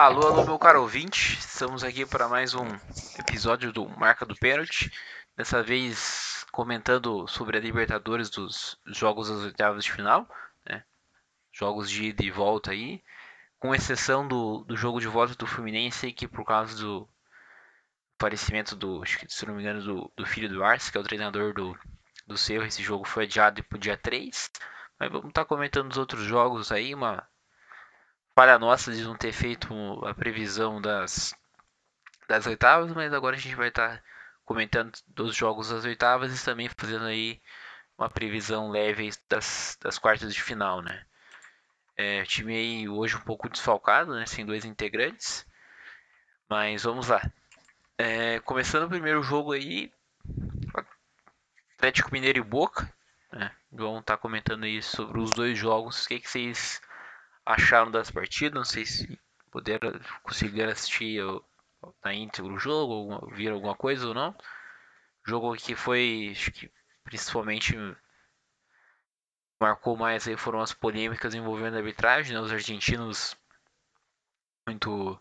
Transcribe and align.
Alô, 0.00 0.26
alô, 0.28 0.44
meu 0.46 0.58
caro 0.58 0.80
ouvinte. 0.80 1.38
Estamos 1.38 1.84
aqui 1.84 2.06
para 2.06 2.26
mais 2.26 2.54
um 2.54 2.64
episódio 3.18 3.70
do 3.70 3.86
Marca 3.86 4.24
do 4.24 4.34
Pênalti. 4.34 4.90
Dessa 5.36 5.62
vez 5.62 6.46
comentando 6.50 7.28
sobre 7.28 7.58
a 7.58 7.60
Libertadores 7.60 8.30
dos 8.30 8.80
jogos 8.86 9.28
das 9.28 9.40
oitavas 9.40 9.84
de 9.84 9.92
final, 9.92 10.26
né? 10.64 10.82
Jogos 11.52 11.90
de 11.90 12.04
ida 12.06 12.24
e 12.24 12.30
volta 12.30 12.70
aí, 12.70 13.02
com 13.58 13.74
exceção 13.74 14.26
do, 14.26 14.64
do 14.64 14.74
jogo 14.74 15.00
de 15.00 15.06
volta 15.06 15.34
do 15.34 15.46
Fluminense, 15.46 16.14
que 16.14 16.26
por 16.26 16.46
causa 16.46 16.74
do 16.82 17.06
falecimento 18.18 18.74
do, 18.74 19.02
se 19.28 19.44
não 19.44 19.54
me 19.54 19.60
engano, 19.60 19.82
do, 19.82 20.12
do 20.16 20.24
filho 20.24 20.48
do 20.48 20.64
Arce, 20.64 20.90
que 20.90 20.96
é 20.96 21.00
o 21.02 21.04
treinador 21.04 21.52
do, 21.52 21.78
do 22.26 22.36
esse 22.36 22.82
jogo 22.82 23.04
foi 23.04 23.24
adiado 23.24 23.62
para 23.64 23.76
o 23.76 23.78
dia 23.78 23.98
3. 23.98 24.50
Mas 24.98 25.12
vamos 25.12 25.28
estar 25.28 25.42
tá 25.42 25.46
comentando 25.46 25.90
os 25.90 25.98
outros 25.98 26.22
jogos 26.22 26.72
aí, 26.72 26.94
uma 26.94 27.28
falha 28.34 28.58
nossa 28.58 28.92
de 28.92 29.02
não 29.04 29.16
ter 29.16 29.32
feito 29.32 29.74
a 30.06 30.14
previsão 30.14 30.80
das, 30.80 31.34
das 32.28 32.46
oitavas, 32.46 32.92
mas 32.92 33.12
agora 33.12 33.36
a 33.36 33.38
gente 33.38 33.54
vai 33.54 33.68
estar 33.68 33.98
tá 33.98 34.02
comentando 34.44 34.92
dos 35.08 35.34
jogos 35.34 35.70
das 35.70 35.84
oitavas 35.84 36.40
e 36.40 36.44
também 36.44 36.68
fazendo 36.76 37.04
aí 37.04 37.40
uma 37.96 38.08
previsão 38.08 38.70
leve 38.70 39.10
das, 39.28 39.78
das 39.80 39.98
quartas 39.98 40.34
de 40.34 40.42
final, 40.42 40.80
né? 40.80 41.04
É, 41.96 42.24
time 42.24 42.56
aí 42.56 42.88
hoje 42.88 43.14
um 43.14 43.20
pouco 43.20 43.48
desfalcado, 43.48 44.14
né? 44.14 44.24
Sem 44.24 44.46
dois 44.46 44.64
integrantes. 44.64 45.46
Mas 46.48 46.82
vamos 46.82 47.08
lá. 47.08 47.22
É, 47.98 48.40
começando 48.40 48.84
o 48.84 48.88
primeiro 48.88 49.22
jogo 49.22 49.52
aí, 49.52 49.92
Atlético 51.76 52.10
Mineiro 52.10 52.38
e 52.38 52.42
Boca. 52.42 52.90
Né? 53.30 53.50
Vamos 53.70 54.00
estar 54.00 54.16
tá 54.16 54.20
comentando 54.20 54.64
aí 54.64 54.82
sobre 54.82 55.20
os 55.20 55.30
dois 55.30 55.58
jogos. 55.58 56.04
O 56.04 56.08
que, 56.08 56.20
que 56.20 56.28
vocês 56.28 56.80
acharam 57.52 57.90
das 57.90 58.10
partidas. 58.10 58.54
Não 58.54 58.64
sei 58.64 58.86
se 58.86 59.18
puderam 59.50 59.92
conseguir 60.22 60.62
assistir 60.64 61.20
na 62.04 62.14
íntegra 62.14 62.52
o 62.52 62.58
jogo, 62.58 63.26
viram 63.32 63.56
alguma 63.56 63.74
coisa 63.74 64.08
ou 64.08 64.14
não. 64.14 64.34
Jogo 65.26 65.54
que 65.56 65.74
foi, 65.74 66.30
acho 66.32 66.50
que 66.52 66.70
principalmente 67.04 67.76
marcou 69.60 69.96
mais 69.96 70.26
aí 70.26 70.36
foram 70.36 70.60
as 70.60 70.72
polêmicas 70.72 71.34
envolvendo 71.34 71.74
a 71.74 71.78
arbitragem, 71.78 72.34
né? 72.34 72.40
Os 72.40 72.52
argentinos 72.52 73.36
muito 74.66 75.18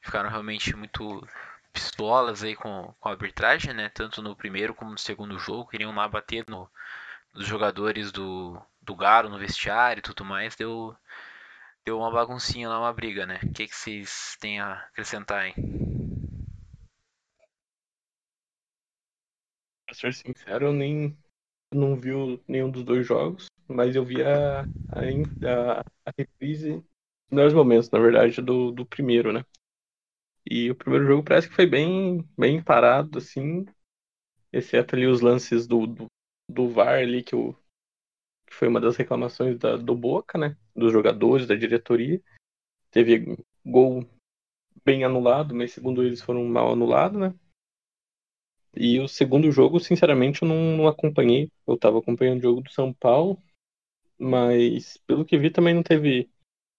ficaram 0.00 0.30
realmente 0.30 0.74
muito 0.76 1.26
pistolas 1.72 2.42
aí 2.42 2.54
com, 2.54 2.94
com 3.00 3.08
a 3.08 3.12
arbitragem, 3.12 3.74
né? 3.74 3.88
Tanto 3.88 4.22
no 4.22 4.36
primeiro 4.36 4.74
como 4.74 4.92
no 4.92 4.98
segundo 4.98 5.38
jogo, 5.38 5.68
queriam 5.68 5.94
lá 5.94 6.08
bater 6.08 6.44
no, 6.48 6.70
nos 7.34 7.46
jogadores 7.46 8.12
do, 8.12 8.60
do 8.80 8.94
Garo 8.94 9.28
no 9.28 9.38
vestiário 9.38 10.00
e 10.00 10.02
tudo 10.02 10.24
mais. 10.24 10.56
Deu 10.56 10.96
deu 11.84 11.98
uma 11.98 12.10
baguncinha 12.10 12.68
lá, 12.68 12.78
uma 12.80 12.92
briga, 12.92 13.26
né? 13.26 13.38
O 13.42 13.52
que, 13.52 13.68
que 13.68 13.76
vocês 13.76 14.36
têm 14.40 14.58
a 14.60 14.72
acrescentar 14.72 15.42
aí? 15.42 15.54
Pra 19.86 19.94
ser 19.94 20.14
sincero, 20.14 20.66
eu 20.66 20.72
nem 20.72 21.16
não 21.72 21.96
vi 21.96 22.10
nenhum 22.48 22.70
dos 22.70 22.84
dois 22.84 23.06
jogos, 23.06 23.46
mas 23.68 23.96
eu 23.96 24.04
vi 24.04 24.22
a, 24.22 24.62
a, 24.62 25.80
a 26.06 26.12
reprise 26.16 26.82
nos 27.30 27.52
momentos, 27.52 27.90
na 27.90 27.98
verdade, 27.98 28.40
do, 28.40 28.70
do 28.72 28.86
primeiro, 28.86 29.32
né? 29.32 29.44
E 30.50 30.70
o 30.70 30.74
primeiro 30.74 31.06
jogo 31.06 31.22
parece 31.22 31.48
que 31.48 31.54
foi 31.54 31.66
bem, 31.66 32.26
bem 32.38 32.62
parado, 32.62 33.18
assim, 33.18 33.64
exceto 34.52 34.96
ali 34.96 35.06
os 35.06 35.20
lances 35.20 35.66
do, 35.66 35.86
do, 35.86 36.06
do 36.48 36.68
VAR 36.70 37.00
ali 37.00 37.22
que 37.22 37.36
o, 37.36 37.56
que 38.54 38.58
foi 38.58 38.68
uma 38.68 38.80
das 38.80 38.96
reclamações 38.96 39.58
da, 39.58 39.76
do 39.76 39.94
Boca, 39.94 40.38
né? 40.38 40.56
Dos 40.74 40.92
jogadores, 40.92 41.46
da 41.46 41.56
diretoria. 41.56 42.22
Teve 42.90 43.36
gol 43.66 44.08
bem 44.84 45.02
anulado, 45.02 45.54
mas 45.54 45.72
segundo 45.72 46.02
eles 46.02 46.22
foram 46.22 46.44
mal 46.44 46.72
anulados, 46.72 47.20
né? 47.20 47.34
E 48.76 48.98
o 49.00 49.08
segundo 49.08 49.50
jogo, 49.50 49.78
sinceramente, 49.80 50.42
eu 50.42 50.48
não, 50.48 50.76
não 50.76 50.88
acompanhei. 50.88 51.50
Eu 51.66 51.74
estava 51.74 51.98
acompanhando 51.98 52.38
o 52.38 52.42
jogo 52.42 52.60
do 52.60 52.70
São 52.70 52.92
Paulo, 52.92 53.38
mas 54.18 54.96
pelo 55.06 55.24
que 55.24 55.38
vi 55.38 55.50
também 55.50 55.74
não 55.74 55.82
teve 55.82 56.30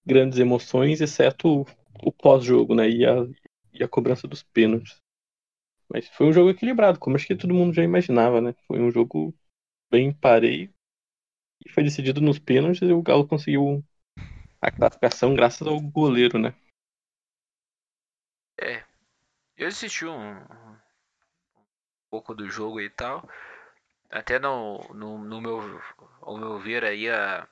grandes 0.05 0.39
emoções, 0.39 1.01
exceto 1.01 1.61
o, 1.61 1.66
o 2.03 2.11
pós-jogo, 2.11 2.73
né? 2.73 2.89
E 2.89 3.05
a, 3.05 3.16
e 3.73 3.83
a 3.83 3.88
cobrança 3.88 4.28
dos 4.28 4.44
pênaltis. 4.44 4.97
Mas 5.89 6.07
foi 6.09 6.28
um 6.28 6.33
jogo 6.33 6.49
equilibrado, 6.49 6.99
como 6.99 7.16
acho 7.16 7.28
que 7.28 7.35
todo 7.35 7.53
mundo 7.53 7.73
já 7.73 7.83
imaginava, 7.83 8.41
né? 8.41 8.55
Foi 8.67 8.79
um 8.79 8.91
jogo 8.91 9.33
bem 9.91 10.11
pareio 10.11 10.74
foi 11.71 11.83
decidido 11.83 12.21
nos 12.21 12.39
pênaltis 12.39 12.81
e 12.81 12.91
o 12.91 13.01
Galo 13.01 13.27
conseguiu 13.27 13.83
a 14.61 14.71
classificação 14.71 15.35
graças 15.35 15.67
ao 15.67 15.79
goleiro, 15.79 16.39
né? 16.39 16.53
É. 18.59 18.83
Eu 19.57 19.67
assisti 19.67 20.05
um, 20.05 20.37
um 20.37 20.77
pouco 22.09 22.33
do 22.33 22.49
jogo 22.49 22.79
e 22.81 22.89
tal. 22.89 23.27
Até 24.09 24.39
no, 24.39 24.79
no, 24.93 25.17
no 25.17 25.41
meu, 25.41 25.81
ao 26.21 26.37
meu 26.37 26.59
ver 26.59 26.83
aí 26.83 27.09
a 27.09 27.47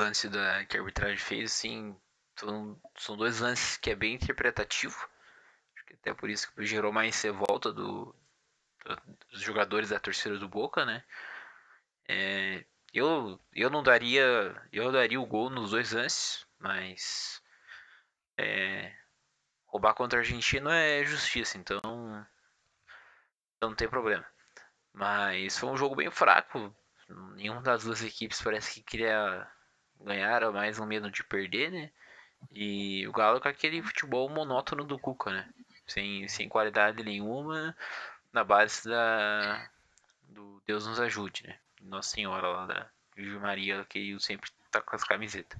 lance 0.00 0.28
da, 0.28 0.64
que 0.66 0.76
a 0.76 0.80
arbitragem 0.80 1.16
fez, 1.16 1.52
assim, 1.52 1.96
são, 2.36 2.80
são 2.96 3.16
dois 3.16 3.40
lances 3.40 3.76
que 3.76 3.90
é 3.90 3.94
bem 3.94 4.14
interpretativo. 4.14 4.96
Acho 5.74 5.86
que 5.86 5.94
até 5.94 6.14
por 6.14 6.28
isso 6.30 6.52
que 6.52 6.66
gerou 6.66 6.92
mais 6.92 7.20
revolta 7.22 7.72
do, 7.72 8.14
do, 8.84 9.16
dos 9.30 9.40
jogadores 9.40 9.88
da 9.90 9.98
torcida 9.98 10.38
do 10.38 10.48
Boca, 10.48 10.84
né? 10.84 11.02
É, 12.08 12.64
eu, 12.92 13.38
eu 13.54 13.70
não 13.70 13.82
daria. 13.82 14.22
Eu 14.72 14.92
daria 14.92 15.20
o 15.20 15.26
gol 15.26 15.50
nos 15.50 15.70
dois 15.70 15.92
lances, 15.92 16.46
mas. 16.58 17.42
É, 18.38 18.92
roubar 19.66 19.94
contra 19.94 20.18
o 20.18 20.20
argentino 20.20 20.70
é 20.70 21.04
justiça, 21.04 21.58
então. 21.58 21.80
Não 23.60 23.74
tem 23.74 23.88
problema. 23.88 24.24
Mas 24.92 25.58
foi 25.58 25.68
um 25.70 25.76
jogo 25.76 25.96
bem 25.96 26.10
fraco. 26.10 26.74
Nenhuma 27.34 27.62
das 27.62 27.84
duas 27.84 28.02
equipes 28.02 28.42
parece 28.42 28.74
que 28.74 28.82
queria 28.82 29.46
ganhar, 30.00 30.36
era 30.36 30.52
mais 30.52 30.78
um 30.78 30.86
medo 30.86 31.10
de 31.10 31.22
perder, 31.24 31.70
né? 31.70 31.90
E 32.52 33.06
o 33.08 33.12
Galo 33.12 33.40
com 33.40 33.48
aquele 33.48 33.82
futebol 33.82 34.28
monótono 34.28 34.84
do 34.84 34.98
Cuca, 34.98 35.30
né? 35.30 35.48
Sem, 35.86 36.26
sem 36.28 36.48
qualidade 36.48 37.02
nenhuma, 37.04 37.76
na 38.32 38.42
base 38.42 38.88
da, 38.88 39.70
do 40.22 40.62
Deus 40.66 40.86
nos 40.86 41.00
ajude, 41.00 41.46
né? 41.46 41.58
Nossa 41.88 42.10
Senhora 42.10 42.48
lá 42.48 42.66
da 42.66 42.86
Virgem 43.16 43.40
Maria, 43.40 43.84
que 43.88 44.16
sempre 44.20 44.50
tá 44.70 44.80
com 44.80 44.96
as 44.96 45.04
camisetas. 45.04 45.58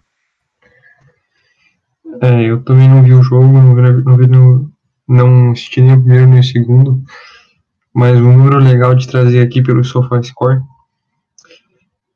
É, 2.23 2.43
eu 2.43 2.63
também 2.63 2.89
não 2.89 3.03
vi 3.03 3.13
o 3.15 3.23
jogo, 3.23 3.47
não, 3.47 3.75
não, 3.75 4.17
vi 4.17 4.27
no, 4.27 4.73
não 5.09 5.51
assisti 5.53 5.81
nem 5.81 5.95
o 5.95 6.01
primeiro 6.01 6.27
nem 6.29 6.41
o 6.41 6.45
segundo, 6.45 7.03
mas 7.93 8.19
um 8.19 8.37
número 8.37 8.59
legal 8.59 8.95
de 8.95 9.09
trazer 9.09 9.41
aqui 9.41 9.63
pelo 9.63 9.83
SofaScore 9.83 10.63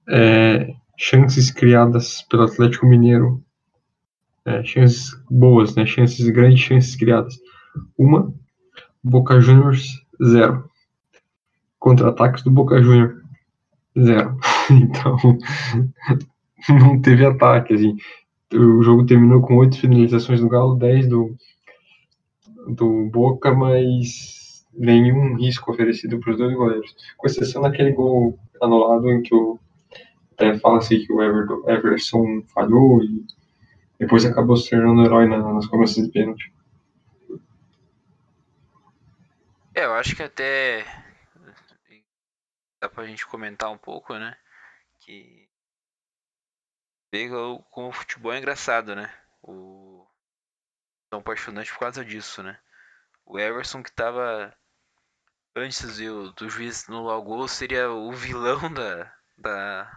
é 0.08 0.74
chances 0.96 1.50
criadas 1.50 2.22
pelo 2.22 2.44
Atlético 2.44 2.86
Mineiro, 2.86 3.42
é, 4.44 4.62
chances 4.62 5.10
boas, 5.30 5.74
né, 5.74 5.86
chances 5.86 6.28
grandes 6.28 6.60
chances 6.60 6.94
criadas. 6.94 7.38
Uma, 7.96 8.32
Boca 9.02 9.40
Juniors, 9.40 9.86
zero. 10.22 10.68
Contra-ataques 11.78 12.42
do 12.42 12.50
Boca 12.50 12.82
Juniors, 12.82 13.19
Zero. 13.98 14.38
Então, 14.70 15.16
não 16.68 17.00
teve 17.00 17.26
ataque, 17.26 17.74
assim. 17.74 17.96
O 18.54 18.84
jogo 18.84 19.04
terminou 19.04 19.40
com 19.40 19.56
oito 19.56 19.80
finalizações 19.80 20.40
do 20.40 20.48
Galo, 20.48 20.76
10 20.76 21.08
do, 21.08 21.34
do 22.68 23.06
Boca, 23.06 23.52
mas 23.52 24.64
nenhum 24.72 25.34
risco 25.34 25.72
oferecido 25.72 26.20
para 26.20 26.30
os 26.30 26.38
dois 26.38 26.54
goleiros. 26.54 26.94
Com 27.16 27.26
exceção 27.26 27.62
daquele 27.62 27.90
gol 27.90 28.38
anulado 28.62 29.10
em 29.10 29.22
que 29.22 29.34
o 29.34 29.58
até 30.40 30.58
fala-se 30.58 30.98
que 30.98 31.12
o 31.12 31.22
Everton, 31.22 31.62
Everson 31.68 32.42
falhou 32.54 33.02
e 33.04 33.26
depois 33.98 34.24
acabou 34.24 34.56
se 34.56 34.70
tornando 34.70 35.04
herói 35.04 35.28
na, 35.28 35.52
nas 35.52 35.66
cobranças 35.66 36.02
de 36.02 36.10
pênalti. 36.10 36.50
É, 39.74 39.84
eu 39.84 39.92
acho 39.92 40.16
que 40.16 40.22
até 40.22 40.86
dá 42.80 42.88
pra 42.88 43.06
gente 43.06 43.26
comentar 43.26 43.70
um 43.70 43.78
pouco, 43.78 44.16
né? 44.16 44.36
Que 45.00 45.48
pega 47.10 47.36
como 47.70 47.88
o 47.88 47.92
futebol 47.92 48.32
é 48.32 48.38
engraçado, 48.38 48.96
né? 48.96 49.12
O 49.42 50.06
tão 51.10 51.20
apaixonante 51.20 51.72
por 51.72 51.80
causa 51.80 52.04
disso, 52.04 52.42
né? 52.42 52.58
O 53.24 53.38
Everson 53.38 53.82
que 53.82 53.92
tava 53.92 54.56
antes 55.54 55.98
do, 55.98 56.32
do 56.32 56.48
juiz 56.48 56.86
no 56.88 57.22
gol 57.22 57.46
seria 57.48 57.90
o 57.90 58.12
vilão 58.12 58.72
da, 58.72 59.14
da 59.36 59.92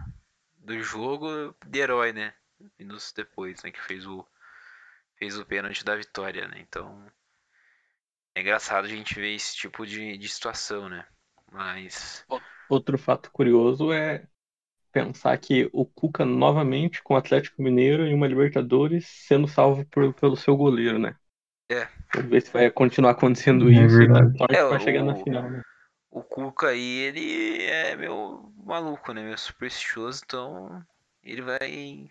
do 0.56 0.81
jogo 0.81 1.56
de 1.65 1.80
herói, 1.80 2.12
né? 2.12 2.33
Minutos 2.80 3.12
depois, 3.13 3.63
né? 3.63 3.71
Que 3.71 3.81
fez 3.81 4.06
o 4.06 4.27
fez 5.15 5.38
o 5.38 5.45
pênalti 5.45 5.85
da 5.85 5.95
vitória, 5.95 6.47
né? 6.47 6.59
Então 6.59 7.09
é 8.35 8.41
engraçado 8.41 8.85
a 8.85 8.89
gente 8.89 9.15
ver 9.15 9.35
esse 9.35 9.56
tipo 9.56 9.85
de, 9.85 10.18
de 10.18 10.30
situação, 10.30 10.89
né? 10.89 11.07
Mas 11.51 12.25
Outro 12.74 12.98
fato 12.98 13.31
curioso 13.31 13.92
é 13.94 14.28
pensar 14.92 15.38
que 15.40 15.70
o 15.74 15.86
Cuca 15.86 16.25
novamente 16.25 17.04
com 17.04 17.16
o 17.16 17.18
Atlético 17.18 17.62
Mineiro 17.64 18.08
e 18.08 18.14
uma 18.16 18.28
Libertadores 18.28 19.08
sendo 19.28 19.48
salvo 19.48 19.86
por, 19.88 20.14
pelo 20.16 20.38
seu 20.38 20.58
goleiro, 20.58 21.00
né? 21.00 21.16
É. 21.72 21.88
Vamos 22.14 22.31
ver 22.31 22.42
se 22.42 22.52
vai 22.52 22.72
continuar 22.72 23.12
acontecendo 23.12 23.72
É 23.72 23.86
isso. 23.86 23.98
verdade. 23.98 24.34
Torce 24.38 24.60
É, 24.60 24.64
pra 24.66 24.80
chegar 24.80 25.04
na 25.04 25.14
o- 25.14 25.16
final, 25.16 25.50
né? 25.52 25.62
O 26.12 26.24
Cuca 26.24 26.70
aí, 26.70 26.81
ele 27.00 27.64
é 27.66 27.96
meu 27.96 28.52
maluco, 28.66 29.14
né? 29.14 29.24
Meu 29.24 29.38
supersticioso, 29.38 30.22
então 30.26 30.86
ele 31.24 31.42
vai 31.42 32.10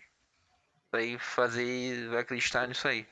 vai 0.91 1.17
fazer, 1.19 2.09
vai 2.09 2.19
acreditar 2.21 2.67
nisso 2.67 2.87
aí. 2.87 3.05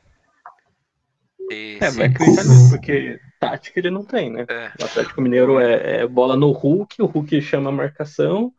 E 1.51 1.77
É, 1.81 1.91
vai 1.91 2.07
acreditar 2.07 2.43
nisso, 2.43 2.69
porque 2.69 3.19
tática 3.39 3.79
ele 3.79 3.89
não 3.89 4.05
tem, 4.05 4.31
né? 4.31 4.45
é, 4.49 4.71
O 4.79 4.85
Atlético 4.85 5.21
Mineiro 5.21 5.59
é, 5.59 6.01
é 6.01 6.07
bola 6.07 6.35
no 6.35 6.51
Hulk, 6.51 7.01
o 7.01 7.05
Hulk 7.05 7.41
chama 7.41 7.69
a 7.69 7.73
marcação, 7.73 8.53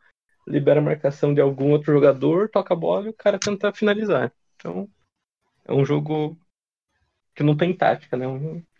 libera 0.47 0.79
a 0.79 0.83
marcação 0.83 1.33
de 1.33 1.41
algum 1.41 1.71
outro 1.71 1.93
jogador, 1.93 2.49
toca 2.49 2.73
a 2.73 2.77
bola 2.77 3.07
e 3.07 3.09
o 3.09 3.13
cara 3.13 3.39
tenta 3.39 3.73
finalizar. 3.73 4.31
Então, 4.55 4.87
é 5.65 5.73
um 5.73 5.85
jogo 5.85 6.37
que 7.35 7.43
não 7.43 7.55
tem 7.57 7.75
tática, 7.75 8.15
né? 8.15 8.25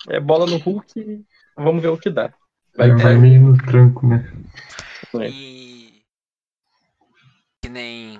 É 0.09 0.19
bola 0.19 0.45
no 0.45 0.57
Hulk 0.57 1.25
vamos 1.55 1.81
ver 1.81 1.89
o 1.89 1.97
que 1.97 2.09
dá. 2.09 2.33
Vai, 2.75 2.89
Vai, 2.89 3.03
vai, 3.03 3.17
meio 3.17 3.41
no 3.41 3.57
tranco, 3.57 4.07
né? 4.07 4.31
vai. 5.11 5.29
E 5.29 6.01
que 7.61 7.69
nem 7.69 8.19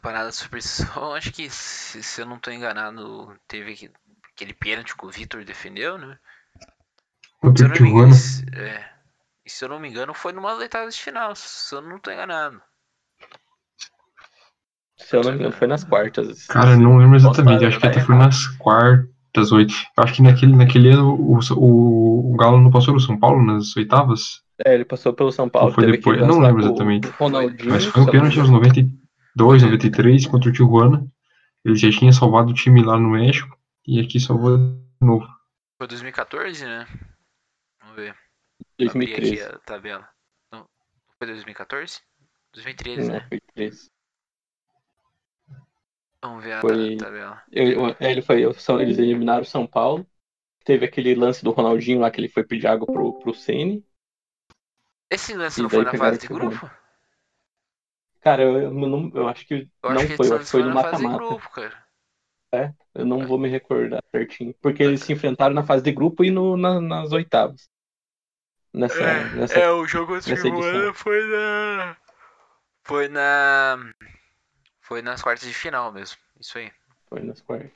parada 0.00 0.28
de 0.30 0.36
superstição, 0.36 1.14
acho 1.14 1.32
que 1.32 1.48
se, 1.50 2.02
se 2.02 2.20
eu 2.22 2.26
não 2.26 2.38
tô 2.38 2.50
enganado, 2.50 3.36
teve 3.46 3.72
aquele- 3.72 4.54
pênalti 4.54 4.96
que 4.96 5.06
o 5.06 5.10
Vitor 5.10 5.44
defendeu, 5.44 5.98
né? 5.98 6.18
Se 6.58 7.36
Contra 7.40 7.66
eu 7.66 7.70
o 7.70 7.74
não 7.74 7.80
me 7.80 7.88
engano, 7.90 8.12
Tijuana. 8.12 8.14
se- 8.14 8.44
é, 8.54 8.90
e 9.44 9.50
se 9.50 9.64
eu 9.64 9.68
não 9.68 9.80
me 9.80 9.88
engano, 9.88 10.14
foi 10.14 10.32
numa 10.32 10.54
oitavas 10.54 10.94
de 10.94 11.02
final, 11.02 11.34
se 11.34 11.74
eu 11.74 11.80
não 11.80 11.98
tô 11.98 12.10
enganado. 12.10 12.60
Se 14.98 15.16
eu 15.16 15.22
não 15.22 15.32
me 15.32 15.38
engano, 15.38 15.52
foi 15.52 15.66
nas 15.66 15.82
quartas. 15.84 16.46
Cara, 16.46 16.76
não 16.76 16.98
lembro 16.98 17.16
exatamente. 17.16 17.64
Acho 17.64 17.80
que 17.80 17.86
até 17.86 18.00
foi 18.00 18.14
nas 18.16 18.46
quartas, 18.58 19.50
oito. 19.52 19.74
Acho 19.96 20.14
que 20.14 20.22
naquele, 20.22 20.54
naquele 20.54 20.90
ano 20.90 21.14
o, 21.14 21.38
o, 21.56 22.32
o 22.34 22.36
Galo 22.36 22.60
não 22.60 22.70
passou 22.70 22.92
no 22.92 23.00
São 23.00 23.18
Paulo 23.18 23.42
nas 23.42 23.74
oitavas. 23.76 24.42
É, 24.64 24.74
ele 24.74 24.84
passou 24.84 25.14
pelo 25.14 25.32
São 25.32 25.48
Paulo. 25.48 25.68
Ou 25.68 25.74
foi 25.74 25.90
depois? 25.90 26.20
Eu 26.20 26.26
não 26.26 26.40
lembro 26.40 26.62
o 26.62 26.66
exatamente. 26.66 27.08
Mas 27.66 27.86
foi 27.86 28.02
um 28.02 28.04
se 28.04 28.10
pênalti 28.10 28.38
aos 28.38 28.48
engano. 28.48 28.60
92, 29.36 29.62
93 29.62 30.26
contra 30.26 30.50
o 30.50 30.52
Tijuana. 30.52 31.06
Ele 31.64 31.76
já 31.76 31.90
tinha 31.90 32.12
salvado 32.12 32.50
o 32.50 32.54
time 32.54 32.82
lá 32.82 32.98
no 32.98 33.10
México. 33.10 33.58
E 33.86 34.00
aqui 34.00 34.18
salvou 34.20 34.56
de 34.56 34.80
novo. 35.00 35.26
Foi 35.78 35.86
2014, 35.86 36.64
né? 36.64 36.86
Vamos 37.80 37.96
ver. 37.96 38.10
Abrir 38.10 38.88
aqui 38.88 38.98
2013. 38.98 39.42
a 39.42 39.58
tabela. 39.60 40.08
Não, 40.52 40.66
foi 41.18 41.26
2014? 41.28 42.00
2013, 42.52 43.08
Não, 43.08 43.14
né? 43.14 43.26
foi 43.28 43.40
13. 43.54 43.90
Vamos 46.22 46.44
ver 46.44 46.52
a 46.52 46.60
Foi- 46.60 46.96
tabela. 46.96 47.42
Eu- 47.50 47.86
é, 47.98 48.10
ele 48.12 48.20
foi, 48.22 48.52
são- 48.54 48.80
eles 48.80 48.98
eliminaram 48.98 49.42
o 49.42 49.46
São 49.46 49.66
Paulo. 49.66 50.06
Teve 50.64 50.84
aquele 50.84 51.14
lance 51.14 51.42
do 51.42 51.50
Ronaldinho 51.50 52.00
lá 52.00 52.10
que 52.10 52.20
ele 52.20 52.28
foi 52.28 52.44
pedir 52.44 52.66
água 52.66 52.86
pro, 52.86 53.18
pro 53.18 53.34
Ceni. 53.34 53.84
Esse 55.10 55.34
lance 55.34 55.58
E 55.58 55.62
não 55.62 55.70
foi 55.70 55.82
na 55.84 55.94
fase 55.94 56.20
de 56.20 56.28
grupo? 56.28 56.70
Cara, 58.20 58.42
eu, 58.42 58.60
eu 58.60 58.70
não, 58.72 59.10
eu 59.14 59.28
acho 59.28 59.46
que 59.46 59.54
Eu 59.82 59.90
não 59.90 59.96
acho 59.96 60.06
que 60.08 60.16
foi, 60.16 60.28
eu 60.28 60.34
acho 60.34 60.44
que 60.44 60.50
foi 60.50 60.62
no 60.62 60.68
de 60.68 60.74
mata-mata. 60.74 61.38
cara. 61.54 61.90
Eu 62.94 63.06
não 63.06 63.26
vou 63.26 63.38
me 63.38 63.48
recordar 63.48 64.02
certinho. 64.10 64.54
Porque 64.60 64.82
eles 64.82 65.00
se 65.02 65.12
enfrentaram 65.12 65.54
na 65.54 65.64
fase 65.64 65.82
de 65.82 65.92
grupo 65.92 66.24
e 66.24 66.30
no, 66.30 66.56
na- 66.56 66.80
nas 66.80 67.12
oitavas. 67.12 67.68
Nessa, 68.72 69.24
nessa 69.34 69.58
É, 69.58 69.70
o 69.70 69.86
jogo 69.86 70.14
nessa 70.14 70.32
edição. 70.32 70.94
foi 70.94 71.26
na. 71.26 71.96
Foi 72.84 73.08
na. 73.08 73.78
Foi 74.80 75.02
nas 75.02 75.22
quartas 75.22 75.46
de 75.46 75.54
final 75.54 75.92
mesmo. 75.92 76.18
Isso 76.38 76.58
aí. 76.58 76.72
Foi 77.08 77.22
nas 77.22 77.40
quartas. 77.40 77.70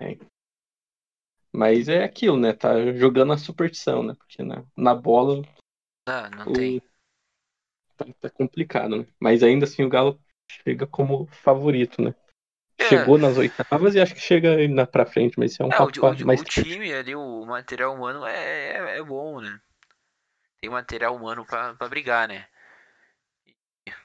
É. 0.00 0.16
Mas 1.52 1.88
é 1.88 2.04
aquilo, 2.04 2.38
né? 2.38 2.52
Tá 2.52 2.92
jogando 2.92 3.32
a 3.32 3.38
superstição, 3.38 4.02
né? 4.02 4.14
Porque 4.14 4.42
na, 4.42 4.64
na 4.76 4.94
bola 4.94 5.42
Não, 6.06 6.30
não 6.30 6.46
o- 6.46 6.52
tem. 6.52 6.82
Tá, 7.98 8.06
tá 8.20 8.30
complicado, 8.30 8.98
né? 9.00 9.06
Mas 9.20 9.42
ainda 9.44 9.66
assim 9.66 9.84
o 9.84 9.90
Galo 9.90 10.20
chega 10.64 10.86
como 10.86 11.26
favorito, 11.28 12.02
né? 12.02 12.14
É. 12.78 13.08
Chegou 13.08 13.18
nas 13.18 13.36
oitavas 13.38 13.94
e 13.96 14.00
acho 14.00 14.14
que 14.14 14.20
chega 14.20 14.56
ainda 14.56 14.86
pra 14.86 15.06
frente, 15.06 15.38
mas 15.38 15.52
isso 15.52 15.62
é 15.62 15.66
um 15.66 15.72
É, 15.72 15.80
papo 15.90 15.92
o- 16.00 16.16
mais 16.26 16.40
o 16.40 16.44
time 16.44 16.92
ali, 16.92 17.14
o 17.14 17.44
material 17.46 17.94
humano 17.94 18.26
é, 18.26 18.72
é, 18.94 18.98
é 18.98 19.02
bom, 19.02 19.40
né? 19.40 19.58
Tem 20.60 20.70
material 20.70 21.16
humano 21.16 21.44
pra, 21.44 21.74
pra 21.74 21.88
brigar, 21.88 22.28
né? 22.28 22.46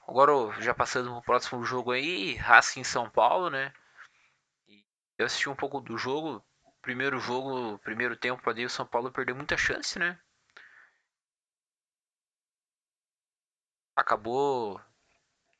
Agora, 0.07 0.31
já 0.62 0.74
passando 0.74 1.12
pro 1.12 1.22
próximo 1.22 1.62
jogo 1.66 1.92
aí, 1.92 2.36
Racing 2.36 2.80
em 2.80 2.84
São 2.86 3.10
Paulo, 3.10 3.50
né? 3.50 3.74
Eu 5.18 5.25
assisti 5.25 5.50
um 5.50 5.56
pouco 5.56 5.81
do 5.81 5.98
jogo. 5.98 6.45
Primeiro 6.80 7.18
jogo, 7.19 7.80
primeiro 7.80 8.16
tempo 8.16 8.48
ali, 8.48 8.63
o 8.63 8.69
São 8.69 8.86
Paulo 8.86 9.12
perdeu 9.12 9.36
muita 9.36 9.57
chance, 9.57 9.98
né? 9.98 10.19
Acabou 13.95 14.80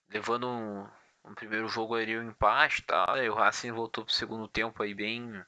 levando 0.10 0.48
um, 0.48 0.88
um 1.26 1.34
primeiro 1.34 1.68
jogo 1.68 1.96
ali, 1.96 2.18
um 2.18 2.30
empate 2.30 2.82
e 2.82 2.86
tal. 2.86 3.12
Aí 3.12 3.30
o 3.30 3.34
Racing 3.34 3.72
voltou 3.72 4.06
pro 4.06 4.14
segundo 4.14 4.48
tempo 4.48 4.82
aí 4.84 4.94
bem 4.94 5.44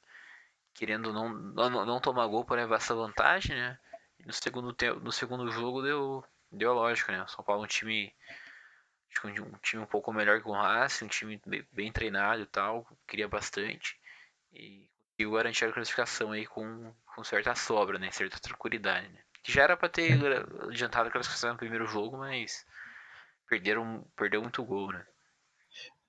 querendo 0.74 1.14
não, 1.14 1.30
não, 1.30 1.86
não 1.86 2.00
tomar 2.02 2.28
gol 2.28 2.44
para 2.44 2.62
levar 2.62 2.76
essa 2.76 2.94
vantagem, 2.94 3.56
né? 3.56 3.80
E 4.20 4.26
no 4.26 4.34
segundo 4.34 4.74
tempo, 4.74 5.00
no 5.00 5.12
segundo 5.12 5.50
jogo 5.50 5.82
deu 5.82 6.24
deu 6.52 6.72
a 6.72 6.74
lógica, 6.74 7.12
né? 7.12 7.26
São 7.28 7.44
Paulo 7.44 7.64
é 7.64 7.66
um 7.66 7.68
time 7.68 8.14
um, 9.24 9.58
time 9.60 9.82
um 9.82 9.88
pouco 9.88 10.12
melhor 10.12 10.42
que 10.42 10.48
o 10.48 10.52
Racing, 10.52 11.06
um 11.06 11.08
time 11.08 11.42
bem, 11.72 11.92
treinado 11.92 12.42
e 12.42 12.46
tal, 12.46 12.86
queria 13.08 13.28
bastante 13.28 13.98
e 14.54 14.90
conseguiu 15.16 15.32
garantir 15.32 15.66
a 15.66 15.72
classificação 15.72 16.32
aí 16.32 16.46
com, 16.46 16.94
com 17.06 17.24
certa 17.24 17.56
sobra, 17.56 17.98
né? 17.98 18.12
Certa 18.12 18.40
tranquilidade, 18.40 19.08
né? 19.08 19.20
Que 19.46 19.52
já 19.52 19.62
era 19.62 19.78
para 19.78 19.88
ter 19.88 20.18
adiantado 20.64 21.08
a 21.08 21.12
classificação 21.12 21.52
no 21.52 21.58
primeiro 21.58 21.86
jogo, 21.86 22.18
mas 22.18 22.66
perderam 23.48 24.04
perdeu 24.16 24.42
muito 24.42 24.64
gol, 24.64 24.92
né? 24.92 25.06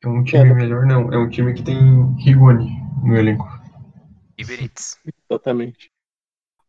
É 0.02 0.08
um 0.08 0.24
time 0.24 0.54
melhor, 0.54 0.86
não. 0.86 1.12
É 1.12 1.18
um 1.18 1.28
time 1.28 1.52
que 1.52 1.62
tem 1.62 1.76
Rigoni 2.16 2.70
no 3.04 3.14
elenco. 3.14 3.46
E 4.38 4.42
Benítez. 4.44 4.98
Exatamente. 5.30 5.90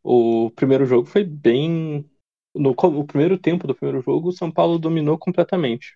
O 0.03 0.51
primeiro 0.51 0.85
jogo 0.85 1.07
foi 1.07 1.23
bem. 1.23 2.09
No 2.53 2.71
o 2.71 3.05
primeiro 3.05 3.37
tempo 3.37 3.67
do 3.67 3.75
primeiro 3.75 4.01
jogo, 4.01 4.29
o 4.29 4.33
São 4.33 4.51
Paulo 4.51 4.79
dominou 4.79 5.18
completamente. 5.18 5.95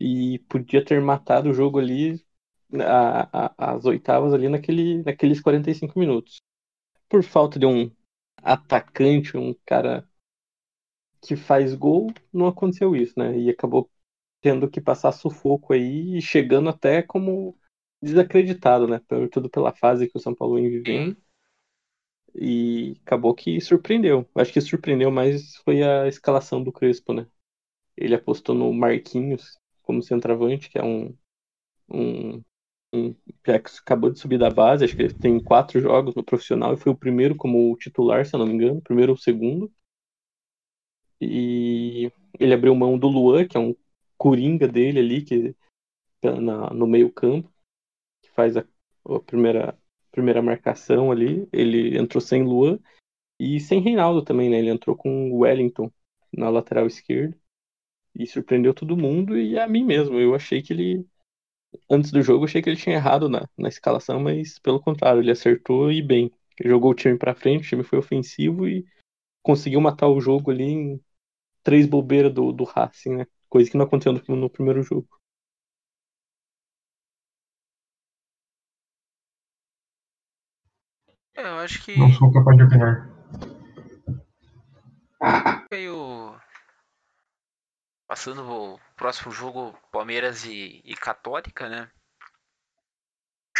E 0.00 0.38
podia 0.48 0.84
ter 0.84 1.00
matado 1.00 1.50
o 1.50 1.54
jogo 1.54 1.78
ali, 1.78 2.20
a- 2.80 3.28
a- 3.58 3.74
as 3.74 3.84
oitavas 3.84 4.32
ali 4.34 4.48
naquele, 4.48 5.02
naqueles 5.02 5.40
45 5.40 5.98
minutos. 5.98 6.38
Por 7.08 7.22
falta 7.24 7.58
de 7.58 7.66
um 7.66 7.90
atacante, 8.44 9.36
um 9.36 9.54
cara 9.66 10.08
que 11.20 11.36
faz 11.36 11.74
gol, 11.74 12.12
não 12.32 12.46
aconteceu 12.46 12.94
isso, 12.94 13.14
né? 13.18 13.36
E 13.38 13.50
acabou 13.50 13.90
tendo 14.40 14.68
que 14.70 14.80
passar 14.80 15.12
sufoco 15.12 15.72
aí 15.72 16.18
e 16.18 16.22
chegando 16.22 16.68
até 16.68 17.02
como 17.02 17.58
desacreditado, 18.02 18.86
né? 18.86 19.00
Tudo 19.32 19.48
pela 19.50 19.72
fase 19.74 20.08
que 20.08 20.16
o 20.18 20.20
São 20.20 20.34
Paulo 20.34 20.56
vem 20.56 20.68
vivendo. 20.68 21.16
E 22.34 22.96
acabou 23.06 23.34
que 23.34 23.60
surpreendeu. 23.60 24.28
Acho 24.34 24.52
que 24.52 24.60
surpreendeu 24.60 25.10
mais 25.10 25.56
foi 25.58 25.82
a 25.82 26.08
escalação 26.08 26.62
do 26.62 26.72
Crespo, 26.72 27.12
né? 27.12 27.26
Ele 27.96 28.14
apostou 28.14 28.54
no 28.54 28.72
Marquinhos 28.72 29.58
como 29.82 30.02
centroavante, 30.02 30.70
que 30.70 30.78
é 30.78 30.84
um, 30.84 31.16
um, 31.90 32.42
que 33.42 33.50
acabou 33.50 34.10
de 34.10 34.18
subir 34.18 34.38
da 34.38 34.50
base, 34.50 34.84
acho 34.84 34.96
que 34.96 35.02
ele 35.02 35.14
tem 35.14 35.38
quatro 35.40 35.80
jogos 35.80 36.14
no 36.14 36.24
profissional 36.24 36.74
e 36.74 36.76
foi 36.76 36.92
o 36.92 36.96
primeiro 36.96 37.36
como 37.36 37.76
titular, 37.76 38.24
se 38.24 38.34
eu 38.34 38.38
não 38.38 38.46
me 38.46 38.54
engano, 38.54 38.80
primeiro 38.80 39.12
ou 39.12 39.18
segundo. 39.18 39.72
E 41.20 42.10
ele 42.38 42.54
abriu 42.54 42.74
mão 42.74 42.98
do 42.98 43.08
Luan, 43.08 43.46
que 43.46 43.56
é 43.56 43.60
um 43.60 43.74
coringa 44.16 44.68
dele 44.68 44.98
ali, 44.98 45.22
que 45.22 45.54
tá 46.20 46.40
na, 46.40 46.70
no 46.70 46.86
meio 46.86 47.12
campo, 47.12 47.52
que 48.22 48.30
faz 48.30 48.56
a, 48.56 48.64
a 49.06 49.20
primeira, 49.20 49.78
primeira 50.10 50.42
marcação 50.42 51.12
ali. 51.12 51.48
Ele 51.52 51.98
entrou 51.98 52.20
sem 52.20 52.42
Luan 52.42 52.78
e 53.38 53.60
sem 53.60 53.80
Reinaldo 53.80 54.22
também, 54.22 54.50
né? 54.50 54.58
Ele 54.58 54.70
entrou 54.70 54.96
com 54.96 55.30
o 55.30 55.38
Wellington 55.40 55.90
na 56.32 56.48
lateral 56.48 56.86
esquerda 56.86 57.36
e 58.14 58.26
surpreendeu 58.26 58.72
todo 58.72 58.96
mundo 58.96 59.36
e 59.36 59.58
a 59.58 59.66
mim 59.68 59.84
mesmo. 59.84 60.18
Eu 60.18 60.34
achei 60.34 60.62
que 60.62 60.72
ele, 60.72 61.06
antes 61.90 62.10
do 62.10 62.22
jogo, 62.22 62.40
eu 62.40 62.48
achei 62.48 62.62
que 62.62 62.68
ele 62.68 62.76
tinha 62.76 62.96
errado 62.96 63.28
na, 63.28 63.48
na 63.56 63.68
escalação, 63.68 64.20
mas 64.20 64.58
pelo 64.58 64.80
contrário, 64.80 65.20
ele 65.20 65.30
acertou 65.30 65.90
e 65.90 66.02
bem. 66.02 66.32
Ele 66.58 66.68
jogou 66.68 66.92
o 66.92 66.94
time 66.94 67.18
pra 67.18 67.34
frente, 67.34 67.64
o 67.64 67.68
time 67.68 67.84
foi 67.84 67.98
ofensivo 67.98 68.68
e 68.68 68.84
conseguiu 69.42 69.80
matar 69.80 70.08
o 70.08 70.20
jogo 70.20 70.50
ali 70.50 70.64
em 70.64 71.00
três 71.62 71.86
bobeiras 71.86 72.32
do, 72.32 72.52
do 72.52 72.64
Racing, 72.64 73.16
né? 73.16 73.26
Coisa 73.48 73.70
que 73.70 73.76
não 73.76 73.84
aconteceu 73.84 74.12
no, 74.12 74.36
no 74.36 74.50
primeiro 74.50 74.82
jogo. 74.82 75.08
É, 81.36 81.42
eu 81.42 81.58
acho 81.58 81.84
que 81.84 81.98
Não 81.98 82.12
sou 82.12 82.32
capaz 82.32 82.56
de 82.56 82.62
opinar. 82.64 83.10
aí 85.72 85.88
o 85.88 86.34
passando 88.06 88.42
o 88.42 88.78
próximo 89.04 89.30
jogo, 89.32 89.78
Palmeiras 89.92 90.46
e, 90.46 90.80
e 90.82 90.96
Católica, 90.96 91.68
né? 91.68 91.90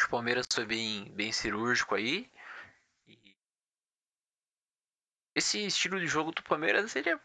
O 0.06 0.08
Palmeiras 0.08 0.46
foi 0.50 0.64
bem, 0.64 1.12
bem 1.12 1.32
cirúrgico 1.32 1.94
aí. 1.94 2.32
Esse 5.34 5.66
estilo 5.66 6.00
de 6.00 6.06
jogo 6.06 6.32
do 6.32 6.42
Palmeiras, 6.42 6.96
ele 6.96 7.10
é, 7.10 7.20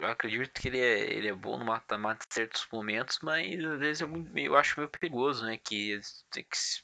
eu 0.00 0.08
acredito 0.08 0.60
que 0.60 0.66
ele 0.66 0.80
é, 0.80 1.12
ele 1.12 1.28
é 1.28 1.32
bom 1.32 1.56
no 1.56 1.64
mata-mata 1.64 2.26
em 2.28 2.34
certos 2.34 2.66
momentos, 2.72 3.20
mas 3.22 3.64
às 3.64 3.78
vezes 3.78 4.02
é 4.02 4.06
muito, 4.06 4.36
eu 4.36 4.56
acho 4.56 4.80
meio 4.80 4.90
perigoso, 4.90 5.46
né? 5.46 5.56
Que, 5.56 6.00
que 6.32 6.58
se, 6.58 6.82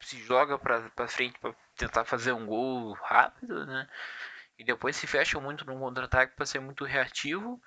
se 0.00 0.16
joga 0.20 0.58
pra 0.58 1.06
frente 1.06 1.38
para 1.38 1.54
tentar 1.76 2.06
fazer 2.06 2.32
um 2.32 2.46
gol 2.46 2.94
rápido, 2.94 3.66
né? 3.66 3.86
E 4.58 4.64
depois 4.64 4.96
se 4.96 5.06
fecha 5.06 5.38
muito 5.38 5.66
no 5.66 5.78
contra-ataque 5.78 6.34
para 6.34 6.46
ser 6.46 6.60
muito 6.60 6.82
reativo 6.86 7.60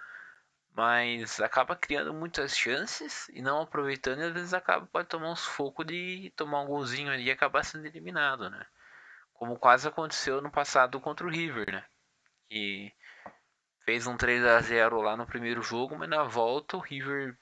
mas 0.78 1.40
acaba 1.40 1.76
criando 1.76 2.14
muitas 2.14 2.56
chances 2.56 3.28
e 3.30 3.42
não 3.42 3.62
aproveitando 3.62 4.20
e 4.20 4.26
às 4.26 4.32
vezes 4.32 4.54
acaba 4.54 4.86
pode 4.86 5.08
tomar 5.08 5.32
um 5.32 5.36
sufoco 5.36 5.84
de 5.84 6.32
tomar 6.36 6.62
um 6.62 6.68
golzinho 6.68 7.12
ali 7.12 7.24
e 7.24 7.32
acabar 7.32 7.66
sendo 7.66 7.88
eliminado, 7.88 8.48
né? 8.48 8.64
Como 9.34 9.58
quase 9.58 9.88
aconteceu 9.88 10.40
no 10.40 10.52
passado 10.52 11.02
contra 11.02 11.26
o 11.26 11.32
River, 11.32 11.72
né? 11.72 11.84
Que 12.48 12.94
fez 13.86 14.06
um 14.06 14.16
3 14.16 14.46
a 14.46 14.62
0 14.62 15.02
lá 15.02 15.18
no 15.18 15.26
primeiro 15.26 15.64
jogo, 15.64 15.98
mas 15.98 16.10
na 16.10 16.24
volta 16.24 16.78
o 16.78 16.80
River 16.80 17.36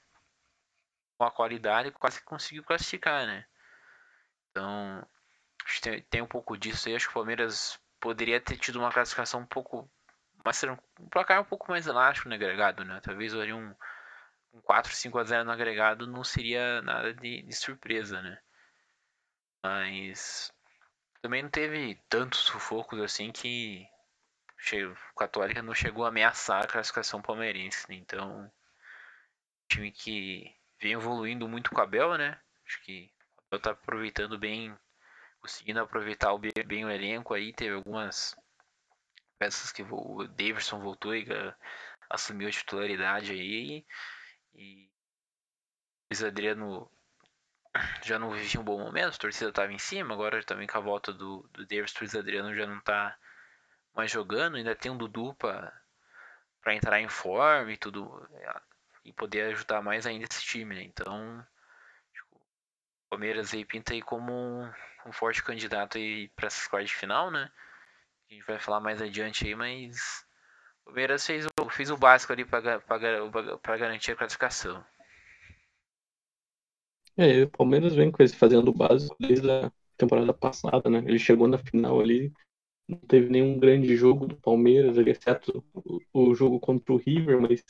com 1.18 1.24
a 1.24 1.30
qualidade 1.30 1.90
quase 1.90 2.22
conseguiu 2.22 2.64
classificar, 2.64 3.26
né? 3.26 3.44
Então, 4.50 5.06
tem, 5.82 6.02
tem 6.04 6.22
um 6.22 6.26
pouco 6.26 6.56
disso 6.56 6.88
aí, 6.88 6.96
acho 6.96 7.06
que 7.06 7.10
o 7.10 7.14
Palmeiras 7.14 7.78
poderia 8.00 8.40
ter 8.40 8.56
tido 8.56 8.78
uma 8.78 8.90
classificação 8.90 9.40
um 9.40 9.46
pouco 9.46 9.90
mas 10.46 10.62
um 10.62 10.76
placar 11.10 11.40
um 11.40 11.44
pouco 11.44 11.68
mais 11.68 11.88
elástico 11.88 12.28
no 12.28 12.34
agregado, 12.36 12.84
né? 12.84 13.00
Talvez 13.02 13.34
um, 13.34 13.74
um 14.54 14.60
4, 14.60 14.94
5 14.94 15.18
a 15.18 15.24
0 15.24 15.44
no 15.44 15.50
agregado 15.50 16.06
não 16.06 16.22
seria 16.22 16.80
nada 16.82 17.12
de, 17.12 17.42
de 17.42 17.52
surpresa, 17.52 18.22
né? 18.22 18.38
Mas 19.64 20.52
também 21.20 21.42
não 21.42 21.50
teve 21.50 22.00
tantos 22.08 22.38
sufocos 22.38 23.00
assim 23.00 23.32
que 23.32 23.88
o 25.12 25.16
Católica 25.18 25.60
não 25.62 25.74
chegou 25.74 26.04
a 26.04 26.10
ameaçar 26.10 26.62
a 26.62 26.68
classificação 26.68 27.20
palmeirense, 27.20 27.84
né? 27.88 27.96
Então, 27.96 28.48
time 29.68 29.90
que 29.90 30.54
vem 30.80 30.92
evoluindo 30.92 31.48
muito 31.48 31.72
com 31.72 31.80
a 31.80 31.86
Bel, 31.86 32.16
né? 32.16 32.40
Acho 32.64 32.80
que 32.84 33.12
o 33.36 33.42
Abel 33.48 33.60
tá 33.60 33.70
aproveitando 33.72 34.38
bem, 34.38 34.72
conseguindo 35.40 35.80
aproveitar 35.80 36.30
bem 36.64 36.84
o 36.84 36.90
elenco 36.90 37.34
aí, 37.34 37.52
teve 37.52 37.74
algumas 37.74 38.36
peças 39.38 39.72
que 39.72 39.82
o 39.82 40.26
Davidson 40.28 40.80
voltou 40.80 41.14
e 41.14 41.24
uh, 41.24 41.54
assumiu 42.10 42.48
a 42.48 42.52
titularidade 42.52 43.32
aí. 43.32 43.84
E 44.54 44.90
o 46.10 46.26
Adriano 46.26 46.90
já 48.02 48.18
não 48.18 48.30
vivia 48.30 48.60
um 48.60 48.64
bom 48.64 48.78
momento, 48.78 49.14
a 49.14 49.18
torcida 49.18 49.50
estava 49.50 49.72
em 49.72 49.78
cima, 49.78 50.14
agora 50.14 50.42
também 50.42 50.66
com 50.66 50.78
a 50.78 50.80
volta 50.80 51.12
do, 51.12 51.48
do 51.52 51.66
Davidson, 51.66 52.04
o 52.04 52.18
Adriano 52.18 52.54
já 52.54 52.66
não 52.66 52.78
está 52.78 53.16
mais 53.94 54.10
jogando, 54.10 54.56
ainda 54.56 54.74
tem 54.74 54.90
um 54.90 54.96
Dudu 54.96 55.34
para 55.34 55.72
entrar 56.68 57.00
em 57.00 57.08
forma 57.08 57.72
e 57.72 57.76
tudo, 57.76 58.28
e 59.04 59.12
poder 59.12 59.52
ajudar 59.52 59.82
mais 59.82 60.06
ainda 60.06 60.26
esse 60.30 60.42
time, 60.42 60.74
né? 60.74 60.82
Então, 60.82 61.44
tipo, 62.12 62.36
o 62.36 63.10
Palmeiras 63.10 63.54
aí 63.54 63.64
pinta 63.64 63.92
aí 63.92 64.02
como 64.02 64.32
um, 64.32 64.72
um 65.06 65.12
forte 65.12 65.42
candidato 65.42 65.96
aí 65.98 66.28
para 66.28 66.46
essa 66.46 66.68
quartas 66.68 66.90
de 66.90 66.96
final, 66.96 67.30
né? 67.30 67.50
A 68.28 68.34
gente 68.34 68.46
vai 68.46 68.58
falar 68.58 68.80
mais 68.80 69.00
adiante 69.00 69.46
aí, 69.46 69.54
mas 69.54 70.24
o 70.82 70.86
Palmeiras 70.86 71.26
fez 71.26 71.46
o, 71.46 71.70
fez 71.70 71.90
o 71.90 71.96
básico 71.96 72.32
ali 72.32 72.44
para 72.44 73.76
garantir 73.78 74.12
a 74.12 74.16
classificação. 74.16 74.84
É, 77.16 77.44
o 77.44 77.50
Palmeiras 77.50 77.94
vem 77.94 78.10
com 78.10 78.22
esse 78.22 78.36
fazendo 78.36 78.68
o 78.68 78.74
básico 78.74 79.16
desde 79.18 79.50
a 79.50 79.72
temporada 79.96 80.34
passada, 80.34 80.90
né? 80.90 80.98
Ele 80.98 81.18
chegou 81.18 81.48
na 81.48 81.56
final 81.56 82.00
ali, 82.00 82.32
não 82.86 82.98
teve 82.98 83.30
nenhum 83.30 83.58
grande 83.58 83.96
jogo 83.96 84.26
do 84.26 84.36
Palmeiras, 84.36 84.98
exceto 84.98 85.64
o, 85.72 86.00
o 86.12 86.34
jogo 86.34 86.60
contra 86.60 86.92
o 86.92 86.98
River, 86.98 87.40
mas 87.40 87.64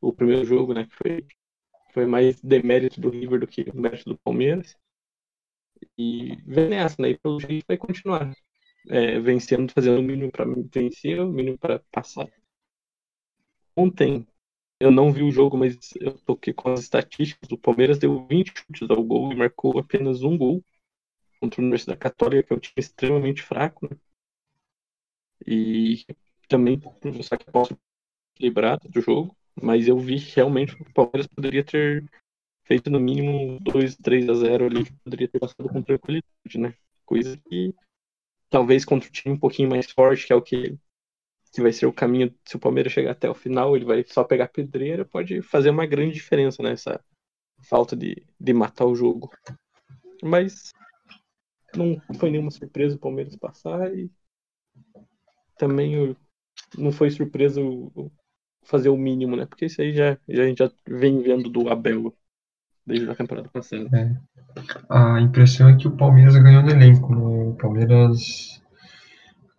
o 0.00 0.12
primeiro 0.12 0.44
jogo, 0.44 0.72
né, 0.72 0.86
que 0.86 0.94
foi, 0.94 1.26
foi 1.92 2.06
mais 2.06 2.40
demérito 2.40 3.00
do 3.00 3.10
River 3.10 3.40
do 3.40 3.46
que 3.46 3.70
mérito 3.74 4.10
do 4.10 4.18
Palmeiras. 4.18 4.76
E 5.96 6.36
vem 6.46 6.68
nessa, 6.68 7.00
né? 7.02 7.10
E 7.10 7.18
pelo 7.18 7.40
jeito 7.40 7.64
vai 7.66 7.76
continuar 7.76 8.32
é, 8.88 9.18
vencendo, 9.20 9.72
fazendo 9.72 10.00
o 10.00 10.02
mínimo 10.02 10.30
para 10.30 10.44
vencer, 10.44 11.20
o 11.20 11.28
mínimo 11.28 11.58
para 11.58 11.80
passar. 11.90 12.28
Ontem 13.76 14.26
eu 14.80 14.90
não 14.90 15.12
vi 15.12 15.22
o 15.22 15.30
jogo, 15.30 15.56
mas 15.56 15.76
eu 15.96 16.18
toquei 16.20 16.52
com 16.52 16.70
as 16.72 16.80
estatísticas. 16.80 17.50
O 17.50 17.58
Palmeiras 17.58 17.98
deu 17.98 18.26
20 18.26 18.52
chutes 18.56 18.90
ao 18.90 19.02
gol 19.02 19.32
e 19.32 19.36
marcou 19.36 19.78
apenas 19.78 20.22
um 20.22 20.36
gol 20.36 20.64
contra 21.40 21.60
a 21.60 21.62
Universidade 21.62 21.98
Católica, 21.98 22.42
que 22.42 22.52
é 22.52 22.56
um 22.56 22.60
time 22.60 22.74
extremamente 22.76 23.42
fraco. 23.42 23.88
Né? 23.88 23.96
E 25.46 26.04
também 26.48 26.80
só 27.22 27.36
que 27.36 27.50
posso 27.50 27.76
equilibrado 28.34 28.88
do 28.88 29.00
jogo, 29.00 29.36
mas 29.60 29.88
eu 29.88 29.98
vi 29.98 30.16
realmente 30.16 30.76
que 30.76 30.82
o 30.82 30.92
Palmeiras 30.92 31.26
poderia 31.26 31.64
ter 31.64 32.04
feito 32.64 32.90
no 32.90 33.00
mínimo 33.00 33.58
2, 33.60 33.96
3 33.96 34.28
a 34.28 34.34
0 34.34 34.66
ali, 34.66 34.84
poderia 35.02 35.28
ter 35.28 35.38
passado 35.40 35.68
com 35.68 35.82
tranquilidade, 35.82 36.58
né? 36.58 36.74
Coisa 37.04 37.36
que 37.48 37.74
talvez 38.50 38.84
contra 38.84 39.08
o 39.08 39.12
time 39.12 39.34
um 39.34 39.38
pouquinho 39.38 39.68
mais 39.68 39.90
forte, 39.90 40.26
que 40.26 40.32
é 40.32 40.36
o 40.36 40.42
que, 40.42 40.78
que 41.52 41.62
vai 41.62 41.72
ser 41.72 41.86
o 41.86 41.92
caminho. 41.92 42.34
Se 42.44 42.56
o 42.56 42.60
Palmeiras 42.60 42.92
chegar 42.92 43.12
até 43.12 43.28
o 43.28 43.34
final, 43.34 43.76
ele 43.76 43.84
vai 43.84 44.04
só 44.04 44.24
pegar 44.24 44.48
pedreira, 44.48 45.04
pode 45.04 45.42
fazer 45.42 45.70
uma 45.70 45.86
grande 45.86 46.14
diferença 46.14 46.62
nessa 46.62 47.02
falta 47.68 47.96
de, 47.96 48.24
de 48.38 48.52
matar 48.52 48.86
o 48.86 48.94
jogo. 48.94 49.30
Mas 50.22 50.72
não 51.76 52.00
foi 52.18 52.30
nenhuma 52.30 52.50
surpresa 52.50 52.96
o 52.96 53.00
Palmeiras 53.00 53.36
passar 53.36 53.94
e 53.94 54.10
também 55.58 56.16
não 56.76 56.92
foi 56.92 57.10
surpresa 57.10 57.60
o, 57.60 58.10
fazer 58.62 58.88
o 58.88 58.96
mínimo, 58.96 59.36
né? 59.36 59.46
Porque 59.46 59.66
isso 59.66 59.80
aí 59.80 59.92
já, 59.92 60.18
já 60.28 60.42
a 60.42 60.46
gente 60.46 60.58
já 60.58 60.70
vem 60.86 61.22
vendo 61.22 61.48
do 61.48 61.68
Abel 61.68 62.14
desde 62.86 63.10
a 63.10 63.14
temporada 63.14 63.48
passada. 63.48 63.88
É. 63.96 64.27
A 64.88 65.20
impressão 65.20 65.68
é 65.68 65.76
que 65.76 65.86
o 65.86 65.96
Palmeiras 65.96 66.36
ganhou 66.36 66.62
no 66.62 66.70
elenco. 66.70 67.14
Né? 67.14 67.20
O 67.20 67.54
Palmeiras, 67.54 68.62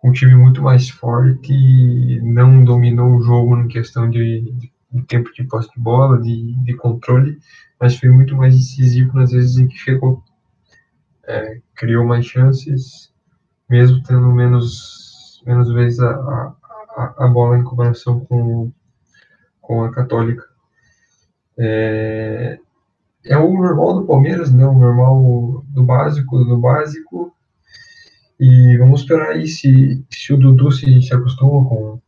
um 0.03 0.11
time 0.11 0.35
muito 0.35 0.61
mais 0.61 0.89
forte, 0.89 2.19
não 2.21 2.63
dominou 2.63 3.15
o 3.15 3.21
jogo 3.21 3.57
em 3.57 3.67
questão 3.67 4.09
de, 4.09 4.41
de 4.91 5.03
tempo 5.03 5.31
de 5.33 5.43
posse 5.43 5.69
de 5.71 5.79
bola, 5.79 6.21
de, 6.21 6.53
de, 6.63 6.75
controle, 6.75 7.37
mas 7.79 7.97
foi 7.97 8.09
muito 8.09 8.35
mais 8.35 8.55
decisivo 8.55 9.15
nas 9.15 9.31
vezes 9.31 9.57
em 9.57 9.67
que 9.67 9.77
chegou. 9.77 10.23
É, 11.27 11.61
criou 11.75 12.05
mais 12.05 12.25
chances, 12.25 13.13
mesmo 13.69 14.01
tendo 14.03 14.31
menos, 14.31 15.43
menos 15.45 15.71
vezes 15.71 15.99
a, 15.99 16.09
a, 16.09 17.15
a 17.19 17.27
bola 17.27 17.57
em 17.57 17.63
comparação 17.63 18.21
com, 18.21 18.71
com 19.61 19.83
a 19.83 19.91
Católica. 19.91 20.43
É, 21.57 22.59
é 23.25 23.37
o 23.37 23.53
normal 23.53 23.99
do 23.99 24.05
Palmeiras, 24.05 24.51
né? 24.51 24.65
O 24.65 24.77
normal 24.77 25.63
do 25.67 25.83
básico, 25.83 26.43
do 26.43 26.57
básico. 26.57 27.33
E 28.39 28.77
vamos 28.77 29.01
esperar 29.01 29.31
aí 29.31 29.47
se, 29.47 30.03
se 30.09 30.33
o 30.33 30.37
Dudu 30.37 30.71
se, 30.71 31.01
se 31.01 31.13
acostuma 31.13 31.67
com. 31.67 31.99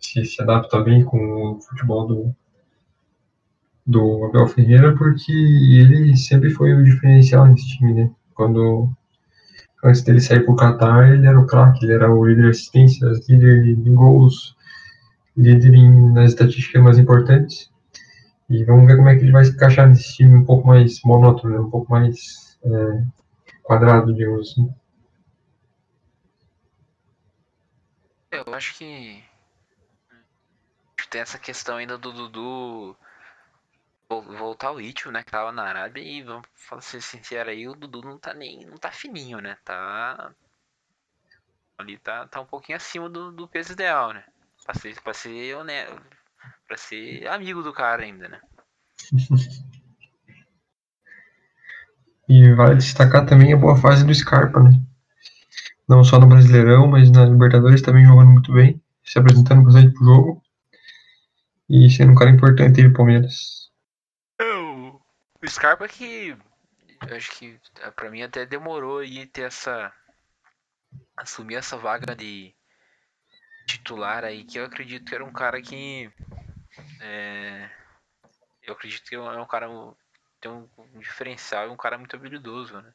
se, 0.00 0.24
se 0.24 0.42
adapta 0.42 0.80
bem 0.80 1.04
com 1.04 1.18
o 1.52 1.60
futebol 1.60 2.06
do, 2.06 2.34
do 3.86 4.24
Abel 4.24 4.48
Ferreira, 4.48 4.96
porque 4.96 5.32
ele 5.32 6.16
sempre 6.16 6.50
foi 6.50 6.74
o 6.74 6.84
diferencial 6.84 7.46
nesse 7.46 7.68
time, 7.68 7.94
né? 7.94 8.10
Quando 8.34 8.90
antes 9.84 10.02
dele 10.02 10.20
sair 10.20 10.44
para 10.44 10.52
o 10.52 10.56
Qatar, 10.56 11.12
ele 11.12 11.26
era 11.26 11.38
o 11.38 11.46
craque, 11.46 11.84
ele 11.84 11.94
era 11.94 12.12
o 12.12 12.24
líder 12.24 12.42
de 12.42 12.50
assistências, 12.50 13.28
líder 13.28 13.76
de 13.76 13.90
gols, 13.90 14.56
líder 15.36 15.74
em, 15.74 16.12
nas 16.12 16.30
estatísticas 16.30 16.82
mais 16.82 16.98
importantes. 16.98 17.71
E 18.52 18.64
vamos 18.64 18.86
ver 18.86 18.98
como 18.98 19.08
é 19.08 19.16
que 19.16 19.22
ele 19.22 19.32
vai 19.32 19.46
se 19.46 19.52
encaixar 19.52 19.88
nesse 19.88 20.14
time 20.14 20.36
um 20.36 20.44
pouco 20.44 20.68
mais 20.68 21.00
monótono, 21.02 21.66
um 21.66 21.70
pouco 21.70 21.90
mais 21.90 22.58
é, 22.62 23.02
quadrado, 23.62 24.14
digamos 24.14 24.50
assim. 24.50 24.70
Eu 28.30 28.54
acho 28.54 28.76
que 28.76 29.24
tem 31.08 31.22
essa 31.22 31.38
questão 31.38 31.76
ainda 31.76 31.96
do 31.96 32.12
Dudu 32.12 32.94
voltar 34.08 34.68
ao 34.68 34.76
ritmo, 34.76 35.10
né? 35.12 35.22
Que 35.22 35.30
tava 35.30 35.50
na 35.50 35.64
Arábia 35.64 36.02
e 36.02 36.22
vamos 36.22 36.46
ser 36.80 37.00
sincero 37.00 37.48
aí, 37.48 37.66
o 37.66 37.74
Dudu 37.74 38.02
não 38.02 38.18
tá 38.18 38.34
nem. 38.34 38.66
não 38.66 38.76
tá 38.76 38.90
fininho, 38.90 39.40
né? 39.40 39.56
Tá. 39.64 40.30
Ali 41.78 41.98
tá, 41.98 42.28
tá 42.28 42.38
um 42.40 42.46
pouquinho 42.46 42.76
acima 42.76 43.08
do, 43.08 43.32
do 43.32 43.48
peso 43.48 43.72
ideal, 43.72 44.12
né? 44.12 44.24
Pra 44.62 44.74
ser, 44.74 45.00
pra 45.00 45.14
ser 45.14 45.56
honesto 45.56 46.21
Pra 46.66 46.76
ser 46.76 47.26
amigo 47.28 47.62
do 47.62 47.72
cara 47.72 48.02
ainda, 48.02 48.28
né? 48.28 48.40
e 52.28 52.52
vale 52.54 52.76
destacar 52.76 53.26
também 53.26 53.52
a 53.52 53.56
boa 53.56 53.76
fase 53.76 54.04
do 54.04 54.14
Scarpa, 54.14 54.60
né? 54.60 54.70
Não 55.88 56.04
só 56.04 56.18
no 56.18 56.26
Brasileirão, 56.26 56.86
mas 56.86 57.10
na 57.10 57.24
Libertadores 57.24 57.82
também 57.82 58.04
jogando 58.04 58.30
muito 58.30 58.52
bem, 58.52 58.80
se 59.04 59.18
apresentando 59.18 59.64
bastante 59.64 59.92
pro 59.92 60.04
jogo. 60.04 60.42
e 61.68 61.90
sendo 61.90 62.12
um 62.12 62.14
cara 62.14 62.30
importante 62.30 62.80
aí 62.80 62.86
pro 62.86 62.98
Palmeiras. 62.98 63.62
O 65.42 65.48
Scarpa 65.48 65.88
que 65.88 66.36
eu 67.08 67.16
acho 67.16 67.36
que 67.36 67.58
pra 67.96 68.08
mim 68.08 68.22
até 68.22 68.46
demorou 68.46 68.98
aí 69.00 69.26
ter 69.26 69.42
essa. 69.42 69.92
assumir 71.16 71.56
essa 71.56 71.76
vaga 71.76 72.14
de 72.14 72.54
titular 73.66 74.24
aí, 74.24 74.44
que 74.44 74.58
eu 74.58 74.64
acredito 74.64 75.04
que 75.04 75.14
era 75.14 75.24
um 75.24 75.32
cara 75.32 75.60
que. 75.60 76.10
É, 77.00 77.70
eu 78.62 78.74
acredito 78.74 79.08
que 79.08 79.14
é 79.14 79.20
um 79.20 79.46
cara 79.46 79.68
tem 80.40 80.50
um, 80.50 80.68
um 80.76 80.98
diferencial 80.98 81.66
e 81.66 81.70
um 81.70 81.76
cara 81.76 81.96
muito 81.96 82.16
habilidoso, 82.16 82.80
né? 82.80 82.92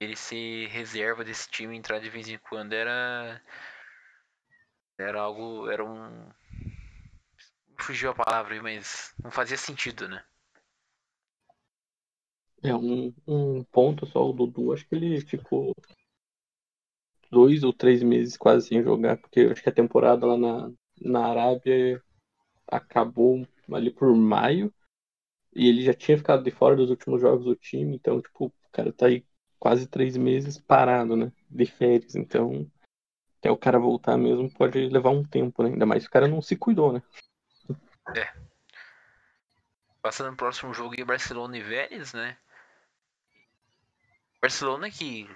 Ele 0.00 0.16
ser 0.16 0.68
reserva 0.68 1.22
desse 1.22 1.48
time 1.50 1.76
entrar 1.76 1.98
de 1.98 2.08
vez 2.08 2.28
em 2.28 2.38
quando 2.38 2.72
era 2.72 3.42
era 4.98 5.20
algo 5.20 5.70
era 5.70 5.84
um 5.84 6.30
fugiu 7.78 8.10
a 8.10 8.14
palavra 8.14 8.62
mas 8.62 9.14
não 9.22 9.30
fazia 9.30 9.58
sentido, 9.58 10.08
né? 10.08 10.24
É 12.62 12.74
um, 12.74 13.12
um 13.26 13.64
ponto 13.64 14.06
só 14.06 14.28
o 14.28 14.32
Dudu, 14.32 14.72
acho 14.72 14.86
que 14.86 14.94
ele 14.94 15.20
ficou 15.22 15.74
dois 17.30 17.62
ou 17.62 17.72
três 17.72 18.02
meses 18.02 18.36
quase 18.36 18.68
sem 18.68 18.82
jogar, 18.82 19.16
porque 19.16 19.40
acho 19.40 19.62
que 19.62 19.68
a 19.68 19.72
temporada 19.72 20.26
lá 20.26 20.36
na, 20.36 20.72
na 21.00 21.26
Arábia 21.26 22.02
acabou 22.66 23.46
ali 23.72 23.90
por 23.90 24.14
maio 24.14 24.72
e 25.54 25.68
ele 25.68 25.82
já 25.82 25.94
tinha 25.94 26.18
ficado 26.18 26.42
de 26.42 26.50
fora 26.50 26.76
dos 26.76 26.90
últimos 26.90 27.20
jogos 27.20 27.44
do 27.44 27.56
time, 27.56 27.96
então, 27.96 28.20
tipo, 28.20 28.46
o 28.46 28.70
cara 28.72 28.92
tá 28.92 29.06
aí 29.06 29.24
quase 29.58 29.86
três 29.86 30.16
meses 30.16 30.58
parado, 30.58 31.16
né? 31.16 31.32
De 31.48 31.66
férias, 31.66 32.14
então 32.14 32.70
até 33.38 33.50
o 33.50 33.56
cara 33.56 33.78
voltar 33.78 34.16
mesmo 34.16 34.52
pode 34.52 34.88
levar 34.88 35.10
um 35.10 35.24
tempo, 35.24 35.62
né? 35.62 35.70
Ainda 35.70 35.86
mais 35.86 36.04
o 36.04 36.10
cara 36.10 36.28
não 36.28 36.42
se 36.42 36.56
cuidou, 36.56 36.92
né? 36.92 37.02
É. 38.14 38.32
Passando 40.02 40.30
no 40.30 40.36
próximo 40.36 40.72
jogo 40.74 40.94
aí, 40.96 41.04
Barcelona 41.04 41.56
e 41.56 41.62
Vélez, 41.62 42.12
né? 42.12 42.36
Barcelona 44.40 44.90
que 44.90 45.28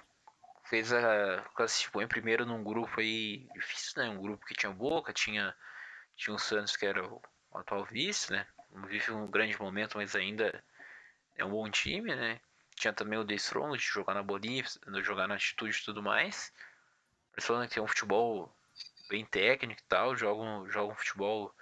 fez 0.69 0.91
a 0.91 1.41
classificou 1.55 2.01
em 2.01 2.07
primeiro 2.07 2.45
num 2.45 2.63
grupo 2.63 2.99
aí 2.99 3.47
difícil, 3.53 4.01
né? 4.01 4.09
Um 4.09 4.21
grupo 4.21 4.45
que 4.45 4.55
tinha 4.55 4.71
Boca, 4.71 5.13
tinha 5.13 5.55
tinha 6.15 6.33
o 6.33 6.39
Santos 6.39 6.75
que 6.75 6.85
era 6.85 7.05
o 7.05 7.21
atual 7.53 7.85
vice, 7.85 8.31
né? 8.31 8.47
Não 8.71 8.87
vive 8.87 9.11
um 9.11 9.27
grande 9.27 9.59
momento, 9.59 9.97
mas 9.97 10.15
ainda 10.15 10.63
é 11.35 11.45
um 11.45 11.51
bom 11.51 11.69
time, 11.69 12.15
né? 12.15 12.39
Tinha 12.75 12.93
também 12.93 13.17
o 13.17 13.25
The 13.25 13.35
Strong 13.35 13.77
de 13.77 13.83
jogar 13.83 14.13
na 14.13 14.23
Bolívia, 14.23 14.69
jogar 15.01 15.27
na 15.27 15.35
atitude 15.35 15.77
e 15.77 15.85
tudo 15.85 16.03
mais. 16.03 16.51
Barcelona 17.35 17.67
que 17.67 17.75
tem 17.75 17.83
um 17.83 17.87
futebol 17.87 18.53
bem 19.09 19.25
técnico 19.25 19.81
e 19.81 19.85
tal, 19.85 20.15
joga 20.15 20.41
um, 20.41 20.69
joga 20.69 20.93
um 20.93 20.95
futebol 20.95 21.53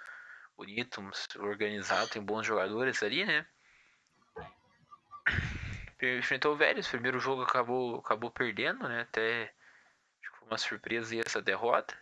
bonito, 0.56 1.02
organizado, 1.38 2.08
tem 2.08 2.22
bons 2.22 2.46
jogadores 2.46 3.02
ali, 3.02 3.24
né? 3.24 3.46
Enfrentou 6.18 6.52
o 6.52 6.56
Vélez, 6.56 6.88
primeiro 6.88 7.18
jogo 7.18 7.42
acabou, 7.42 7.98
acabou 7.98 8.30
perdendo, 8.30 8.88
né? 8.88 9.02
Até 9.02 9.52
foi 10.38 10.48
uma 10.48 10.58
surpresa 10.58 11.16
essa 11.16 11.40
derrota. 11.40 11.96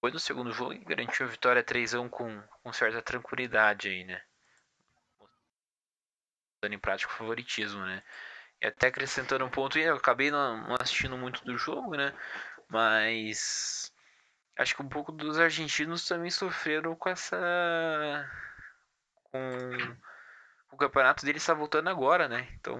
Foi 0.00 0.12
no 0.12 0.18
segundo 0.18 0.52
jogo 0.52 0.72
e 0.72 0.78
garantiu 0.78 1.26
a 1.26 1.28
vitória 1.28 1.64
3x1 1.64 2.08
com, 2.08 2.42
com 2.62 2.72
certa 2.72 3.02
tranquilidade 3.02 3.88
aí, 3.88 4.04
né? 4.04 4.22
Dando 6.62 6.74
em 6.74 6.78
prática 6.78 7.12
o 7.12 7.16
favoritismo, 7.16 7.84
né? 7.84 8.02
E 8.60 8.66
até 8.66 8.88
acrescentando 8.88 9.44
um 9.44 9.50
ponto, 9.50 9.78
eu 9.78 9.96
acabei 9.96 10.30
não 10.30 10.74
assistindo 10.80 11.16
muito 11.16 11.44
do 11.44 11.56
jogo, 11.56 11.96
né? 11.96 12.12
Mas 12.68 13.92
acho 14.56 14.74
que 14.74 14.82
um 14.82 14.88
pouco 14.88 15.12
dos 15.12 15.38
argentinos 15.38 16.06
também 16.06 16.30
sofreram 16.30 16.94
com 16.94 17.08
essa. 17.08 18.30
com 19.24 19.48
o 20.70 20.76
campeonato 20.76 21.24
deles 21.24 21.42
está 21.42 21.54
voltando 21.54 21.88
agora, 21.88 22.28
né? 22.28 22.48
Então 22.60 22.78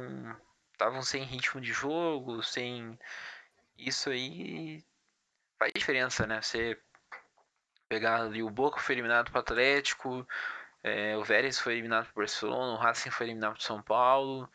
estavam 0.72 1.02
sem 1.02 1.24
ritmo 1.24 1.60
de 1.60 1.72
jogo, 1.72 2.42
sem 2.42 2.98
isso 3.76 4.10
aí 4.10 4.84
faz 5.58 5.72
diferença, 5.74 6.26
né? 6.26 6.40
Você 6.40 6.78
pegar 7.88 8.22
ali 8.22 8.42
o 8.42 8.50
Boca 8.50 8.80
foi 8.80 8.94
eliminado 8.94 9.30
para 9.30 9.38
o 9.38 9.40
Atlético, 9.40 10.26
é, 10.82 11.16
o 11.16 11.24
Vélez 11.24 11.58
foi 11.58 11.72
eliminado 11.74 12.04
para 12.04 12.12
o 12.12 12.22
Barcelona, 12.22 12.72
o 12.74 12.76
Racing 12.76 13.10
foi 13.10 13.26
eliminado 13.26 13.54
para 13.54 13.62
São 13.62 13.82
Paulo, 13.82 14.48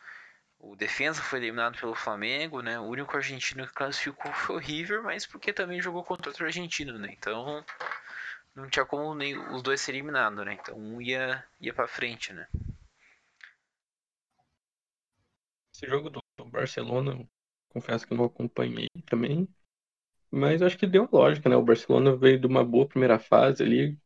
o 0.60 0.76
Defensa 0.76 1.22
foi 1.22 1.40
eliminado 1.40 1.78
pelo 1.78 1.96
Flamengo, 1.96 2.62
né? 2.62 2.80
O 2.80 2.84
único 2.84 3.16
argentino 3.18 3.68
que 3.68 3.74
classificou 3.74 4.32
foi 4.34 4.56
o 4.56 4.60
River, 4.60 5.04
mas 5.04 5.26
porque 5.26 5.52
também 5.52 5.82
jogou 5.82 6.04
contra 6.04 6.30
outro 6.30 6.46
argentino, 6.46 6.98
né? 6.98 7.10
Então 7.12 7.66
não 8.56 8.70
tinha 8.70 8.86
como 8.86 9.14
nem 9.16 9.38
os 9.38 9.62
dois 9.62 9.82
serem 9.82 10.00
eliminados, 10.00 10.46
né? 10.46 10.54
Então 10.54 10.78
um 10.78 11.02
ia, 11.02 11.44
ia 11.60 11.74
para 11.74 11.88
frente, 11.88 12.32
né? 12.32 12.48
Esse 15.84 15.92
jogo 15.92 16.10
do 16.10 16.22
Barcelona, 16.46 17.28
confesso 17.68 18.08
que 18.08 18.14
não 18.14 18.24
acompanhei 18.24 18.88
também. 19.06 19.46
Mas 20.32 20.62
acho 20.62 20.78
que 20.78 20.88
deu 20.88 21.10
lógica, 21.12 21.50
né? 21.50 21.58
O 21.58 21.62
Barcelona 21.62 22.16
veio 22.16 22.40
de 22.40 22.48
uma 22.48 22.64
boa 22.64 22.88
primeira 22.88 23.20
fase 23.20 23.62
ali, 23.62 24.00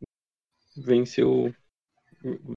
venceu 0.76 1.54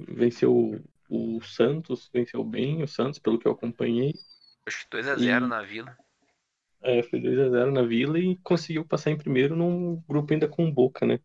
venceu 0.09 0.83
o 1.11 1.39
Santos, 1.43 2.09
venceu 2.11 2.43
bem 2.43 2.83
o 2.83 2.89
Santos, 2.89 3.19
pelo 3.19 3.39
que 3.39 3.47
eu 3.47 3.53
acompanhei. 3.53 4.15
Acho 4.67 4.89
que 4.89 4.97
2x0 4.97 5.45
e... 5.45 5.49
na 5.49 5.63
Vila. 5.63 5.99
É, 6.81 7.03
foi 7.03 7.21
2x0 7.21 7.73
na 7.73 7.83
Vila 7.83 8.19
e 8.19 8.39
conseguiu 8.39 8.87
passar 8.87 9.11
em 9.11 9.19
primeiro 9.19 9.55
num 9.55 10.01
grupo 10.09 10.33
ainda 10.33 10.49
com 10.49 10.67
o 10.67 10.73
Boca, 10.73 11.05
né? 11.05 11.21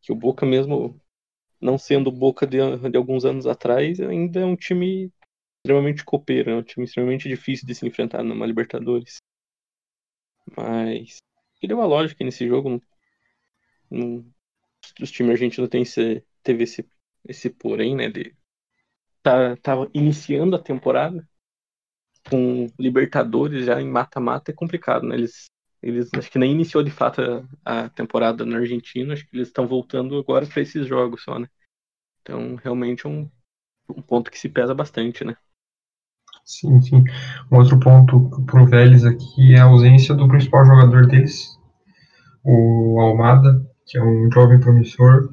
Que 0.00 0.10
o 0.10 0.16
Boca 0.16 0.44
mesmo, 0.44 1.00
não 1.60 1.78
sendo 1.78 2.08
o 2.08 2.12
Boca 2.12 2.44
de, 2.44 2.58
de 2.90 2.96
alguns 2.96 3.24
anos 3.24 3.46
atrás, 3.46 4.00
ainda 4.00 4.40
é 4.40 4.44
um 4.44 4.56
time 4.56 5.12
extremamente 5.60 6.04
copeiro, 6.04 6.50
é 6.50 6.56
um 6.56 6.62
time 6.62 6.84
extremamente 6.84 7.28
difícil 7.28 7.66
de 7.66 7.74
se 7.74 7.86
enfrentar 7.86 8.22
numa 8.22 8.46
Libertadores. 8.46 9.16
Mas 10.56 11.18
que 11.60 11.68
deu 11.68 11.76
uma 11.76 11.86
lógica 11.86 12.24
nesse 12.24 12.46
jogo. 12.48 12.82
os 15.00 15.10
times 15.10 15.32
argentinos 15.32 15.68
têm 15.70 15.82
esse, 15.82 16.24
teve 16.42 16.64
esse, 16.64 16.88
esse 17.28 17.50
porém, 17.50 17.94
né? 17.94 18.08
De, 18.08 18.34
tá, 19.22 19.56
tá 19.58 19.74
iniciando 19.94 20.56
a 20.56 20.62
temporada 20.62 21.28
com 22.28 22.66
Libertadores 22.78 23.66
já 23.66 23.80
em 23.80 23.88
mata-mata 23.88 24.50
é 24.50 24.54
complicado, 24.54 25.06
né? 25.06 25.16
Eles, 25.16 25.46
eles 25.82 26.10
acho 26.14 26.30
que 26.30 26.38
nem 26.38 26.52
iniciou 26.52 26.82
de 26.82 26.90
fato 26.90 27.20
a, 27.64 27.84
a 27.84 27.88
temporada 27.90 28.44
na 28.44 28.58
Argentina, 28.58 29.14
acho 29.14 29.26
que 29.28 29.36
eles 29.36 29.48
estão 29.48 29.66
voltando 29.66 30.18
agora 30.18 30.46
para 30.46 30.62
esses 30.62 30.86
jogos 30.86 31.22
só, 31.22 31.38
né? 31.38 31.48
Então 32.22 32.56
realmente 32.56 33.06
é 33.06 33.08
um, 33.08 33.30
um 33.88 34.02
ponto 34.02 34.30
que 34.30 34.38
se 34.38 34.48
pesa 34.48 34.74
bastante, 34.74 35.24
né? 35.24 35.36
Sim, 36.50 36.80
sim. 36.80 37.04
Um 37.48 37.58
outro 37.58 37.78
ponto 37.78 38.28
para 38.44 38.60
o 38.60 38.66
Vélez 38.66 39.04
aqui 39.04 39.54
é 39.54 39.60
a 39.60 39.64
ausência 39.64 40.16
do 40.16 40.26
principal 40.26 40.64
jogador 40.64 41.06
deles, 41.06 41.56
o 42.42 42.98
Almada, 42.98 43.64
que 43.86 43.96
é 43.96 44.02
um 44.02 44.28
jovem 44.32 44.58
promissor, 44.58 45.32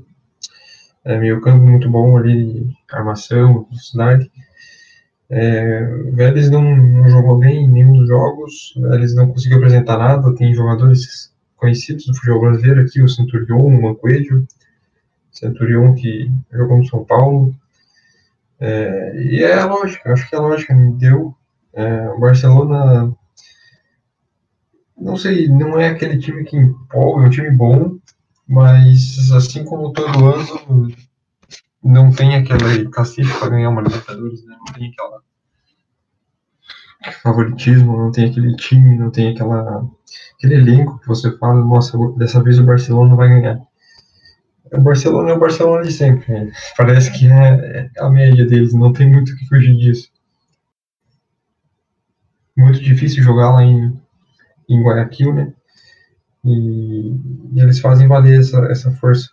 é 1.04 1.18
meio 1.18 1.42
campo 1.42 1.66
muito 1.66 1.90
bom 1.90 2.16
ali, 2.18 2.70
armação, 2.92 3.64
velocidade. 3.64 4.32
É, 5.28 5.82
o 6.06 6.16
Vélez 6.16 6.52
não, 6.52 6.62
não, 6.62 7.10
jogou 7.10 7.40
bem 7.40 7.64
em 7.64 7.68
nenhum 7.68 7.94
dos 7.94 8.08
jogos, 8.08 8.76
Vélez 8.78 9.16
não 9.16 9.28
conseguiu 9.28 9.58
apresentar 9.58 9.98
nada, 9.98 10.36
tem 10.36 10.54
jogadores 10.54 11.34
conhecidos 11.56 12.06
do 12.06 12.14
futebol 12.14 12.42
brasileiro 12.42 12.82
aqui, 12.82 13.02
o 13.02 13.10
Centurion, 13.10 13.66
o 13.66 13.82
Mancoelho, 13.82 14.48
Centurion 15.32 15.96
que 15.96 16.32
jogou 16.52 16.78
no 16.78 16.86
São 16.86 17.04
Paulo, 17.04 17.56
é, 18.60 19.16
e 19.16 19.44
é 19.44 19.64
lógico, 19.64 20.10
acho 20.10 20.30
que 20.30 20.36
é 20.36 20.40
lógico, 20.40 20.74
deu. 20.98 21.36
É, 21.74 22.10
o 22.10 22.20
Barcelona, 22.20 23.16
não 24.98 25.16
sei, 25.16 25.48
não 25.48 25.80
é 25.80 25.90
aquele 25.90 26.18
time 26.18 26.44
que 26.44 26.58
empolga, 26.58 27.24
é 27.24 27.28
um 27.28 27.30
time 27.30 27.52
bom, 27.52 28.00
mas 28.48 29.32
assim 29.32 29.64
como 29.64 29.94
todo 29.94 30.26
ano, 30.26 30.92
não 31.84 32.12
tem 32.12 32.36
aquele 32.36 32.90
cacife 32.90 33.32
para 33.38 33.50
ganhar 33.50 33.70
uma 33.70 33.82
Libertadores, 33.82 34.44
né? 34.44 34.56
não 34.58 34.74
tem 34.74 34.90
aquela 34.90 35.22
favoritismo, 37.22 37.96
não 37.96 38.12
tem 38.12 38.30
aquele 38.30 38.56
time, 38.56 38.98
não 38.98 39.12
tem 39.12 39.30
aquela 39.30 39.88
aquele 40.36 40.56
elenco 40.56 41.00
que 41.00 41.08
você 41.08 41.36
fala, 41.38 41.64
nossa, 41.64 41.98
dessa 42.18 42.42
vez 42.42 42.60
o 42.60 42.64
Barcelona 42.64 43.16
vai 43.16 43.30
ganhar. 43.30 43.67
O 44.74 44.82
Barcelona 44.82 45.32
é 45.32 45.34
o 45.34 45.40
Barcelona 45.40 45.84
de 45.84 45.92
sempre. 45.92 46.32
Né? 46.32 46.52
Parece 46.78 47.12
que 47.18 47.28
é, 47.28 47.90
é 47.96 48.00
a 48.00 48.10
média 48.10 48.46
deles, 48.46 48.74
não 48.74 48.92
tem 48.92 49.10
muito 49.10 49.32
o 49.32 49.38
que 49.38 49.48
fugir 49.48 49.76
disso. 49.76 50.12
Muito 52.56 52.80
difícil 52.80 53.24
jogar 53.24 53.52
lá 53.52 53.64
em, 53.64 54.00
em 54.68 54.84
Guayaquil, 54.84 55.34
né? 55.34 55.54
E, 56.44 57.12
e 57.54 57.62
eles 57.62 57.80
fazem 57.80 58.08
valer 58.08 58.40
essa, 58.40 58.60
essa 58.72 58.92
força. 58.92 59.30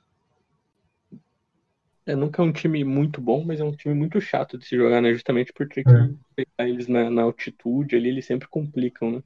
É, 2.07 2.15
nunca 2.15 2.43
é 2.43 2.45
um 2.45 2.53
time 2.53 2.85
muito 2.85 3.21
bom, 3.21 3.45
mas 3.45 3.61
é 3.61 3.65
um 3.65 3.73
time 3.73 3.95
muito 3.95 4.21
chato 4.21 4.59
de 4.59 4.67
se 4.67 4.77
jogar, 4.77 5.01
né? 5.01 5.13
Justamente 5.13 5.53
por 5.53 5.67
ter 5.67 5.85
que 5.85 5.91
é. 5.91 6.11
pegar 6.37 6.69
eles 6.69 6.87
na, 6.87 7.09
na, 7.09 7.23
altitude 7.23 7.97
ali, 7.97 8.11
eles 8.11 8.27
sempre 8.27 8.47
complicam, 8.47 9.11
né? 9.11 9.23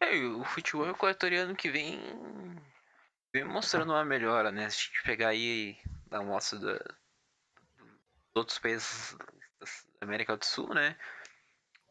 É, 0.00 0.24
o 0.24 0.44
futebol 0.44 0.88
equatoriano 0.88 1.56
que 1.56 1.68
vem 1.68 1.98
vem 3.36 3.44
mostrando 3.44 3.92
uma 3.92 4.04
melhora, 4.04 4.50
né? 4.50 4.70
Se 4.70 4.76
a 4.76 4.84
gente 4.86 5.02
pegar 5.02 5.28
aí 5.28 5.76
da 6.08 6.18
amostra 6.18 6.58
da, 6.58 6.72
dos 6.72 8.36
outros 8.36 8.58
países 8.58 9.14
da 10.00 10.06
América 10.06 10.36
do 10.36 10.44
Sul, 10.44 10.72
né? 10.72 10.96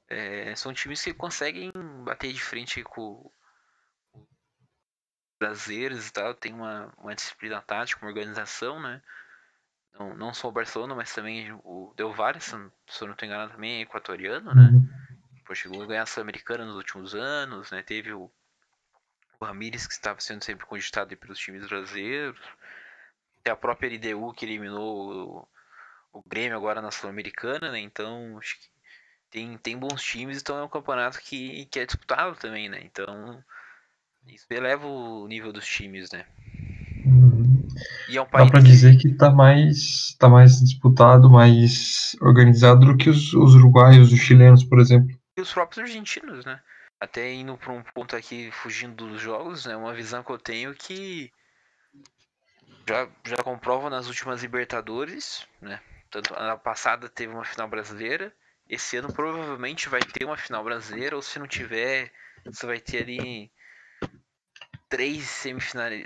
É, 0.08 0.56
são 0.56 0.74
times 0.74 1.04
que 1.04 1.14
conseguem 1.14 1.72
bater 2.04 2.34
de 2.34 2.42
frente 2.42 2.84
com 2.84 3.32
os 4.14 4.28
brasileiros 5.40 6.08
e 6.08 6.12
tal, 6.14 6.34
tem 6.34 6.54
uma, 6.54 6.92
uma 6.98 7.16
disciplina 7.16 7.62
tática, 7.62 8.02
uma 8.02 8.10
organização, 8.10 8.82
né? 8.82 9.02
Não, 9.94 10.16
não 10.16 10.34
só 10.34 10.50
o 10.50 10.52
Barcelona, 10.52 10.96
mas 10.96 11.14
também 11.14 11.52
o 11.64 11.94
Del 11.96 12.12
Valle, 12.12 12.42
se, 12.42 12.54
eu 12.54 12.60
não 12.60 12.72
estou 12.88 13.08
enganado, 13.24 13.54
também 13.54 13.78
é 13.78 13.82
equatoriano, 13.82 14.54
né? 14.54 14.72
Uhum. 14.74 15.56
chegou 15.56 15.84
a 15.84 15.86
ganhar 15.86 16.04
a 16.04 16.08
Sul-Americana 16.08 16.66
nos 16.66 16.76
últimos 16.76 17.14
anos, 17.14 17.72
né? 17.72 17.84
Teve 17.84 18.14
o, 18.14 18.32
o 19.40 19.46
Ramires, 19.46 19.88
que 19.88 19.94
estava 19.94 20.20
sendo 20.20 20.44
sempre 20.44 20.66
cogitado 20.66 21.16
pelos 21.18 21.40
times 21.40 21.68
brasileiros. 21.68 22.40
Tem 23.44 23.54
a 23.54 23.56
própria 23.56 23.90
LDU, 23.90 24.34
que 24.34 24.46
eliminou 24.46 25.48
o, 26.14 26.20
o 26.20 26.24
Grêmio 26.28 26.58
agora 26.58 26.82
na 26.82 26.92
Sul-Americana, 26.92 27.72
né? 27.72 27.80
Então, 27.80 28.38
acho 28.38 28.60
que 28.60 28.68
tem, 29.30 29.58
tem 29.58 29.78
bons 29.78 30.02
times, 30.02 30.40
então 30.40 30.58
é 30.58 30.64
um 30.64 30.70
campeonato 30.70 31.20
que, 31.20 31.66
que 31.66 31.80
é 31.80 31.86
disputado 31.86 32.36
também, 32.36 32.70
né? 32.70 32.82
Então, 32.84 33.44
isso 34.28 34.46
eleva 34.50 34.88
o 34.88 35.28
nível 35.28 35.52
dos 35.52 35.66
times, 35.66 36.12
né? 36.12 36.26
Uhum. 37.06 37.68
E 38.10 38.18
é 38.18 38.22
um 38.22 38.26
país 38.26 38.46
Dá 38.46 38.52
pra 38.52 38.62
dizer 38.62 38.98
que 38.98 39.10
tá 39.14 39.30
mais, 39.30 40.16
tá 40.18 40.30
mais 40.30 40.60
disputado, 40.62 41.30
mais 41.30 42.16
organizado 42.22 42.86
do 42.86 42.98
que 42.98 43.10
os, 43.10 43.34
os 43.34 43.54
uruguaios, 43.56 44.12
os 44.12 44.20
chilenos, 44.20 44.64
por 44.64 44.80
exemplo. 44.80 45.16
E 45.38 45.42
os 45.42 45.54
próprios 45.54 45.88
argentinos, 45.88 46.46
né? 46.46 46.60
Até 47.00 47.32
indo 47.34 47.58
para 47.58 47.74
um 47.74 47.84
ponto 47.84 48.16
aqui, 48.16 48.52
fugindo 48.52 49.08
dos 49.08 49.22
jogos, 49.22 49.66
né? 49.66 49.76
Uma 49.76 49.94
visão 49.94 50.24
que 50.24 50.32
eu 50.32 50.38
tenho 50.38 50.74
que 50.74 51.32
já, 52.88 53.10
já 53.26 53.38
comprova 53.38 53.90
nas 53.90 54.08
últimas 54.08 54.42
Libertadores, 54.42 55.48
né? 55.62 55.82
Tanto 56.10 56.34
na 56.34 56.56
passada 56.58 57.10
teve 57.10 57.34
uma 57.34 57.44
final 57.44 57.68
brasileira, 57.68 58.34
esse 58.68 58.98
ano 58.98 59.14
provavelmente 59.14 59.90
vai 59.90 60.00
ter 60.00 60.26
uma 60.26 60.38
final 60.38 60.64
brasileira, 60.64 61.16
ou 61.16 61.22
se 61.22 61.38
não 61.38 61.48
tiver, 61.48 62.12
você 62.46 62.66
vai 62.66 62.80
ter 62.80 63.04
ali 63.04 63.52
três 64.90 65.28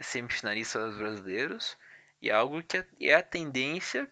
semifinalistas 0.02 0.98
brasileiros. 0.98 1.78
E 2.22 2.30
algo 2.30 2.62
que 2.62 2.78
é, 2.78 2.88
é 3.00 3.14
a 3.16 3.24
tendência 3.24 4.10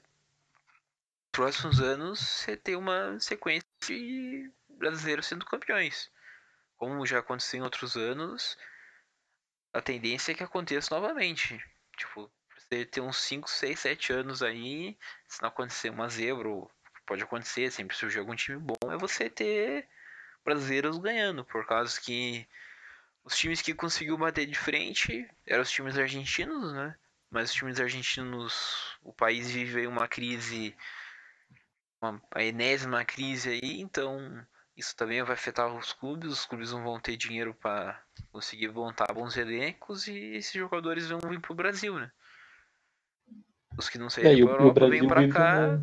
próximos 1.32 1.82
anos 1.82 2.20
você 2.20 2.56
ter 2.56 2.78
uma 2.78 3.20
sequência 3.20 3.68
de 3.86 4.50
brasileiros 4.70 5.26
sendo 5.26 5.46
campeões. 5.46 6.10
Como 6.78 7.06
já 7.06 7.20
aconteceu 7.20 7.60
em 7.60 7.64
outros 7.64 7.96
anos, 7.96 8.58
a 9.74 9.82
tendência 9.82 10.32
é 10.32 10.36
que 10.36 10.44
aconteça 10.44 10.94
novamente. 10.94 11.60
Tipo, 11.98 12.32
você 12.56 12.86
ter 12.86 13.02
uns 13.02 13.18
5, 13.18 13.50
6, 13.50 13.80
7 13.80 14.14
anos 14.14 14.44
aí, 14.44 14.98
se 15.28 15.42
não 15.42 15.50
acontecer 15.50 15.90
uma 15.90 16.10
zebra 16.10 16.50
pode 17.06 17.24
acontecer, 17.24 17.72
sempre 17.72 17.96
surgir 17.96 18.20
algum 18.20 18.36
time 18.36 18.60
bom, 18.60 18.92
é 18.92 18.98
você 18.98 19.30
ter 19.30 19.88
brasileiros 20.44 20.98
ganhando, 20.98 21.46
por 21.46 21.66
causa 21.66 22.00
que 22.00 22.46
os 23.24 23.38
times 23.38 23.62
que 23.62 23.74
conseguiu 23.74 24.18
bater 24.18 24.46
de 24.46 24.56
frente 24.56 25.30
eram 25.46 25.64
os 25.64 25.72
times 25.72 25.98
argentinos, 25.98 26.74
né? 26.74 26.96
Mas 27.30 27.50
os 27.50 27.56
times 27.56 27.80
argentinos, 27.80 28.98
o 29.04 29.14
país 29.14 29.50
vive 29.50 29.88
uma 29.88 30.08
crise, 30.08 30.76
uma, 32.02 32.22
a 32.32 32.44
enésima 32.44 33.04
crise 33.04 33.50
aí, 33.50 33.82
então 33.82 34.46
isso 34.78 34.96
também 34.96 35.22
vai 35.24 35.34
afetar 35.34 35.76
os 35.76 35.92
clubes, 35.92 36.32
os 36.32 36.46
clubes 36.46 36.72
não 36.72 36.84
vão 36.84 37.00
ter 37.00 37.18
dinheiro 37.18 37.54
para 37.54 38.00
conseguir 38.32 38.72
montar 38.72 39.14
bons 39.14 39.36
elencos 39.36 40.08
e 40.08 40.36
esses 40.36 40.54
jogadores 40.54 41.10
vão 41.10 41.20
vir 41.20 41.42
pro 41.42 41.56
Brasil, 41.56 42.00
né? 42.00 42.12
Os 43.78 43.90
que 43.90 43.98
não 43.98 44.10
saíram 44.10 44.32
é, 44.32 44.44
para 44.44 44.64
Europa 44.64 44.90
vêm 44.90 45.08
para 45.08 45.28
cá 45.28 45.80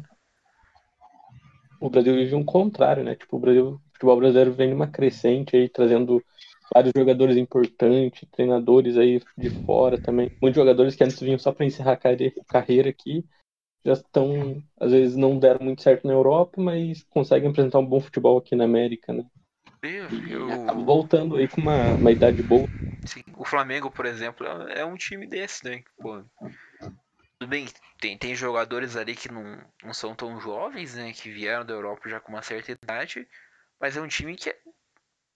o 1.84 1.90
Brasil 1.90 2.14
vive 2.14 2.34
um 2.34 2.44
contrário, 2.44 3.04
né? 3.04 3.14
Tipo, 3.14 3.36
o 3.36 3.40
Brasil, 3.40 3.68
o 3.68 3.80
futebol 3.92 4.16
brasileiro 4.16 4.52
vem 4.52 4.70
numa 4.70 4.86
crescente 4.86 5.54
aí, 5.54 5.68
trazendo 5.68 6.24
vários 6.72 6.92
jogadores 6.96 7.36
importantes, 7.36 8.26
treinadores 8.30 8.96
aí 8.96 9.20
de 9.36 9.50
fora 9.50 9.98
também. 9.98 10.30
Muitos 10.40 10.56
jogadores 10.56 10.96
que 10.96 11.04
antes 11.04 11.20
vinham 11.20 11.38
só 11.38 11.52
para 11.52 11.66
encerrar 11.66 11.92
a 11.92 12.44
carreira 12.48 12.88
aqui, 12.88 13.22
já 13.84 13.92
estão, 13.92 14.62
às 14.80 14.92
vezes 14.92 15.16
não 15.16 15.38
deram 15.38 15.64
muito 15.64 15.82
certo 15.82 16.06
na 16.06 16.12
Europa, 16.12 16.60
mas 16.60 17.04
conseguem 17.10 17.50
apresentar 17.50 17.78
um 17.78 17.86
bom 17.86 18.00
futebol 18.00 18.38
aqui 18.38 18.56
na 18.56 18.64
América, 18.64 19.12
né? 19.12 19.24
Eu... 19.82 20.48
voltando 20.84 21.36
aí 21.36 21.46
com 21.46 21.60
uma, 21.60 21.92
uma 21.94 22.10
idade 22.10 22.42
boa. 22.42 22.66
Sim, 23.04 23.22
o 23.36 23.44
Flamengo, 23.44 23.90
por 23.90 24.06
exemplo, 24.06 24.46
é 24.46 24.84
um 24.84 24.96
time 24.96 25.26
desse, 25.26 25.64
né? 25.64 25.82
Pô, 25.98 26.24
tudo 27.38 27.48
bem, 27.48 27.66
tem, 28.00 28.16
tem 28.16 28.34
jogadores 28.34 28.96
ali 28.96 29.14
que 29.14 29.30
não, 29.30 29.62
não 29.82 29.92
são 29.92 30.14
tão 30.14 30.40
jovens, 30.40 30.94
né? 30.94 31.12
Que 31.12 31.30
vieram 31.30 31.66
da 31.66 31.74
Europa 31.74 32.08
já 32.08 32.18
com 32.18 32.32
uma 32.32 32.42
certa 32.42 32.72
idade, 32.72 33.28
mas 33.78 33.96
é 33.96 34.00
um 34.00 34.08
time 34.08 34.34
que 34.34 34.48
é, 34.48 34.58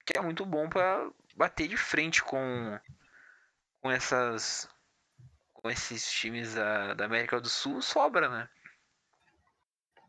que 0.06 0.16
é 0.16 0.22
muito 0.22 0.46
bom 0.46 0.68
para 0.70 1.10
bater 1.36 1.68
de 1.68 1.76
frente 1.76 2.24
com, 2.24 2.78
com 3.82 3.90
essas 3.90 4.66
com 5.62 5.70
esses 5.70 6.10
times 6.10 6.54
da, 6.54 6.94
da 6.94 7.04
América 7.04 7.40
do 7.40 7.48
Sul 7.48 7.82
sobra, 7.82 8.28
né? 8.28 8.48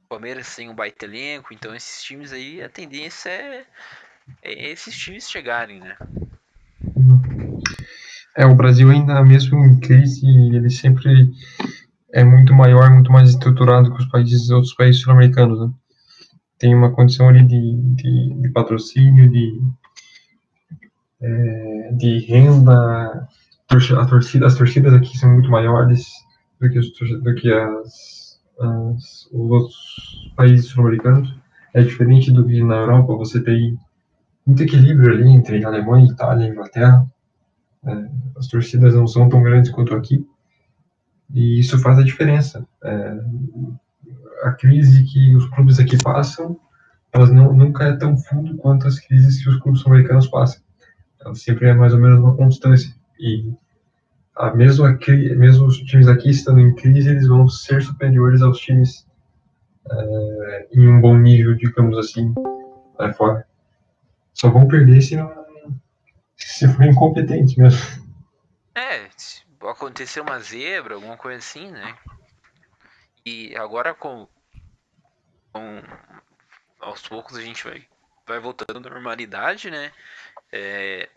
O 0.05 0.07
Palmeiras 0.07 0.55
tem 0.55 0.69
um 0.69 0.75
baita 0.75 1.05
elenco, 1.05 1.53
então 1.53 1.75
esses 1.75 2.03
times 2.03 2.31
aí 2.31 2.61
a 2.61 2.69
tendência 2.69 3.29
é, 3.29 3.65
é 4.41 4.71
esses 4.71 4.95
times 4.95 5.29
chegarem, 5.29 5.79
né? 5.79 5.97
É, 8.37 8.45
o 8.45 8.55
Brasil 8.55 8.89
ainda 8.89 9.23
mesmo 9.23 9.65
em 9.65 9.79
crise, 9.79 10.25
ele 10.25 10.69
sempre 10.69 11.31
é 12.13 12.23
muito 12.23 12.53
maior, 12.53 12.89
muito 12.91 13.11
mais 13.11 13.29
estruturado 13.29 13.93
que 13.93 14.01
os 14.01 14.09
países, 14.09 14.49
outros 14.49 14.73
países 14.73 15.01
sul-americanos, 15.01 15.59
né? 15.59 15.73
Tem 16.57 16.75
uma 16.75 16.91
condição 16.91 17.29
ali 17.29 17.43
de, 17.43 17.75
de, 17.95 18.41
de 18.41 18.49
patrocínio, 18.49 19.29
de, 19.29 19.61
é, 21.21 21.91
de 21.93 22.19
renda, 22.19 23.27
a 23.69 24.05
torcida, 24.05 24.47
as 24.47 24.55
torcidas 24.55 24.93
aqui 24.93 25.17
são 25.17 25.31
muito 25.31 25.49
maiores 25.49 26.07
do 26.59 26.69
que, 26.69 26.79
os, 26.79 26.91
do 27.21 27.35
que 27.35 27.51
as, 27.51 28.41
as, 28.59 29.29
os 29.31 29.51
outros 29.51 30.33
países 30.35 30.67
sul-americanos. 30.67 31.35
É 31.73 31.83
diferente 31.83 32.31
do 32.31 32.45
que 32.45 32.63
na 32.63 32.77
Europa, 32.77 33.15
você 33.15 33.39
tem 33.41 33.77
muito 34.45 34.63
equilíbrio 34.63 35.11
ali 35.11 35.29
entre 35.29 35.63
Alemanha, 35.63 36.11
Itália 36.11 36.47
e 36.47 36.49
Inglaterra. 36.49 37.05
É, 37.85 38.09
as 38.37 38.47
torcidas 38.47 38.95
não 38.95 39.05
são 39.05 39.29
tão 39.29 39.43
grandes 39.43 39.69
quanto 39.69 39.93
aqui. 39.93 40.27
E 41.31 41.59
isso 41.59 41.77
faz 41.77 41.99
a 41.99 42.03
diferença. 42.03 42.67
É, 42.83 43.19
a 44.43 44.51
crise 44.53 45.03
que 45.03 45.35
os 45.35 45.47
clubes 45.49 45.79
aqui 45.79 45.97
passam, 46.01 46.59
elas 47.13 47.29
não, 47.31 47.53
nunca 47.53 47.83
é 47.83 47.95
tão 47.95 48.17
fundo 48.17 48.57
quanto 48.57 48.87
as 48.87 48.99
crises 48.99 49.43
que 49.43 49.49
os 49.49 49.57
clubes 49.57 49.85
americanos 49.85 50.27
passam. 50.27 50.61
Ela 51.23 51.35
sempre 51.35 51.67
é 51.67 51.73
mais 51.73 51.93
ou 51.93 51.99
menos 51.99 52.19
uma 52.19 52.35
constância. 52.35 52.98
E 53.19 53.53
a 54.35 54.51
mesmo, 54.55 54.85
aqui, 54.85 55.35
mesmo 55.35 55.67
os 55.67 55.77
times 55.77 56.07
aqui 56.07 56.29
estando 56.29 56.61
em 56.61 56.73
crise, 56.73 57.09
eles 57.09 57.27
vão 57.27 57.47
ser 57.49 57.81
superiores 57.81 58.41
aos 58.41 58.59
times 58.59 59.05
é, 59.91 60.67
em 60.71 60.87
um 60.87 61.01
bom 61.01 61.17
nível, 61.17 61.55
digamos 61.55 61.97
assim, 61.97 62.33
lá 62.97 63.13
fora. 63.13 63.45
Só 64.33 64.49
vão 64.49 64.67
perder 64.67 65.01
se 65.01 65.17
não 65.17 65.39
se 66.37 66.67
for 66.73 66.85
incompetente 66.85 67.59
mesmo. 67.59 67.79
É, 68.73 69.09
aconteceu 69.67 70.23
uma 70.23 70.39
zebra, 70.39 70.95
alguma 70.95 71.17
coisa 71.17 71.37
assim, 71.37 71.69
né? 71.69 71.97
E 73.25 73.55
agora 73.57 73.93
com, 73.93 74.27
com 75.51 75.81
aos 76.79 77.05
poucos 77.07 77.37
a 77.37 77.41
gente 77.41 77.63
vai, 77.63 77.85
vai 78.25 78.39
voltando 78.39 78.87
à 78.87 78.89
normalidade, 78.89 79.69
né? 79.69 79.91
É, 80.51 81.09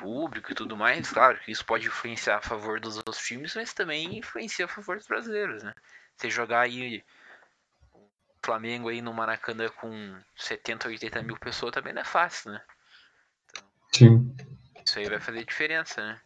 público 0.00 0.52
e 0.52 0.54
tudo 0.54 0.76
mais, 0.76 1.10
claro 1.10 1.38
que 1.40 1.50
isso 1.50 1.64
pode 1.64 1.86
influenciar 1.86 2.36
a 2.36 2.42
favor 2.42 2.80
dos 2.80 2.96
outros 2.96 3.18
times, 3.18 3.54
mas 3.54 3.72
também 3.72 4.18
influencia 4.18 4.64
a 4.64 4.68
favor 4.68 4.96
dos 4.96 5.06
brasileiros, 5.06 5.62
né? 5.62 5.72
Você 6.16 6.30
jogar 6.30 6.60
aí 6.60 7.02
o 7.94 8.08
Flamengo 8.44 8.88
aí 8.88 9.00
no 9.00 9.12
Maracanã 9.12 9.68
com 9.68 10.20
70, 10.36 10.88
80 10.88 11.22
mil 11.22 11.38
pessoas 11.38 11.72
também 11.72 11.92
não 11.92 12.02
é 12.02 12.04
fácil, 12.04 12.52
né? 12.52 12.62
Então, 13.48 13.64
Sim. 13.92 14.36
Isso 14.84 14.98
aí 14.98 15.08
vai 15.08 15.20
fazer 15.20 15.44
diferença, 15.44 16.02
né? 16.02 16.20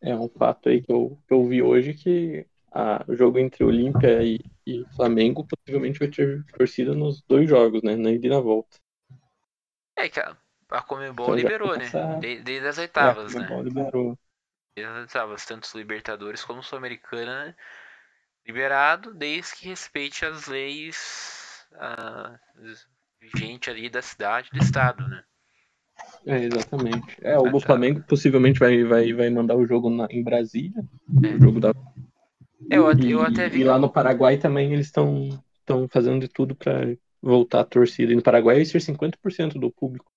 É 0.00 0.14
um 0.14 0.28
fato 0.28 0.68
aí 0.68 0.82
que 0.82 0.92
eu, 0.92 1.18
que 1.26 1.34
eu 1.34 1.46
vi 1.46 1.62
hoje 1.62 1.94
que 1.94 2.46
a, 2.72 3.04
o 3.08 3.14
jogo 3.14 3.38
entre 3.38 3.64
Olímpia 3.64 4.22
e, 4.22 4.38
e, 4.66 4.84
Flamengo 4.94 5.46
possivelmente 5.46 5.98
vai 5.98 6.08
ter 6.08 6.44
torcida 6.56 6.94
nos 6.94 7.22
dois 7.22 7.48
jogos, 7.48 7.82
né? 7.82 7.96
Na 7.96 8.10
ida 8.10 8.26
e 8.26 8.30
na 8.30 8.40
volta. 8.40 8.76
É, 9.96 10.08
que 10.08 10.20
a, 10.70 10.82
Comembol 10.82 11.26
então, 11.26 11.36
liberou, 11.36 11.76
né? 11.76 11.90
Desde, 12.20 12.42
desde 12.42 12.66
as 12.66 12.78
oitavas, 12.78 13.34
é, 13.34 13.38
a 13.38 13.40
né? 13.42 13.62
liberou. 13.62 14.18
Desde 14.76 14.92
as 14.92 14.98
oitavas, 15.00 15.46
tanto 15.46 15.64
os 15.64 15.74
Libertadores 15.74 16.44
como 16.44 16.62
Sul-Americana 16.62 17.56
liberado, 18.46 19.12
desde 19.12 19.56
que 19.56 19.68
respeite 19.68 20.24
as 20.24 20.46
leis 20.46 21.66
vigentes 23.20 23.68
ali 23.68 23.90
da 23.90 24.00
cidade 24.00 24.48
do 24.50 24.58
estado, 24.58 25.06
né? 25.06 25.22
É, 26.26 26.44
exatamente. 26.44 27.16
É, 27.20 27.36
o 27.38 27.60
Flamengo 27.60 28.02
possivelmente 28.08 28.58
vai, 28.58 28.84
vai, 28.84 29.12
vai 29.12 29.30
mandar 29.30 29.56
o 29.56 29.66
jogo 29.66 29.90
na, 29.90 30.06
em 30.10 30.22
Brasília. 30.22 30.82
É. 31.24 31.34
O 31.34 31.40
jogo 31.40 31.60
da. 31.60 31.74
Eu, 32.70 32.90
e, 32.92 33.10
eu 33.10 33.22
até 33.22 33.48
vi. 33.48 33.60
E 33.60 33.64
lá 33.64 33.78
no 33.78 33.90
Paraguai 33.90 34.38
também 34.38 34.72
eles 34.72 34.86
estão 34.86 35.42
fazendo 35.90 36.20
de 36.20 36.28
tudo 36.28 36.54
para 36.54 36.96
voltar 37.20 37.60
a 37.60 37.64
torcida. 37.64 38.12
E 38.12 38.16
no 38.16 38.22
Paraguai 38.22 38.56
vai 38.56 38.64
ser 38.64 38.78
50% 38.78 39.58
do 39.58 39.70
público. 39.70 40.10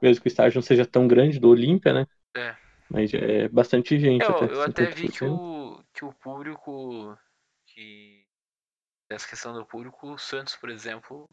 Mesmo 0.00 0.22
que 0.22 0.28
o 0.28 0.30
estádio 0.30 0.56
não 0.56 0.62
seja 0.62 0.86
tão 0.86 1.06
grande, 1.06 1.38
do 1.38 1.48
Olímpia, 1.48 1.92
né? 1.92 2.06
É. 2.36 2.56
Mas 2.88 3.12
é 3.14 3.48
bastante 3.48 3.98
gente. 3.98 4.24
Eu, 4.24 4.36
até, 4.36 4.54
eu 4.54 4.62
até 4.62 4.84
vi 4.86 5.08
que 5.08 5.24
o, 5.24 5.82
que 5.92 6.04
o 6.04 6.12
público. 6.12 7.16
Que, 7.66 8.24
essa 9.08 9.28
questão 9.28 9.52
do 9.52 9.66
público, 9.66 10.12
o 10.12 10.18
Santos, 10.18 10.56
por 10.56 10.70
exemplo, 10.70 11.28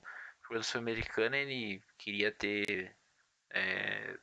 o 0.49 0.63
Sul-Americana, 0.63 1.37
ele 1.37 1.81
queria 1.97 2.31
ter 2.31 2.95
é, 3.53 4.17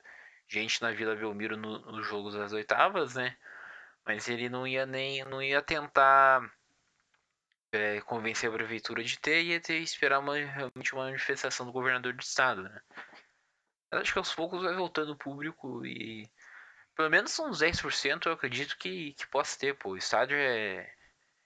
gente 0.48 0.80
na 0.82 0.92
Vila 0.92 1.14
Belmiro 1.14 1.56
no, 1.56 1.78
nos 1.78 2.06
jogos 2.06 2.34
das 2.34 2.52
oitavas, 2.52 3.14
né? 3.14 3.36
Mas 4.06 4.28
ele 4.28 4.48
não 4.48 4.66
ia 4.66 4.84
nem 4.84 5.24
não 5.24 5.42
ia 5.42 5.62
tentar 5.62 6.42
é, 7.72 8.00
convencer 8.02 8.48
a 8.48 8.52
prefeitura 8.52 9.02
de 9.02 9.18
ter, 9.18 9.42
ia 9.42 9.60
ter 9.60 9.78
esperar 9.78 10.20
uma, 10.20 10.36
realmente 10.36 10.92
uma 10.92 11.04
manifestação 11.04 11.66
do 11.66 11.72
governador 11.72 12.12
do 12.12 12.20
estado, 12.20 12.62
né? 12.62 12.80
Eu 13.94 14.00
acho 14.00 14.12
que 14.12 14.18
aos 14.18 14.34
poucos 14.34 14.62
vai 14.62 14.74
voltando 14.74 15.12
o 15.12 15.16
público 15.16 15.86
e 15.86 16.28
pelo 16.96 17.08
menos 17.08 17.38
uns 17.38 17.60
10% 17.60 18.26
eu 18.26 18.32
acredito 18.32 18.76
que, 18.76 19.12
que 19.12 19.26
possa 19.28 19.58
ter, 19.58 19.74
pô. 19.74 19.90
O 19.90 19.96
estádio 19.96 20.36
é, 20.36 20.88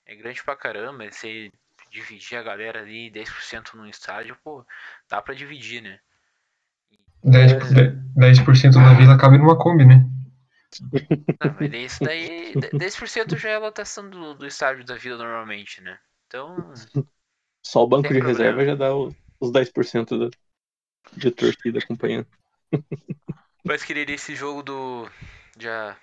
é 0.07 0.17
grande 0.17 0.43
pra 0.43 0.57
caramba, 0.57 1.11
você 1.11 1.53
dividir 1.91 2.39
a 2.39 2.43
galera 2.43 2.81
ali 2.81 3.11
10% 3.11 3.75
no 3.75 3.87
estádio, 3.87 4.37
pô, 4.43 4.65
dá 5.09 5.21
pra 5.21 5.35
dividir, 5.35 5.83
né? 5.83 6.01
10%, 7.25 7.93
10 8.17 8.75
da 8.75 8.95
vila 8.95 9.19
cabe 9.19 9.37
numa 9.37 9.59
Kombi, 9.59 9.85
né? 9.85 10.09
Não, 11.43 11.55
mas 11.59 11.73
isso 11.73 12.05
daí. 12.05 12.55
10% 12.55 13.37
já 13.37 13.51
é 13.51 13.57
a 13.57 13.61
lotação 13.61 14.09
do, 14.09 14.35
do 14.35 14.47
estádio 14.47 14.85
da 14.85 14.97
vila 14.97 15.19
normalmente, 15.19 15.83
né? 15.83 15.99
Então. 16.27 16.73
Só 17.63 17.85
o 17.85 17.89
banco 17.89 18.09
de 18.09 18.21
problema. 18.21 18.29
reserva 18.29 18.65
já 18.65 18.75
dá 18.75 18.95
os 18.95 19.53
10% 19.53 20.19
da, 20.19 20.31
de 21.13 21.31
torcida 21.31 21.79
acompanhando. 21.79 22.27
Mas 23.65 23.85
queria 23.85 24.05
esse 24.15 24.35
jogo 24.35 24.63
do. 24.63 25.11
Já. 25.59 25.97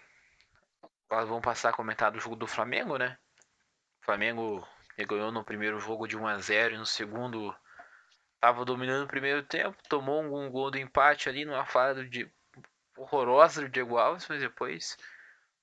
Vamos 1.10 1.42
passar 1.42 1.70
a 1.70 1.74
comentar 1.74 2.12
do 2.12 2.20
jogo 2.20 2.36
do 2.36 2.48
Flamengo, 2.48 2.98
né? 2.98 3.18
O 4.02 4.06
Flamengo 4.06 4.68
ganhou 5.08 5.32
no 5.32 5.44
primeiro 5.44 5.80
jogo 5.80 6.08
de 6.08 6.18
1 6.18 6.28
a 6.28 6.38
0 6.40 6.76
e 6.76 6.78
no 6.78 6.86
segundo 6.86 7.56
Tava 8.46 8.64
dominando 8.64 9.06
o 9.06 9.08
primeiro 9.08 9.42
tempo, 9.42 9.76
tomou 9.90 10.22
um, 10.22 10.52
gol 10.52 10.70
do 10.70 10.78
empate 10.78 11.28
ali 11.28 11.46
numa 11.46 11.66
falha 11.66 12.08
de 12.08 12.32
horrorosa 12.96 13.62
do 13.62 13.70
Diego 13.70 13.98
Alves, 13.98 14.28
mas 14.30 14.40
depois 14.40 14.96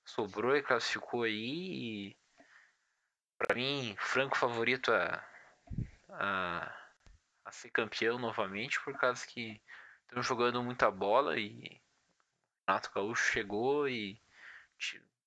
sobrou 0.05 0.57
e 0.57 0.63
classificou 0.65 1.23
aí. 1.23 2.11
E 2.11 2.17
para 3.39 3.55
mim, 3.55 3.95
franco 4.01 4.37
favorito 4.37 4.93
a, 4.93 5.25
a, 6.11 6.82
ser 7.55 7.71
campeão 7.71 8.19
novamente, 8.19 8.81
por 8.83 8.97
causa 8.99 9.27
que 9.27 9.61
estão 10.03 10.23
jogando 10.23 10.63
muita 10.63 10.91
bola 10.91 11.39
e 11.39 11.81
o 12.67 12.71
Renato 12.71 12.91
Gaúcho 12.95 13.33
chegou 13.33 13.89
e 13.89 14.21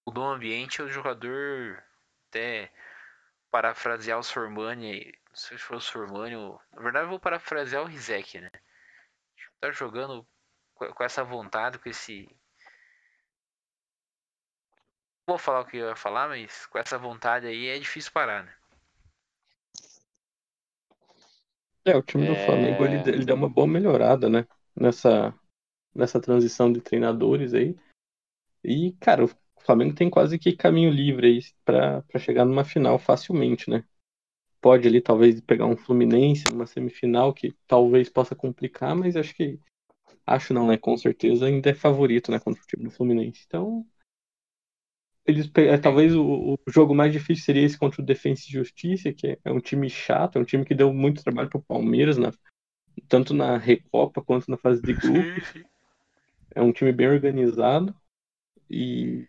mudou 0.05 0.25
o 0.25 0.29
ambiente. 0.29 0.81
O 0.81 0.89
jogador, 0.89 1.83
até 2.29 2.71
parafrasear 3.51 4.19
o 4.19 4.23
Sormani 4.23 5.13
não 5.35 5.39
sei 5.41 5.57
se 5.57 5.63
foi 5.65 5.75
o 5.77 5.81
Surmânio. 5.81 6.61
Na 6.71 6.81
verdade, 6.81 7.05
eu 7.05 7.09
vou 7.09 7.19
parafrasear 7.19 7.83
o 7.83 7.85
Rizek, 7.85 8.39
né? 8.39 8.49
Tá 9.59 9.69
jogando 9.69 10.25
com 10.73 11.03
essa 11.03 11.25
vontade, 11.25 11.77
com 11.77 11.89
esse. 11.89 12.29
Vou 15.27 15.37
falar 15.37 15.59
o 15.59 15.65
que 15.65 15.75
eu 15.75 15.89
ia 15.89 15.95
falar, 15.95 16.29
mas 16.29 16.65
com 16.67 16.77
essa 16.77 16.97
vontade 16.97 17.47
aí 17.47 17.67
é 17.67 17.77
difícil 17.77 18.13
parar, 18.13 18.43
né? 18.43 18.55
É, 21.85 21.95
o 21.95 22.01
time 22.01 22.25
do. 22.25 22.35
Flamengo 22.35 22.85
ele, 22.85 22.97
ele 23.09 23.25
deu 23.25 23.35
uma 23.35 23.49
boa 23.49 23.67
melhorada, 23.67 24.27
né? 24.27 24.47
Nessa, 24.75 25.33
nessa 25.93 26.19
transição 26.19 26.71
de 26.71 26.81
treinadores 26.81 27.53
aí. 27.53 27.75
E, 28.63 28.93
cara, 28.99 29.25
o 29.25 29.29
Flamengo 29.59 29.93
tem 29.93 30.09
quase 30.09 30.39
que 30.39 30.55
caminho 30.55 30.89
livre 30.89 31.27
aí 31.27 31.39
pra, 31.63 32.01
pra 32.03 32.19
chegar 32.19 32.45
numa 32.45 32.63
final 32.63 32.97
facilmente, 32.97 33.69
né? 33.69 33.85
pode 34.65 34.87
ali 34.87 34.99
talvez 34.99 35.39
pegar 35.41 35.67
um 35.67 35.77
Fluminense 35.77 36.45
numa 36.49 36.65
semifinal 36.65 37.31
que 37.31 37.53
talvez 37.67 38.09
possa 38.09 38.33
complicar, 38.35 38.95
mas 38.95 39.15
acho 39.15 39.35
que 39.35 39.59
acho 40.25 40.55
não, 40.55 40.65
né? 40.65 40.75
Com 40.75 40.97
certeza 40.97 41.45
ainda 41.45 41.69
é 41.69 41.73
favorito, 41.75 42.31
né, 42.31 42.39
contra 42.39 42.63
o 42.63 42.65
time 42.65 42.83
do 42.85 42.89
Fluminense. 42.89 43.43
Então, 43.45 43.85
eles 45.25 45.49
é, 45.55 45.77
talvez 45.77 46.15
o, 46.15 46.53
o, 46.53 46.57
jogo 46.67 46.93
mais 46.93 47.11
difícil 47.11 47.43
seria 47.43 47.63
esse 47.63 47.77
contra 47.77 48.01
o 48.01 48.05
Defensa 48.05 48.43
e 48.47 48.51
Justiça, 48.51 49.11
que 49.11 49.37
é 49.43 49.51
um 49.51 49.59
time 49.59 49.89
chato, 49.89 50.37
é 50.37 50.41
um 50.41 50.45
time 50.45 50.63
que 50.63 50.75
deu 50.75 50.93
muito 50.93 51.23
trabalho 51.23 51.49
para 51.49 51.57
o 51.57 51.63
Palmeiras, 51.63 52.17
na, 52.17 52.31
tanto 53.07 53.33
na 53.33 53.57
Recopa 53.57 54.21
quanto 54.21 54.49
na 54.49 54.57
fase 54.57 54.81
de 54.81 54.93
grupos. 54.93 55.65
É 56.53 56.61
um 56.61 56.71
time 56.71 56.91
bem 56.91 57.07
organizado 57.07 57.93
e 58.69 59.27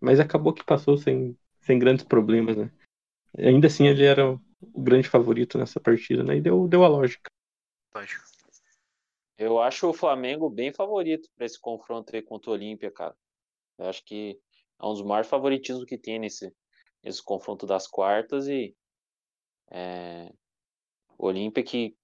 mas 0.00 0.18
acabou 0.18 0.52
que 0.52 0.64
passou 0.64 0.96
sem, 0.96 1.36
sem 1.60 1.78
grandes 1.78 2.04
problemas, 2.04 2.56
né? 2.56 2.70
Ainda 3.38 3.68
assim 3.68 3.86
ele 3.86 4.04
era 4.04 4.32
o 4.32 4.40
grande 4.82 5.08
favorito 5.08 5.58
nessa 5.58 5.78
partida, 5.78 6.24
né? 6.24 6.36
E 6.36 6.40
deu, 6.40 6.66
deu 6.66 6.84
a 6.84 6.88
lógica. 6.88 7.30
Lógico. 7.94 8.24
Eu 9.38 9.60
acho 9.60 9.88
o 9.88 9.94
Flamengo 9.94 10.48
bem 10.48 10.72
favorito 10.72 11.28
para 11.36 11.46
esse 11.46 11.60
confronto 11.60 12.14
aí 12.14 12.22
contra 12.22 12.50
o 12.50 12.54
Olímpia, 12.54 12.90
cara. 12.90 13.14
Eu 13.78 13.88
acho 13.88 14.04
que 14.04 14.40
é 14.80 14.86
um 14.86 14.92
dos 14.92 15.02
maiores 15.02 15.28
favoritismos 15.28 15.84
que 15.84 15.98
tem 15.98 16.18
nesse, 16.18 16.52
nesse 17.02 17.22
confronto 17.22 17.66
das 17.66 17.86
quartas 17.86 18.48
e 18.48 18.74
é, 19.70 20.32
Olímpia 21.18 21.62
que 21.62 21.96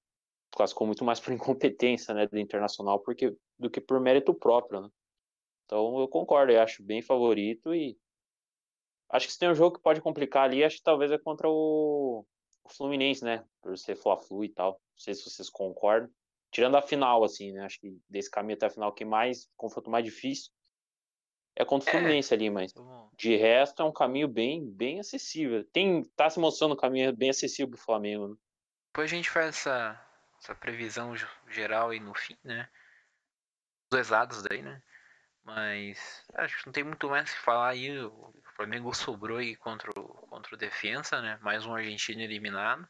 classificou 0.51 0.87
muito 0.87 1.05
mais 1.05 1.21
por 1.21 1.33
incompetência 1.35 2.15
né, 2.15 2.27
do 2.27 2.39
Internacional 2.39 3.01
porque, 3.01 3.37
do 3.59 3.71
que 3.71 3.81
por 3.81 4.01
mérito 4.01 4.35
próprio, 4.35 4.81
né? 4.83 4.89
Então 5.65 6.01
eu 6.01 6.09
concordo, 6.09 6.53
eu 6.53 6.63
acho 6.63 6.83
bem 6.83 7.03
favorito 7.03 7.75
e 7.75 7.99
acho 9.11 9.27
que 9.27 9.33
se 9.33 9.39
tem 9.39 9.51
um 9.51 9.55
jogo 9.55 9.77
que 9.77 9.83
pode 9.83 10.01
complicar 10.01 10.45
ali, 10.45 10.65
acho 10.65 10.79
que 10.79 10.83
talvez 10.83 11.11
é 11.11 11.19
contra 11.19 11.49
o, 11.49 12.25
o 12.65 12.69
Fluminense, 12.71 13.23
né? 13.23 13.45
Por 13.61 13.77
ser 13.77 13.95
Fla-Flu 13.95 14.45
e 14.45 14.49
tal. 14.49 14.73
Não 14.73 14.99
sei 14.99 15.13
se 15.15 15.29
vocês 15.29 15.51
concordam. 15.51 16.11
Tirando 16.51 16.77
a 16.77 16.83
final, 16.83 17.23
assim, 17.23 17.53
né? 17.53 17.67
Acho 17.67 17.79
que 17.81 17.99
desse 18.09 18.31
caminho 18.31 18.57
até 18.57 18.65
a 18.65 18.71
final, 18.71 18.95
que 18.95 19.05
mais, 19.05 19.51
confronto 19.59 19.91
mais 19.91 20.07
difícil 20.07 20.51
é 21.59 21.65
contra 21.65 21.91
o 21.91 21.91
é. 21.91 21.93
Fluminense 21.99 22.33
ali, 22.33 22.49
mas 22.49 22.73
de 23.17 23.37
resto 23.37 23.83
é 23.83 23.85
um 23.85 23.93
caminho 23.93 24.29
bem, 24.29 24.71
bem 24.71 25.01
acessível. 25.01 25.65
Tem, 25.65 26.05
tá 26.17 26.31
se 26.31 26.39
mostrando 26.39 26.75
um 26.75 26.79
caminho 26.79 27.15
bem 27.15 27.31
acessível 27.31 27.69
pro 27.69 27.77
Flamengo, 27.77 28.29
né? 28.29 28.37
Depois 28.87 29.13
a 29.13 29.17
gente 29.17 29.29
faz 29.29 29.49
essa, 29.49 30.01
essa 30.41 30.55
previsão 30.55 31.15
geral 31.49 31.91
aí 31.91 31.99
no 31.99 32.15
fim, 32.15 32.37
né? 32.45 32.69
Os 33.83 33.91
dois 33.91 34.09
lados 34.09 34.41
daí, 34.45 34.63
né? 34.63 34.81
Mas 35.43 36.25
acho 36.35 36.59
que 36.59 36.67
não 36.67 36.73
tem 36.73 36.85
muito 36.85 37.09
mais 37.09 37.29
o 37.29 37.35
que 37.35 37.41
falar 37.41 37.71
aí. 37.71 37.99
O 37.99 38.33
Flamengo 38.55 38.95
sobrou 38.95 39.39
aí 39.39 39.57
contra 39.57 39.91
o, 39.99 40.05
contra 40.29 40.55
o 40.55 40.59
Defensa, 40.59 41.21
né? 41.21 41.41
Mais 41.43 41.67
um 41.67 41.75
argentino 41.75 42.23
eliminado. 42.23 42.89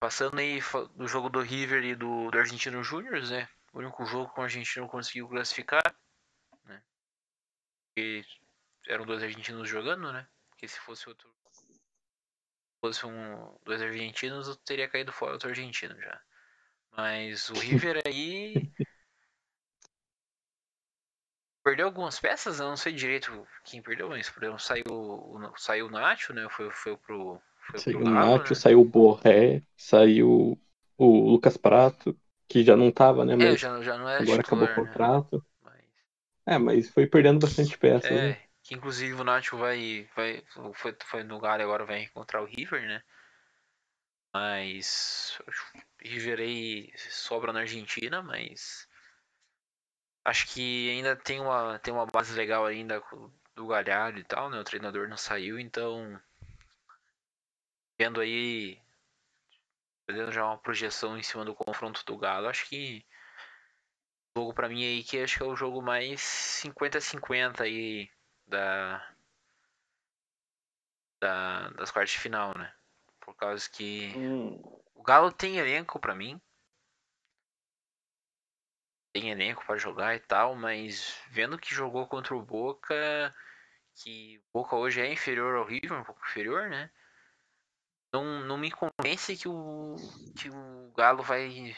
Passando 0.00 0.40
aí 0.40 0.58
do 0.96 1.06
jogo 1.06 1.28
do 1.28 1.40
River 1.40 1.84
e 1.84 1.94
do, 1.94 2.32
do 2.32 2.38
Argentino 2.38 2.82
Júnior, 2.82 3.22
né? 3.22 3.48
O 3.74 3.80
único 3.80 4.06
jogo 4.06 4.32
que 4.32 4.40
o 4.40 4.42
argentino 4.42 4.88
conseguiu 4.88 5.28
classificar, 5.28 5.94
né? 6.64 6.82
Porque 7.88 8.24
eram 8.86 9.04
dois 9.04 9.22
argentinos 9.22 9.68
jogando, 9.68 10.12
né? 10.12 10.26
Porque 10.48 10.66
se 10.66 10.78
fosse 10.80 11.08
outro. 11.08 11.28
Se 11.52 11.80
fosse 12.80 13.04
um, 13.04 13.58
dois 13.64 13.82
argentinos, 13.82 14.48
eu 14.48 14.56
teria 14.56 14.88
caído 14.88 15.12
fora 15.12 15.32
outro 15.32 15.48
argentino 15.48 16.00
já. 16.00 16.22
Mas 16.96 17.50
o 17.50 17.54
River 17.54 18.00
aí 18.06 18.54
Perdeu 21.64 21.86
algumas 21.86 22.20
peças, 22.20 22.60
eu 22.60 22.68
não 22.68 22.76
sei 22.76 22.92
direito 22.92 23.46
quem 23.64 23.80
perdeu, 23.80 24.10
mas 24.10 24.28
por 24.28 24.42
exemplo, 24.42 24.60
saiu, 24.60 24.84
saiu 25.56 25.86
o 25.86 25.90
Nacho, 25.90 26.34
né? 26.34 26.46
Foi, 26.50 26.70
foi 26.70 26.94
pro. 26.98 27.40
Foi 27.70 27.80
saiu 27.80 28.00
o 28.00 28.04
Nacho, 28.04 28.50
né? 28.50 28.54
saiu 28.54 28.80
o 28.82 28.84
Borré, 28.84 29.62
saiu 29.74 30.60
o 30.98 31.30
Lucas 31.30 31.56
Prato, 31.56 32.14
que 32.54 32.62
já 32.62 32.76
não 32.76 32.92
tava, 32.92 33.24
né? 33.24 33.32
É, 33.32 33.36
mas 33.36 33.46
é, 33.46 33.56
já, 33.56 33.82
já 33.82 33.98
não 33.98 34.08
era 34.08 34.22
agora 34.22 34.40
titular, 34.40 34.64
acabou 34.64 34.84
o 34.84 34.86
né? 34.86 34.92
contrato. 34.92 35.36
Né? 35.36 35.42
Mas... 35.64 35.84
É, 36.46 36.58
mas 36.58 36.88
foi 36.88 37.04
perdendo 37.04 37.40
bastante 37.40 37.76
peças. 37.76 38.08
É, 38.08 38.28
né? 38.28 38.38
que 38.62 38.76
inclusive 38.76 39.12
o 39.14 39.24
Nacho 39.24 39.56
vai. 39.56 40.08
vai 40.14 40.40
foi, 40.72 40.96
foi 41.04 41.24
no 41.24 41.40
Galo 41.40 41.64
agora 41.64 41.84
vai 41.84 42.04
encontrar 42.04 42.42
o 42.42 42.46
River, 42.46 42.80
né? 42.86 43.02
Mas. 44.32 45.36
River 46.00 46.38
aí 46.38 46.92
sobra 46.96 47.52
na 47.52 47.60
Argentina, 47.60 48.22
mas 48.22 48.86
Acho 50.24 50.46
que 50.46 50.90
ainda 50.90 51.16
tem 51.16 51.40
uma, 51.40 51.78
tem 51.80 51.92
uma 51.92 52.06
base 52.06 52.32
legal 52.34 52.64
ainda 52.64 53.02
do 53.56 53.66
Galhardo 53.66 54.20
e 54.20 54.24
tal, 54.24 54.48
né? 54.48 54.60
O 54.60 54.64
treinador 54.64 55.08
não 55.08 55.16
saiu, 55.16 55.58
então 55.58 56.18
vendo 57.98 58.20
aí 58.20 58.78
fazendo 60.06 60.32
já 60.32 60.44
uma 60.44 60.58
projeção 60.58 61.16
em 61.18 61.22
cima 61.22 61.44
do 61.44 61.54
confronto 61.54 62.04
do 62.04 62.16
Galo, 62.16 62.48
acho 62.48 62.66
que 62.68 63.04
jogo 64.36 64.52
pra 64.52 64.68
mim 64.68 64.84
aí 64.84 65.02
que 65.04 65.22
acho 65.22 65.36
que 65.38 65.42
é 65.42 65.46
o 65.46 65.56
jogo 65.56 65.80
mais 65.82 66.20
50-50 66.20 67.64
aí 67.64 68.10
da, 68.46 69.14
da 71.20 71.68
das 71.70 71.90
quartas 71.90 72.12
de 72.12 72.18
final, 72.18 72.56
né? 72.56 72.72
Por 73.20 73.34
causa 73.36 73.68
que 73.70 74.12
Hum, 74.16 74.60
o 74.94 75.02
Galo 75.02 75.32
tem 75.32 75.56
elenco 75.58 75.98
pra 75.98 76.14
mim. 76.14 76.40
Tem 79.12 79.30
elenco 79.30 79.64
pra 79.64 79.76
jogar 79.76 80.14
e 80.16 80.20
tal, 80.20 80.56
mas 80.56 81.20
vendo 81.30 81.58
que 81.58 81.74
jogou 81.74 82.06
contra 82.08 82.34
o 82.34 82.42
Boca, 82.42 83.32
que 83.96 84.38
o 84.52 84.58
Boca 84.58 84.76
hoje 84.76 85.00
é 85.00 85.12
inferior 85.12 85.56
ao 85.56 85.64
River, 85.64 86.00
um 86.00 86.04
pouco 86.04 86.20
inferior, 86.26 86.68
né? 86.68 86.90
Não, 88.14 88.44
não 88.44 88.56
me 88.56 88.70
convence 88.70 89.36
que 89.36 89.48
o, 89.48 89.96
que 90.36 90.48
o 90.48 90.92
Galo 90.96 91.20
vai 91.24 91.76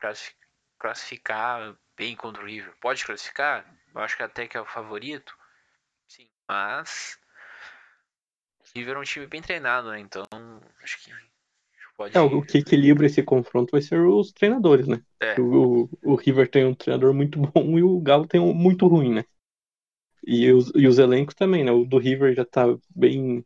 classifi- 0.00 0.34
classificar 0.80 1.76
bem 1.96 2.16
contra 2.16 2.42
o 2.42 2.46
River. 2.46 2.74
Pode 2.80 3.04
classificar? 3.04 3.64
Eu 3.94 4.00
acho 4.00 4.16
que 4.16 4.24
até 4.24 4.48
que 4.48 4.56
é 4.56 4.60
o 4.60 4.66
favorito. 4.66 5.32
Sim, 6.08 6.28
mas 6.48 7.16
o 8.58 8.64
River 8.74 8.96
é 8.96 8.98
um 8.98 9.04
time 9.04 9.28
bem 9.28 9.40
treinado, 9.40 9.92
né? 9.92 10.00
Então 10.00 10.24
acho 10.82 10.98
que 11.04 11.12
pode. 11.96 12.16
É, 12.16 12.20
o 12.20 12.42
que 12.42 12.58
equilibra 12.58 13.06
esse 13.06 13.22
confronto 13.22 13.70
vai 13.70 13.80
ser 13.80 14.00
os 14.00 14.32
treinadores, 14.32 14.88
né? 14.88 15.00
É. 15.20 15.40
O, 15.40 15.88
o 16.02 16.16
River 16.16 16.50
tem 16.50 16.64
um 16.64 16.74
treinador 16.74 17.14
muito 17.14 17.38
bom 17.38 17.78
e 17.78 17.82
o 17.84 18.00
Galo 18.00 18.26
tem 18.26 18.40
um 18.40 18.52
muito 18.52 18.88
ruim, 18.88 19.14
né? 19.14 19.24
E 20.26 20.50
os, 20.52 20.72
e 20.74 20.88
os 20.88 20.98
elencos 20.98 21.36
também, 21.36 21.62
né? 21.62 21.70
O 21.70 21.84
do 21.84 21.98
River 21.98 22.34
já 22.34 22.44
tá 22.44 22.64
bem, 22.90 23.44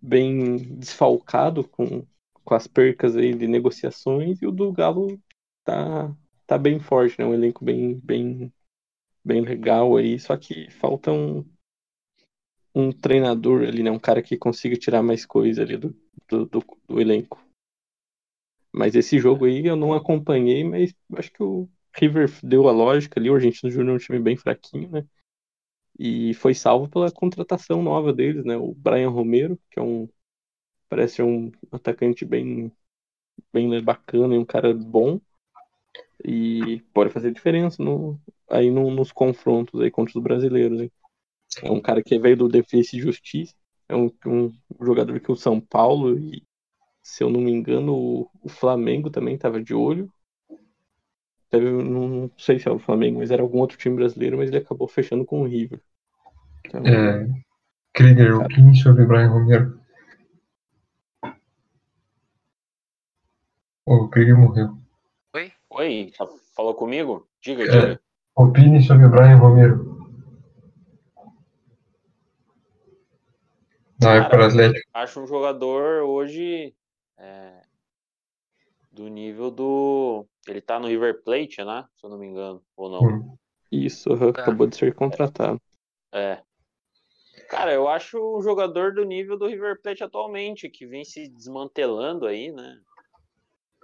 bem 0.00 0.56
desfalcado 0.78 1.66
com, 1.68 2.06
com 2.44 2.54
as 2.54 2.66
percas 2.66 3.16
aí 3.16 3.34
de 3.34 3.46
negociações 3.46 4.40
e 4.40 4.46
o 4.46 4.52
do 4.52 4.72
Galo 4.72 5.20
tá, 5.64 6.14
tá 6.46 6.58
bem 6.58 6.78
forte, 6.78 7.18
né? 7.18 7.26
Um 7.26 7.34
elenco 7.34 7.64
bem, 7.64 7.98
bem, 7.98 8.52
bem 9.24 9.40
legal 9.40 9.96
aí, 9.96 10.18
só 10.18 10.36
que 10.36 10.70
falta 10.70 11.10
um, 11.10 11.44
um 12.74 12.92
treinador 12.92 13.62
ali, 13.62 13.82
né? 13.82 13.90
Um 13.90 13.98
cara 13.98 14.22
que 14.22 14.36
consiga 14.36 14.76
tirar 14.76 15.02
mais 15.02 15.24
coisa 15.24 15.62
ali 15.62 15.76
do, 15.76 15.96
do, 16.28 16.46
do, 16.46 16.64
do 16.86 17.00
elenco. 17.00 17.42
Mas 18.72 18.94
esse 18.94 19.18
jogo 19.18 19.46
aí 19.46 19.66
eu 19.66 19.74
não 19.74 19.94
acompanhei, 19.94 20.62
mas 20.62 20.94
acho 21.14 21.32
que 21.32 21.42
o 21.42 21.68
River 21.94 22.30
deu 22.42 22.68
a 22.68 22.72
lógica 22.72 23.18
ali, 23.18 23.30
o 23.30 23.34
Argentino 23.34 23.70
Júnior 23.70 23.94
é 23.94 23.96
um 23.96 23.98
time 23.98 24.18
bem 24.18 24.36
fraquinho, 24.36 24.90
né? 24.90 25.06
E 25.98 26.34
foi 26.34 26.54
salvo 26.54 26.88
pela 26.88 27.10
contratação 27.12 27.82
nova 27.82 28.12
deles, 28.12 28.44
né? 28.44 28.56
O 28.56 28.74
Brian 28.74 29.10
Romero, 29.10 29.58
que 29.70 29.78
é 29.80 29.82
um 29.82 30.08
parece 30.88 31.22
um 31.22 31.52
atacante 31.72 32.24
bem 32.24 32.72
bem 33.52 33.82
bacana 33.84 34.34
e 34.34 34.38
um 34.38 34.44
cara 34.46 34.74
bom 34.74 35.20
e 36.24 36.80
pode 36.92 37.10
fazer 37.12 37.32
diferença 37.32 37.82
no 37.82 38.18
aí 38.50 38.70
no- 38.70 38.90
nos 38.90 39.10
confrontos 39.12 39.80
aí 39.80 39.90
contra 39.90 40.16
os 40.18 40.22
brasileiros, 40.22 40.80
hein? 40.80 40.90
É 41.62 41.70
um 41.72 41.80
cara 41.82 42.02
que 42.02 42.18
veio 42.18 42.36
do 42.36 42.48
Defesa 42.48 42.96
e 42.96 43.00
Justiça, 43.00 43.54
é 43.88 43.96
um, 43.96 44.10
um 44.26 44.52
jogador 44.82 45.20
que 45.20 45.32
o 45.32 45.36
São 45.36 45.60
Paulo 45.60 46.18
e 46.18 46.44
se 47.02 47.24
eu 47.24 47.30
não 47.30 47.40
me 47.40 47.52
engano, 47.52 47.94
o, 47.94 48.30
o 48.42 48.48
Flamengo 48.50 49.10
também 49.10 49.36
estava 49.36 49.62
de 49.62 49.74
olho. 49.74 50.10
Teve, 51.56 51.70
não, 51.70 52.06
não 52.08 52.30
sei 52.36 52.58
se 52.58 52.68
é 52.68 52.70
o 52.70 52.78
Flamengo, 52.78 53.18
mas 53.20 53.30
era 53.30 53.40
algum 53.40 53.60
outro 53.60 53.78
time 53.78 53.96
brasileiro, 53.96 54.36
mas 54.36 54.48
ele 54.50 54.58
acabou 54.58 54.86
fechando 54.86 55.24
com 55.24 55.40
o 55.40 55.46
River. 55.46 55.80
Então, 56.66 56.82
É, 56.84 57.26
Krieger, 57.94 58.36
o 58.36 58.74
sobre 58.74 59.06
Brian 59.06 59.30
Romero? 59.30 59.80
O 63.86 64.08
Krieger 64.08 64.36
morreu. 64.36 64.76
Oi, 65.70 66.12
tá- 66.16 66.26
falou 66.54 66.74
comigo? 66.74 67.26
Diga, 67.40 67.64
É. 67.64 67.68
diga. 67.68 68.00
Opine 68.34 68.82
sobre 68.82 69.06
o 69.06 69.10
Brian 69.10 69.36
Romero. 69.36 69.96
Não, 73.98 74.10
é 74.10 74.18
Cara, 74.18 74.28
para 74.28 74.40
o 74.42 74.44
Atlético. 74.44 74.88
Acho 74.92 75.20
um 75.22 75.26
jogador 75.26 76.02
hoje 76.02 76.74
é, 77.16 77.62
do 78.96 79.08
nível 79.08 79.50
do. 79.50 80.26
Ele 80.48 80.60
tá 80.60 80.80
no 80.80 80.88
River 80.88 81.22
Plate, 81.22 81.62
né? 81.62 81.84
Se 81.94 82.06
eu 82.06 82.10
não 82.10 82.18
me 82.18 82.26
engano, 82.26 82.62
ou 82.74 82.90
não. 82.90 83.00
Hum. 83.00 83.36
Isso, 83.70 84.08
Tá. 84.32 84.42
acabou 84.42 84.66
de 84.66 84.76
ser 84.76 84.94
contratado. 84.94 85.60
É. 86.12 86.42
Cara, 87.50 87.72
eu 87.72 87.86
acho 87.86 88.18
o 88.18 88.40
jogador 88.40 88.94
do 88.94 89.04
nível 89.04 89.38
do 89.38 89.46
River 89.46 89.80
Plate 89.82 90.02
atualmente, 90.02 90.70
que 90.70 90.86
vem 90.86 91.04
se 91.04 91.28
desmantelando 91.28 92.26
aí, 92.26 92.50
né? 92.50 92.80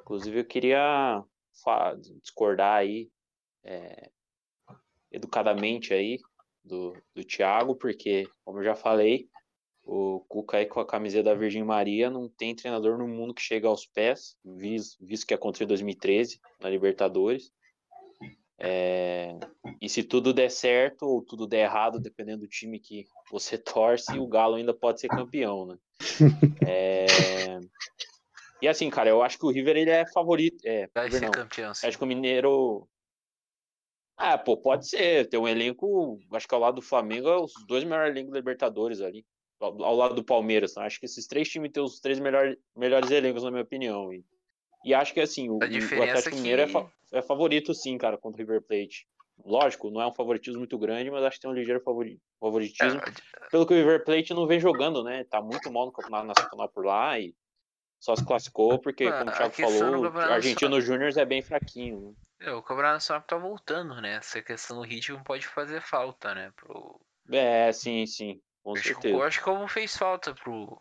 Inclusive, 0.00 0.40
eu 0.40 0.44
queria 0.44 1.22
discordar 2.20 2.76
aí, 2.78 3.10
é, 3.62 4.10
educadamente 5.10 5.92
aí, 5.92 6.18
do, 6.64 6.96
do 7.14 7.22
Thiago, 7.22 7.76
porque, 7.76 8.26
como 8.44 8.60
eu 8.60 8.64
já 8.64 8.74
falei, 8.74 9.28
o 9.84 10.20
Cuca 10.28 10.58
aí 10.58 10.66
com 10.66 10.80
a 10.80 10.86
camiseta 10.86 11.24
da 11.24 11.34
Virgem 11.34 11.64
Maria 11.64 12.08
não 12.08 12.28
tem 12.28 12.54
treinador 12.54 12.96
no 12.98 13.08
mundo 13.08 13.34
que 13.34 13.42
chega 13.42 13.66
aos 13.68 13.84
pés, 13.86 14.36
vis- 14.44 14.96
visto 15.00 15.26
que 15.26 15.34
aconteceu 15.34 15.64
em 15.64 15.68
2013, 15.68 16.40
na 16.60 16.68
Libertadores. 16.70 17.52
É, 18.58 19.36
e 19.80 19.88
se 19.88 20.04
tudo 20.04 20.32
der 20.32 20.50
certo 20.50 21.02
ou 21.02 21.20
tudo 21.20 21.48
der 21.48 21.64
errado, 21.64 21.98
dependendo 21.98 22.42
do 22.42 22.48
time 22.48 22.78
que 22.78 23.04
você 23.30 23.58
torce, 23.58 24.18
o 24.18 24.26
Galo 24.28 24.54
ainda 24.54 24.72
pode 24.72 25.00
ser 25.00 25.08
campeão, 25.08 25.66
né? 25.66 25.76
É, 26.64 27.58
E 28.60 28.68
assim, 28.68 28.88
cara, 28.88 29.10
eu 29.10 29.20
acho 29.20 29.36
que 29.36 29.44
o 29.44 29.50
River 29.50 29.76
ele 29.76 29.90
é 29.90 30.06
favorito. 30.06 30.64
É, 30.64 30.88
Vai 30.94 31.10
ser 31.10 31.22
não. 31.22 31.32
campeão, 31.32 31.74
sim. 31.74 31.86
Acho 31.88 31.98
que 31.98 32.04
o 32.04 32.06
Mineiro. 32.06 32.88
Ah, 34.16 34.38
pô, 34.38 34.56
pode 34.56 34.88
ser. 34.88 35.28
Tem 35.28 35.40
um 35.40 35.48
elenco, 35.48 36.20
acho 36.32 36.46
que 36.46 36.54
ao 36.54 36.60
lado 36.60 36.76
do 36.76 36.82
Flamengo 36.82 37.28
é 37.28 37.36
os 37.42 37.52
dois 37.66 37.82
melhores 37.82 38.10
elencos 38.12 38.32
da 38.32 38.38
Libertadores 38.38 39.00
ali. 39.00 39.26
Ao, 39.66 39.94
lado 39.94 40.14
do 40.14 40.24
Palmeiras. 40.24 40.74
tá? 40.74 40.84
Acho 40.84 40.98
que 40.98 41.06
esses 41.06 41.26
três 41.26 41.48
times 41.48 41.70
têm 41.72 41.82
os 41.82 42.00
três 42.00 42.18
melhores, 42.18 42.56
melhores 42.76 43.10
elencos, 43.10 43.42
na 43.44 43.50
minha 43.50 43.62
opinião. 43.62 44.12
E, 44.12 44.24
e 44.84 44.92
acho 44.94 45.14
que 45.14 45.20
assim, 45.20 45.48
o, 45.48 45.54
o 45.56 45.62
Atlético 45.62 46.18
é 46.18 46.22
que- 46.30 46.34
Mineiro 46.36 46.62
é, 46.62 46.66
fa- 46.68 46.90
é 47.12 47.22
favorito, 47.22 47.72
sim, 47.72 47.96
cara, 47.96 48.18
contra 48.18 48.42
o 48.42 48.44
River 48.46 48.62
Plate. 48.62 49.06
Lógico, 49.44 49.90
não 49.90 50.00
é 50.00 50.06
um 50.06 50.12
favoritismo 50.12 50.58
muito 50.58 50.76
grande, 50.78 51.10
mas 51.10 51.22
acho 51.24 51.36
que 51.36 51.42
tem 51.42 51.50
um 51.50 51.54
ligeiro 51.54 51.80
favori- 51.80 52.20
favoritismo. 52.40 53.00
É, 53.00 53.48
Pelo 53.50 53.66
que 53.66 53.72
o 53.72 53.76
River 53.76 54.04
Plate 54.04 54.34
não 54.34 54.46
vem 54.46 54.60
jogando, 54.60 55.02
né? 55.02 55.24
Tá 55.24 55.40
muito 55.40 55.70
mal 55.72 55.86
no 55.86 55.92
Campeonato 55.92 56.26
Nacional 56.26 56.68
por 56.68 56.84
lá 56.84 57.18
e 57.18 57.34
só 58.00 58.14
se 58.16 58.24
classificou 58.24 58.78
porque, 58.80 59.04
Ah, 59.06 59.12
como 59.18 59.30
o 59.30 59.32
Thiago 59.32 59.54
falou, 59.54 60.04
o 60.06 60.18
Argentino 60.18 60.80
Júnior 60.80 61.16
é 61.16 61.24
bem 61.24 61.40
fraquinho. 61.42 62.00
né? 62.40 62.48
é, 62.48 62.52
o 62.52 62.62
Campeonato 62.62 62.94
Nacional 62.94 63.22
tá 63.22 63.36
voltando, 63.36 64.00
né? 64.00 64.16
Essa 64.16 64.42
questão 64.42 64.76
do 64.78 64.82
ritmo 64.82 65.22
pode 65.24 65.46
fazer 65.46 65.80
falta, 65.80 66.34
né? 66.34 66.52
Pro... 66.56 67.00
É, 67.30 67.72
sim, 67.72 68.04
sim, 68.06 68.40
com 68.62 68.72
Acho, 68.72 68.82
certeza. 68.82 69.14
eu 69.14 69.22
acho 69.22 69.38
que 69.38 69.44
como 69.44 69.68
fez 69.68 69.96
falta 69.96 70.34
pro, 70.34 70.80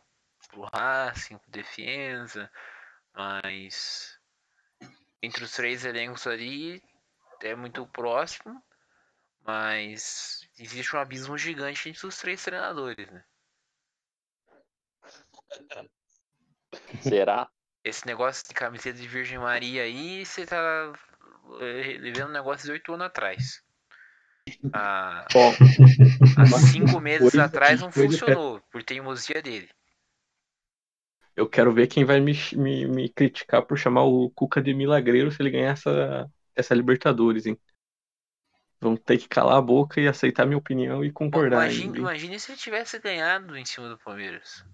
pro 0.50 0.70
Racing, 0.74 1.38
pro 1.38 1.52
Defensa, 1.52 2.52
mas 3.14 4.20
entre 5.22 5.44
os 5.44 5.52
três 5.52 5.86
elencos 5.86 6.26
ali 6.28 6.84
é 7.42 7.56
muito 7.56 7.86
próximo, 7.88 8.64
mas 9.44 10.48
existe 10.60 10.96
um 10.96 11.00
abismo 11.00 11.38
gigante 11.38 11.90
entre 11.90 12.06
os 12.06 12.18
três 12.18 12.44
treinadores, 12.44 13.08
né? 13.10 13.24
Será? 17.02 17.50
Esse 17.84 18.06
negócio 18.06 18.48
de 18.48 18.54
camiseta 18.54 19.00
de 19.00 19.08
Virgem 19.08 19.40
Maria 19.40 19.84
aí, 19.84 20.24
você 20.24 20.46
tá 20.46 20.94
eh, 21.60 21.98
levando 21.98 22.30
um 22.30 22.34
negócio 22.34 22.66
de 22.66 22.72
oito 22.74 22.94
anos 22.94 23.08
atrás. 23.08 23.64
Há, 24.74 25.26
Ó, 25.36 25.40
há 26.38 26.44
uma 26.46 26.60
cinco 26.60 27.00
meses 27.00 27.38
atrás 27.38 27.82
não 27.82 27.92
funcionou, 27.92 28.62
por 28.72 28.84
teimosia 28.84 29.42
dele. 29.42 29.70
Eu 31.36 31.48
quero 31.50 31.74
ver 31.74 31.88
quem 31.88 32.04
vai 32.04 32.20
me, 32.20 32.34
me, 32.54 32.86
me 32.86 33.10
criticar 33.10 33.64
por 33.66 33.78
chamar 33.78 34.04
o 34.04 34.30
Cuca 34.32 34.62
de 34.62 34.74
milagreiro 34.74 35.32
se 35.32 35.42
ele 35.42 35.50
ganhar 35.50 35.72
essa, 35.72 36.30
essa 36.56 36.76
Libertadores, 36.76 37.46
hein? 37.46 37.58
Vão 38.82 38.96
ter 38.98 39.18
que 39.18 39.30
calar 39.30 39.58
a 39.58 39.62
boca 39.62 40.02
e 40.02 40.08
aceitar 40.08 40.46
minha 40.46 40.58
opinião 40.58 41.06
e 41.06 41.12
concordar 41.12 41.60
Imagine, 41.60 41.98
imagine 42.00 42.40
se 42.40 42.52
ele 42.52 42.58
tivesse 42.58 43.00
ganhado 43.00 43.56
em 43.56 43.64
cima 43.66 43.88
do 43.88 43.98
Palmeiras. 43.98 44.66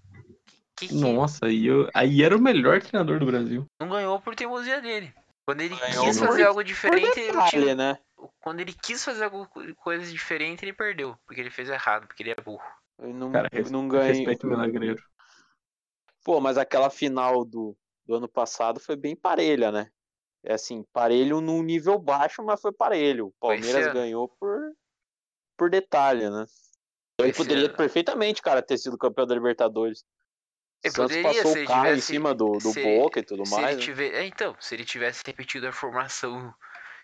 Que, 0.76 0.88
que 0.88 0.94
Nossa, 0.94 1.46
aí, 1.46 1.66
eu, 1.66 1.88
aí 1.94 2.22
era 2.22 2.36
o 2.36 2.40
melhor 2.40 2.80
treinador 2.80 3.18
do 3.18 3.26
Brasil. 3.26 3.66
não 3.80 3.88
ganhou 3.88 4.20
por 4.20 4.34
teimosia 4.34 4.80
dele. 4.80 5.12
Quando 5.44 5.60
ele 5.60 5.76
Ganhou 5.76 6.06
quis 6.06 6.18
por- 6.18 6.28
fazer 6.28 6.44
algo 6.44 6.62
diferente, 6.64 7.06
o 7.06 7.12
detalhe, 7.12 7.50
time- 7.50 7.74
né? 7.74 7.98
Quando 8.40 8.60
ele 8.60 8.72
quis 8.72 9.04
fazer 9.04 9.24
alguma 9.24 9.46
co- 9.46 9.62
coisa 9.76 10.10
diferente, 10.10 10.64
ele 10.64 10.72
perdeu. 10.72 11.16
Porque 11.26 11.40
ele 11.40 11.50
fez 11.50 11.68
errado, 11.68 12.06
porque 12.06 12.22
ele 12.22 12.30
é 12.30 12.42
burro. 12.42 12.62
Ele 13.00 13.12
não, 13.12 13.30
Cara, 13.32 13.48
não 13.70 13.88
ganhou. 13.88 14.06
respeito 14.06 14.46
o 14.46 14.50
milagreiro. 14.50 15.02
Pô, 16.24 16.40
mas 16.40 16.58
aquela 16.58 16.90
final 16.90 17.44
do, 17.44 17.76
do 18.06 18.14
ano 18.16 18.28
passado 18.28 18.80
foi 18.80 18.96
bem 18.96 19.14
parelha, 19.16 19.70
né? 19.70 19.90
É 20.42 20.54
assim, 20.54 20.84
parelho 20.92 21.40
num 21.40 21.62
nível 21.62 21.98
baixo, 21.98 22.42
mas 22.42 22.60
foi 22.60 22.72
parelho. 22.72 23.28
O 23.28 23.34
Palmeiras 23.40 23.92
ganhou 23.92 24.28
por, 24.28 24.72
por 25.56 25.70
detalhe, 25.70 26.28
né? 26.28 26.44
Ele 27.20 27.32
poderia 27.32 27.66
ano. 27.66 27.76
perfeitamente, 27.76 28.40
cara, 28.40 28.62
ter 28.62 28.78
sido 28.78 28.96
campeão 28.96 29.26
da 29.26 29.34
Libertadores. 29.34 30.04
Ele 30.84 30.92
Santos 30.94 31.16
poderia, 31.16 31.42
passou 31.42 31.52
o 31.62 31.66
carro 31.66 31.86
em 31.86 31.90
tivesse- 31.90 32.06
cima 32.06 32.34
do, 32.34 32.52
do 32.52 32.72
se- 32.72 32.82
Boca 32.82 33.18
e 33.18 33.22
tudo 33.24 33.44
se 33.44 33.50
mais. 33.52 33.66
ele 33.66 33.76
né? 33.76 33.82
tiver, 33.82 34.14
é, 34.14 34.24
então, 34.26 34.56
se 34.60 34.74
ele 34.74 34.84
tivesse 34.84 35.22
repetido 35.26 35.66
a 35.66 35.72
formação 35.72 36.54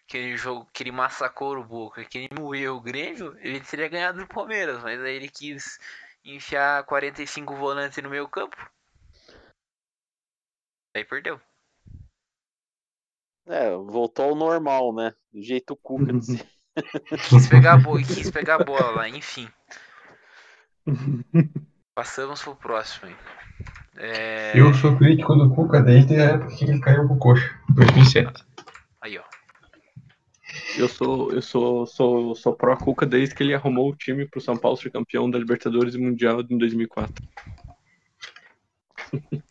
aquele 0.07 0.37
jogo 0.37 0.69
que 0.73 0.83
ele 0.83 0.93
massacrou 0.93 1.57
o 1.57 1.65
Boca, 1.65 2.05
que 2.05 2.19
ele 2.19 2.29
moeu 2.39 2.77
o 2.77 2.81
Grêmio, 2.81 3.37
ele 3.41 3.61
teria 3.61 3.89
ganhado 3.89 4.19
do 4.19 4.27
Palmeiras, 4.27 4.83
mas 4.83 5.01
aí 5.01 5.17
ele 5.17 5.29
quis 5.29 5.79
enfiar 6.25 6.85
45 6.85 7.55
volantes 7.57 8.03
no 8.03 8.11
meio 8.11 8.29
campo. 8.29 8.57
Aí 10.97 11.05
perdeu. 11.05 11.41
É, 13.47 13.71
voltou 13.73 14.31
ao 14.31 14.35
normal, 14.35 14.95
né? 14.95 15.15
Do 15.33 15.43
jeito 15.43 15.77
Cuca. 15.77 16.13
Quis 17.29 17.49
pegar 17.49 17.75
a 17.75 17.77
bola, 17.77 18.03
quis 18.03 18.31
pegar 18.33 18.57
a 18.57 18.65
bola 18.65 18.91
lá, 18.91 19.09
enfim. 19.09 19.49
Passamos 21.95 22.43
pro 22.43 22.57
próximo 22.57 23.07
aí. 23.07 23.17
É... 23.97 24.59
Eu 24.59 24.75
sou 24.75 24.97
crítico 24.97 25.37
do 25.37 25.55
Cuca 25.55 25.81
desde 25.81 26.17
a 26.17 26.31
época 26.31 26.57
que 26.57 26.65
ele 26.65 26.81
caiu 26.81 27.07
pro 27.07 27.17
coxa, 27.17 27.49
2007. 27.71 28.45
Eu 30.77 30.89
sou, 30.89 31.33
eu 31.33 31.41
sou, 31.41 31.87
sou, 31.87 32.35
sou 32.35 32.57
pró 32.57 32.77
Cuca 32.77 33.07
desde 33.07 33.35
que 33.35 33.43
ele 33.43 33.55
arrumou 33.55 33.91
o 33.91 33.97
time 33.97 34.27
pro 34.27 34.41
São 34.41 34.57
Paulo 34.57 34.77
ser 34.77 34.91
campeão 34.91 35.31
da 35.31 35.39
Libertadores 35.39 35.95
e 35.95 35.99
Mundial 35.99 36.41
em 36.41 36.59
2004. 36.59 37.15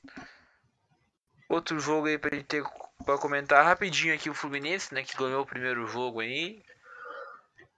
Outro 1.47 1.80
jogo 1.80 2.07
aí 2.07 2.17
pra 2.17 2.36
gente 2.36 2.47
ter 2.47 2.63
pra 3.05 3.17
comentar 3.17 3.63
rapidinho 3.63 4.13
aqui 4.13 4.30
o 4.30 4.34
Fluminense, 4.34 4.93
né, 4.93 5.03
que 5.03 5.15
ganhou 5.15 5.43
o 5.43 5.45
primeiro 5.45 5.88
jogo 5.88 6.19
aí. 6.19 6.61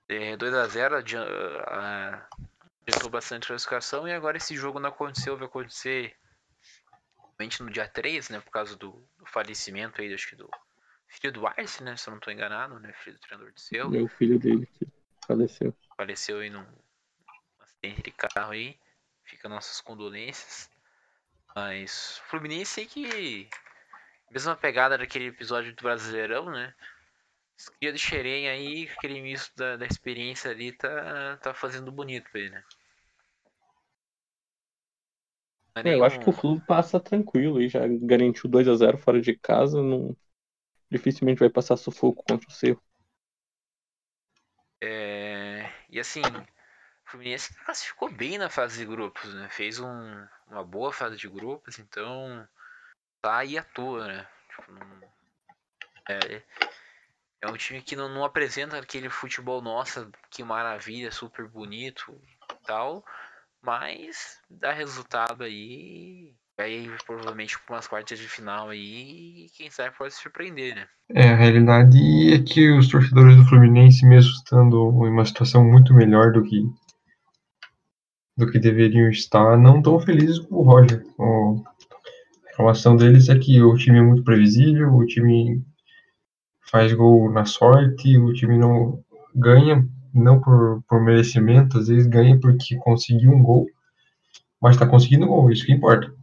É, 0.08 0.38
2x0, 0.38 0.93
adiantou 2.86 3.10
bastante 3.10 3.46
a 3.46 3.48
classificação 3.48 4.08
e 4.08 4.14
agora 4.14 4.38
esse 4.38 4.56
jogo 4.56 4.80
não 4.80 4.89
aconteceu, 4.89 5.38
vai 5.38 5.48
acontecer 5.48 6.16
no 7.60 7.70
dia 7.70 7.88
3, 7.88 8.30
né, 8.30 8.39
por 8.39 8.52
causa 8.52 8.76
do, 8.76 8.91
do 9.18 9.26
falecimento 9.26 10.02
aí, 10.02 10.14
acho 10.14 10.30
que 10.30 10.36
do 10.36 10.50
filho 11.08 11.32
do 11.34 11.47
Arce, 11.47 11.84
né, 11.84 11.95
se 11.95 12.08
eu 12.08 12.12
não 12.12 12.18
estou 12.20 12.34
enganado, 12.34 12.80
né, 12.80 12.93
filho 12.93 13.16
do 13.16 13.22
treinador 13.22 13.51
de 13.53 13.62
seu. 13.62 13.89
Meu 13.89 14.08
filho 14.08 14.39
dele 14.39 14.66
que 14.66 14.88
faleceu. 15.26 15.74
Faleceu 15.97 16.39
aí 16.39 16.49
num 16.49 16.66
acidente 17.60 18.01
de 18.03 18.12
carro 18.12 18.51
aí, 18.51 18.78
fica 19.24 19.47
nossas 19.49 19.82
condolências. 19.82 20.70
Mas 21.56 22.18
Fluminense 22.30 22.82
aí 22.82 22.86
que 22.86 23.49
mesma 24.30 24.56
pegada 24.56 24.97
daquele 24.97 25.28
episódio 25.28 25.74
do 25.74 25.82
Brasileirão, 25.84 26.51
né? 26.51 26.74
Cria 27.80 27.93
de 27.93 27.99
Xerém 27.99 28.49
aí, 28.49 28.89
aquele 28.97 29.22
misto 29.22 29.56
da, 29.56 29.78
da 29.78 29.86
experiência 29.86 30.51
ali, 30.51 30.74
tá, 30.74 31.38
tá 31.38 31.53
fazendo 31.53 31.89
bonito 31.91 32.30
pra 32.30 32.41
ele, 32.41 32.49
né? 32.49 32.64
É 35.76 35.89
É, 35.89 35.95
eu 35.95 36.03
acho 36.03 36.20
que 36.20 36.24
o 36.24 36.34
nenhum- 36.34 36.41
Flu 36.41 36.62
passa 36.62 36.99
tranquilo 36.99 37.62
e 37.62 37.70
já 37.70 37.82
garantiu 37.88 38.49
2 38.49 38.68
a 38.68 38.76
0 38.76 38.97
fora 38.97 39.22
de 39.22 39.38
casa, 39.38 39.82
não 39.82 40.16
dificilmente 40.90 41.40
vai 41.40 41.50
passar 41.50 41.78
sufoco 41.78 42.24
contra 42.24 42.48
o 42.50 42.52
Cerro. 42.54 42.82
É, 44.82 45.70
e 45.90 46.00
assim, 46.00 46.22
o 47.08 47.12
Fluminense 47.12 47.54
classificou 47.66 48.12
bem 48.12 48.38
na 48.38 48.50
fase 48.50 48.80
de 48.80 48.86
grupos, 48.86 49.34
né? 49.34 49.50
Fez 49.50 49.80
um- 49.80 50.28
uma 50.48 50.64
boa 50.64 50.92
fase 50.94 51.18
de 51.18 51.28
grupos, 51.30 51.80
então 51.80 52.48
tá 53.22 53.40
aí 53.40 53.58
à 53.58 53.64
toa, 53.64 54.08
né? 54.08 54.28
Tipo, 54.50 54.72
não- 54.74 55.04
é, 56.10 56.44
é 57.42 57.48
um 57.48 57.58
time 57.58 57.82
que 57.82 57.96
não, 57.96 58.10
não 58.10 58.26
apresenta 58.26 58.78
aquele 58.78 59.10
futebol, 59.10 59.62
nossa, 59.62 60.10
que 60.30 60.44
maravilha, 60.44 61.12
super 61.12 61.48
bonito 61.48 62.20
e 62.52 62.66
tal, 62.66 63.06
mas 63.62 64.42
dá 64.50 64.72
resultado 64.74 65.44
aí. 65.44 66.36
Aí 66.58 66.89
provavelmente 67.06 67.58
com 67.60 67.74
umas 67.74 67.88
quartas 67.88 68.18
de 68.18 68.28
final 68.28 68.70
aí, 68.70 69.47
quem 69.56 69.70
sabe 69.70 69.95
pode 69.97 70.14
surpreender, 70.14 70.76
né? 70.76 70.88
É, 71.10 71.30
a 71.30 71.36
realidade 71.36 71.97
é 72.34 72.41
que 72.41 72.72
os 72.72 72.88
torcedores 72.88 73.36
do 73.38 73.45
Fluminense, 73.45 74.06
mesmo 74.06 74.32
estando 74.32 75.06
em 75.06 75.12
uma 75.12 75.26
situação 75.26 75.64
muito 75.64 75.93
melhor 75.93 76.32
do 76.32 76.43
que 76.43 76.64
do 78.38 78.49
que 78.49 78.60
deveriam 78.60 79.10
estar, 79.10 79.58
não 79.58 79.78
estão 79.78 79.99
felizes 79.99 80.39
com 80.39 80.56
o 80.56 80.64
Roger. 80.64 81.03
O- 81.18 81.62
a 82.45 82.49
reclamação 82.49 82.95
deles 82.95 83.30
é 83.30 83.38
que 83.38 83.62
o 83.62 83.76
time 83.78 83.99
é 83.99 84.01
muito 84.01 84.24
previsível, 84.24 84.93
o 84.93 85.06
time 85.06 85.64
faz 86.70 86.93
gol 86.93 87.32
na 87.32 87.45
sorte, 87.45 88.18
o 88.18 88.34
time 88.34 88.58
não 88.58 88.99
ganha, 89.34 89.88
não 90.14 90.39
por, 90.41 90.84
por 90.88 91.01
merecimento, 91.01 91.78
às 91.78 91.88
vezes 91.88 92.08
ganha 92.08 92.39
porque 92.39 92.76
conseguiu 92.78 93.32
um 93.32 93.41
gol, 93.41 93.66
mas 94.62 94.76
está 94.76 94.88
conseguindo 94.88 95.28
gol, 95.28 95.51
isso 95.51 95.66
que 95.66 95.74
importa. 95.74 96.14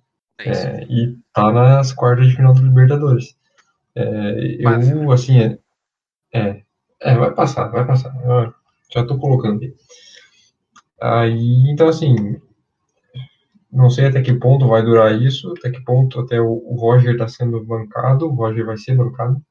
É. 0.46 0.50
É, 0.50 0.84
e 0.84 1.18
tá 1.32 1.52
nas 1.52 1.92
quartas 1.92 2.28
de 2.28 2.36
final 2.36 2.54
do 2.54 2.62
Libertadores. 2.62 3.36
É, 3.94 4.56
eu, 4.60 5.12
assim, 5.12 5.38
é, 5.38 5.58
é, 6.32 6.62
é, 7.00 7.16
vai 7.16 7.32
passar, 7.34 7.68
vai 7.68 7.86
passar. 7.86 8.14
Eu 8.24 8.52
já 8.92 9.06
tô 9.06 9.18
colocando 9.18 9.56
aqui. 9.56 9.74
Aí, 11.00 11.70
então, 11.70 11.88
assim, 11.88 12.40
não 13.70 13.90
sei 13.90 14.06
até 14.06 14.22
que 14.22 14.34
ponto 14.34 14.68
vai 14.68 14.82
durar 14.82 15.20
isso, 15.20 15.52
até 15.56 15.70
que 15.70 15.82
ponto 15.82 16.20
até 16.20 16.40
o, 16.40 16.52
o 16.52 16.76
Roger 16.76 17.16
tá 17.16 17.26
sendo 17.26 17.64
bancado, 17.64 18.26
o 18.26 18.34
Roger 18.34 18.66
vai 18.66 18.76
ser 18.76 18.96
bancado. 18.96 19.42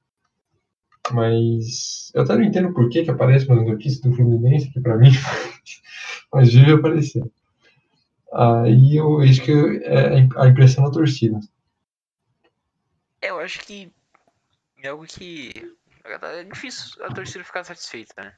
Mas 1.11 2.11
eu 2.13 2.21
até 2.21 2.35
não 2.35 2.43
entendo 2.43 2.73
por 2.73 2.87
que 2.89 3.03
que 3.03 3.11
aparece 3.11 3.47
umas 3.47 3.65
notícias 3.65 4.01
do 4.01 4.13
Fluminense 4.13 4.69
aqui 4.69 4.79
pra 4.79 4.97
mim, 4.97 5.09
mas 6.31 6.53
vive 6.53 6.73
aparecer. 6.73 7.23
Aí 8.33 8.95
eu 8.95 9.21
isso 9.23 9.43
que 9.43 9.51
é 9.83 10.15
a 10.37 10.47
impressão 10.47 10.85
da 10.85 10.91
torcida. 10.91 11.39
É, 13.21 13.29
eu 13.29 13.39
acho 13.39 13.59
que 13.59 13.93
é 14.81 14.87
algo 14.87 15.05
que 15.05 15.51
é 16.03 16.43
difícil 16.45 17.03
a 17.05 17.13
torcida 17.13 17.43
ficar 17.43 17.63
satisfeita, 17.63 18.13
né? 18.23 18.37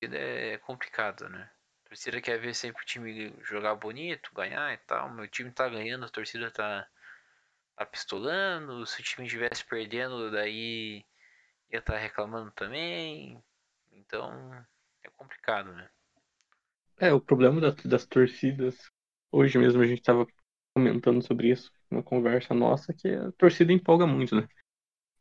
É 0.00 0.58
complicado, 0.58 1.28
né? 1.28 1.50
A 1.84 1.88
torcida 1.88 2.20
quer 2.20 2.38
ver 2.38 2.54
sempre 2.54 2.82
o 2.82 2.86
time 2.86 3.34
jogar 3.42 3.74
bonito, 3.74 4.32
ganhar 4.34 4.72
e 4.72 4.78
tal. 4.78 5.10
Meu 5.12 5.26
time 5.26 5.50
tá 5.50 5.68
ganhando, 5.68 6.06
a 6.06 6.08
torcida 6.08 6.50
tá, 6.50 6.86
tá 7.76 7.84
pistolando. 7.86 8.86
Se 8.86 9.00
o 9.00 9.04
time 9.04 9.26
estivesse 9.26 9.64
perdendo, 9.64 10.30
daí 10.30 11.04
ia 11.70 11.80
estar 11.80 11.98
reclamando 11.98 12.52
também. 12.52 13.42
Então 13.92 14.52
é 15.02 15.10
complicado, 15.10 15.72
né? 15.72 15.90
É, 16.98 17.12
o 17.12 17.20
problema 17.20 17.60
da- 17.60 17.70
das 17.84 18.06
torcidas, 18.06 18.76
hoje 19.30 19.58
mesmo 19.58 19.82
a 19.82 19.86
gente 19.86 20.02
tava 20.02 20.26
comentando 20.74 21.22
sobre 21.22 21.50
isso, 21.50 21.70
uma 21.90 22.02
conversa 22.02 22.54
nossa, 22.54 22.92
que 22.94 23.08
a 23.08 23.32
torcida 23.32 23.72
empolga 23.72 24.06
muito, 24.06 24.34
né? 24.36 24.48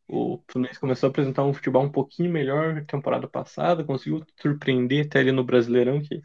O 0.07 0.41
Fluminense 0.51 0.79
começou 0.79 1.07
a 1.07 1.11
apresentar 1.11 1.45
um 1.45 1.53
futebol 1.53 1.83
um 1.83 1.91
pouquinho 1.91 2.31
melhor 2.31 2.85
temporada 2.85 3.27
passada, 3.27 3.83
conseguiu 3.85 4.25
surpreender 4.41 5.07
até 5.07 5.19
ali 5.19 5.31
no 5.31 5.43
Brasileirão, 5.43 6.01
que 6.01 6.21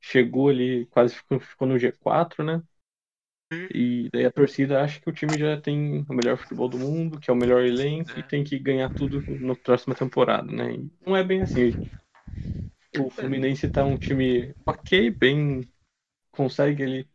chegou 0.00 0.48
ali, 0.50 0.86
quase 0.88 1.14
ficou, 1.16 1.40
ficou 1.40 1.68
no 1.68 1.78
G4, 1.78 2.44
né? 2.44 2.62
E 3.72 4.08
daí 4.12 4.26
a 4.26 4.30
torcida 4.32 4.82
acha 4.82 5.00
que 5.00 5.08
o 5.08 5.12
time 5.12 5.36
já 5.38 5.60
tem 5.60 6.04
o 6.08 6.14
melhor 6.14 6.36
futebol 6.38 6.68
do 6.68 6.78
mundo, 6.78 7.18
que 7.20 7.30
é 7.30 7.32
o 7.32 7.36
melhor 7.36 7.62
elenco 7.64 8.10
e 8.16 8.20
É. 8.20 8.22
tem 8.22 8.44
que 8.44 8.58
ganhar 8.58 8.90
tudo 8.90 9.24
na 9.40 9.54
próxima 9.56 9.94
temporada, 9.94 10.50
né? 10.50 10.74
E 10.74 10.90
não 11.06 11.16
é 11.16 11.24
bem 11.24 11.42
assim, 11.42 11.70
gente. 11.72 11.90
O 12.96 13.10
Fluminense 13.10 13.68
tá 13.68 13.84
um 13.84 13.98
time 13.98 14.54
ok, 14.66 15.10
bem. 15.10 15.68
consegue 16.32 16.82
ele 16.84 17.08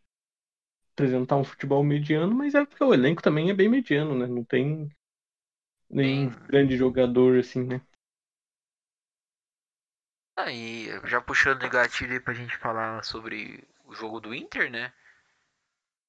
apresentar 0.94 1.38
um 1.38 1.44
futebol 1.44 1.84
mediano, 1.84 2.34
mas 2.36 2.56
é 2.56 2.66
porque 2.66 2.84
o 2.84 2.94
elenco 2.94 3.22
também 3.22 3.50
é 3.50 3.54
bem 3.54 3.70
mediano, 3.70 4.16
né? 4.18 4.28
Não 4.28 4.44
tem 4.44 4.90
nenhum 5.90 6.30
Bem- 6.30 6.36
grande 6.48 6.78
jogador 6.78 7.40
assim, 7.40 7.64
né? 7.64 7.82
Aí, 10.38 10.88
já 11.04 11.20
puxando 11.20 11.64
o 11.64 11.70
gatilho 11.70 12.14
aí 12.14 12.22
pra 12.22 12.34
gente 12.34 12.56
falar 12.56 13.04
sobre 13.04 13.62
o 13.84 13.94
jogo 13.94 14.22
do 14.22 14.34
Inter, 14.34 14.72
né? 14.72 14.94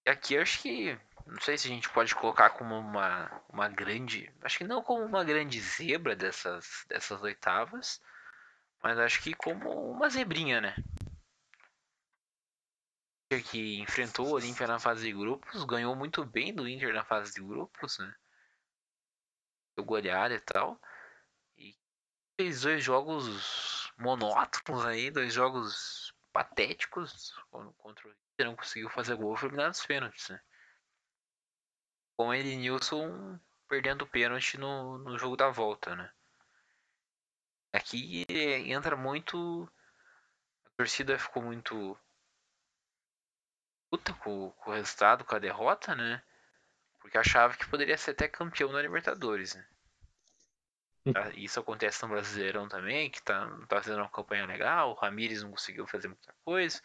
E 0.07 0.11
aqui 0.11 0.35
eu 0.35 0.43
acho 0.43 0.61
que. 0.62 0.99
Não 1.27 1.41
sei 1.41 1.59
se 1.59 1.67
a 1.67 1.71
gente 1.71 1.91
pode 1.91 2.14
colocar 2.14 2.51
como 2.51 2.79
uma, 2.79 3.31
uma 3.53 3.69
grande. 3.69 4.33
Acho 4.43 4.59
que 4.59 4.64
não 4.64 4.83
como 4.83 5.05
uma 5.05 5.25
grande 5.25 5.61
zebra 5.61 6.14
dessas, 6.17 6.85
dessas 6.89 7.21
oitavas. 7.23 8.01
Mas 8.83 8.99
acho 8.99 9.22
que 9.22 9.35
como 9.35 9.91
uma 9.91 10.09
zebrinha, 10.09 10.61
né? 10.61 10.77
O 13.33 13.43
que 13.43 13.81
enfrentou 13.81 14.29
o 14.29 14.33
Olímpia 14.35 14.66
na 14.66 14.79
fase 14.79 15.05
de 15.05 15.12
grupos, 15.12 15.64
ganhou 15.64 15.97
muito 15.97 16.24
bem 16.24 16.55
do 16.55 16.68
Inter 16.68 16.95
na 16.95 17.05
fase 17.05 17.35
de 17.35 17.41
grupos, 17.41 17.99
né? 17.99 18.14
Deu 19.77 19.85
goleada 19.85 20.35
e 20.35 20.41
tal. 20.41 20.81
E 21.59 21.77
fez 22.41 22.61
dois 22.62 22.85
jogos 22.85 23.93
monótonos 23.99 24.85
aí, 24.87 25.11
dois 25.11 25.33
jogos 25.33 26.14
patéticos 26.33 27.35
con- 27.51 27.72
contra 27.72 28.07
o 28.07 28.11
Inter, 28.11 28.47
não 28.47 28.57
conseguiu 28.57 28.89
fazer 28.91 29.16
gol, 29.16 29.37
foi 29.37 29.49
eliminado 29.49 29.68
nos 29.68 29.87
pênaltis, 29.87 30.29
né? 30.29 30.41
Com 32.16 32.33
ele 32.33 32.57
Nilson 32.57 33.39
perdendo 33.68 34.03
o 34.03 34.07
pênalti 34.07 34.57
no, 34.57 34.99
no 34.99 35.18
jogo 35.18 35.37
da 35.37 35.51
volta, 35.51 35.97
né? 35.97 36.12
Aqui 37.77 38.24
eh, 38.29 38.70
entra 38.72 38.97
muito. 38.97 39.70
A 40.64 40.70
torcida 40.79 41.18
ficou 41.18 41.43
muito 41.43 41.99
puta 43.91 44.14
com, 44.14 44.51
com 44.51 44.70
o 44.70 44.74
resultado, 44.74 45.24
com 45.24 45.37
a 45.37 45.39
derrota, 45.39 45.95
né? 45.95 46.22
Porque 46.99 47.18
achava 47.18 47.55
que 47.55 47.68
poderia 47.68 47.97
ser 47.99 48.12
até 48.12 48.29
campeão 48.29 48.72
da 48.72 48.81
Libertadores, 48.81 49.55
né? 49.55 49.66
Tá? 51.12 51.31
Isso 51.37 51.61
acontece 51.61 52.03
no 52.03 52.09
Brasileirão 52.09 52.66
também, 52.66 53.11
que 53.11 53.22
tá, 53.22 53.47
tá 53.68 53.77
fazendo 53.77 53.99
uma 53.99 54.09
campanha 54.09 54.47
legal. 54.47 54.91
O 54.91 54.95
Ramires 54.95 55.43
não 55.43 55.51
conseguiu 55.51 55.87
fazer 55.87 56.09
muita 56.09 56.35
coisa. 56.45 56.81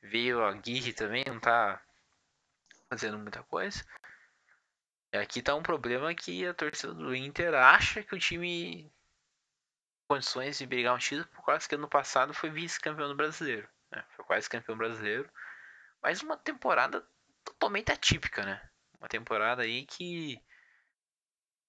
Veio 0.00 0.42
a 0.44 0.52
Guirre 0.52 0.92
também, 0.92 1.24
não 1.26 1.38
tá 1.38 1.80
fazendo 2.88 3.18
muita 3.18 3.42
coisa. 3.44 3.84
E 5.12 5.18
aqui 5.18 5.42
tá 5.42 5.54
um 5.54 5.62
problema 5.62 6.14
que 6.14 6.46
a 6.46 6.54
torcida 6.54 6.94
do 6.94 7.14
Inter 7.14 7.54
acha 7.54 8.02
que 8.02 8.14
o 8.14 8.18
time 8.18 8.90
condições 10.12 10.58
de 10.58 10.66
brigar 10.66 10.94
um 10.94 10.98
título 10.98 11.26
por 11.28 11.42
causa 11.42 11.66
que 11.66 11.74
ano 11.74 11.88
passado 11.88 12.34
foi 12.34 12.50
vice-campeão 12.50 13.08
do 13.08 13.14
brasileiro. 13.14 13.66
Né? 13.90 14.04
Foi 14.14 14.24
quase 14.26 14.48
campeão 14.48 14.76
brasileiro. 14.76 15.26
Mas 16.02 16.22
uma 16.22 16.36
temporada 16.36 17.02
totalmente 17.42 17.90
atípica, 17.90 18.44
né? 18.44 18.60
Uma 18.98 19.08
temporada 19.08 19.62
aí 19.62 19.86
que. 19.86 20.38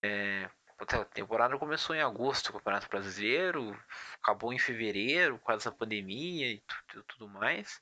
É, 0.04 0.50
a 0.78 1.06
temporada 1.06 1.58
começou 1.58 1.96
em 1.96 2.02
agosto, 2.02 2.50
o 2.50 2.54
Campeonato 2.54 2.90
Brasileiro, 2.90 3.80
acabou 4.22 4.52
em 4.52 4.60
fevereiro, 4.60 5.40
com 5.40 5.54
essa 5.54 5.72
pandemia 5.72 6.52
e 6.52 6.62
tudo, 6.92 7.04
tudo 7.04 7.30
mais. 7.30 7.82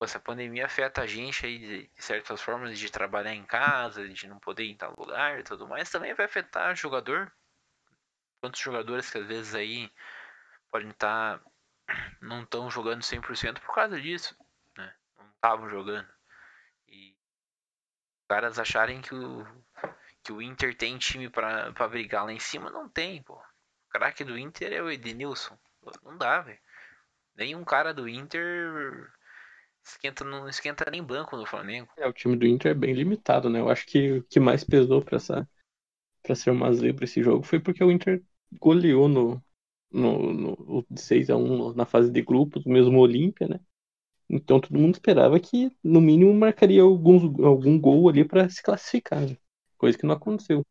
Essa 0.00 0.20
pandemia 0.20 0.66
afeta 0.66 1.02
a 1.02 1.06
gente 1.08 1.44
aí 1.44 1.58
de, 1.58 1.88
de, 1.88 2.02
certas 2.02 2.40
formas 2.40 2.78
de 2.78 2.92
trabalhar 2.92 3.34
em 3.34 3.44
casa, 3.44 4.08
de 4.08 4.28
não 4.28 4.38
poder 4.38 4.62
ir 4.62 4.70
em 4.70 4.76
tal 4.76 4.94
lugar 4.96 5.40
e 5.40 5.42
tudo 5.42 5.66
mais. 5.66 5.90
Também 5.90 6.14
vai 6.14 6.26
afetar 6.26 6.72
o 6.72 6.76
jogador. 6.76 7.32
Quantos 8.40 8.60
jogadores 8.60 9.10
que 9.10 9.18
às 9.18 9.26
vezes 9.26 9.54
aí 9.54 9.90
podem 10.70 10.90
estar. 10.90 11.38
Tá, 11.38 11.44
não 12.20 12.42
estão 12.42 12.70
jogando 12.70 13.02
100% 13.02 13.60
por 13.60 13.74
causa 13.74 14.00
disso. 14.00 14.36
Né? 14.76 14.92
Não 15.18 15.28
estavam 15.30 15.68
jogando. 15.68 16.08
E 16.86 17.12
os 17.12 18.26
caras 18.28 18.58
acharem 18.58 19.00
que 19.00 19.14
o, 19.14 19.46
que 20.22 20.32
o 20.32 20.42
Inter 20.42 20.76
tem 20.76 20.98
time 20.98 21.30
para 21.30 21.88
brigar 21.88 22.24
lá 22.24 22.32
em 22.32 22.40
cima, 22.40 22.70
não 22.70 22.88
tem, 22.88 23.22
pô. 23.22 23.34
O 23.34 23.90
craque 23.90 24.24
do 24.24 24.38
Inter 24.38 24.72
é 24.72 24.82
o 24.82 24.90
Edenilson. 24.90 25.58
Não 26.04 26.18
dá, 26.18 26.40
velho. 26.40 26.58
Nenhum 27.34 27.64
cara 27.64 27.94
do 27.94 28.08
Inter 28.08 29.10
esquenta, 29.82 30.24
não 30.24 30.48
esquenta 30.48 30.90
nem 30.90 31.02
banco 31.02 31.36
no 31.36 31.46
Flamengo. 31.46 31.88
É, 31.96 32.06
o 32.06 32.12
time 32.12 32.36
do 32.36 32.46
Inter 32.46 32.72
é 32.72 32.74
bem 32.74 32.92
limitado, 32.92 33.48
né? 33.48 33.60
Eu 33.60 33.70
acho 33.70 33.86
que 33.86 34.18
o 34.18 34.22
que 34.24 34.38
mais 34.38 34.64
pesou 34.64 35.02
para 35.02 35.16
essa 35.16 35.48
para 36.28 36.36
ser 36.36 36.50
uma 36.50 36.72
zebra 36.72 37.04
esse 37.04 37.22
jogo 37.22 37.42
foi 37.44 37.58
porque 37.58 37.82
o 37.82 37.90
Inter 37.90 38.22
goleou 38.60 39.08
no 39.08 39.42
no, 39.90 40.32
no 40.34 40.86
6 40.96 41.30
a 41.30 41.36
1 41.36 41.74
na 41.74 41.86
fase 41.86 42.10
de 42.10 42.22
grupos, 42.22 42.64
mesmo 42.64 42.98
Olímpia, 42.98 43.48
né? 43.48 43.60
Então 44.28 44.60
todo 44.60 44.78
mundo 44.78 44.94
esperava 44.94 45.40
que 45.40 45.70
no 45.82 46.00
mínimo 46.00 46.34
marcaria 46.34 46.82
alguns, 46.82 47.22
algum 47.42 47.80
gol 47.80 48.08
ali 48.08 48.24
para 48.24 48.48
se 48.50 48.62
classificar. 48.62 49.20
Né? 49.22 49.36
coisa 49.78 49.96
que 49.96 50.06
não 50.06 50.14
aconteceu. 50.14 50.66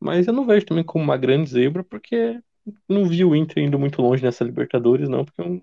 Mas 0.00 0.26
eu 0.26 0.32
não 0.32 0.46
vejo 0.46 0.66
também 0.66 0.84
como 0.84 1.04
uma 1.04 1.16
grande 1.16 1.50
zebra, 1.50 1.84
porque 1.84 2.40
não 2.88 3.06
vi 3.08 3.24
o 3.24 3.36
Inter 3.36 3.62
indo 3.64 3.78
muito 3.78 4.02
longe 4.02 4.22
nessa 4.22 4.44
Libertadores, 4.44 5.08
não, 5.08 5.24
porque 5.24 5.40
é 5.42 5.44
um 5.44 5.62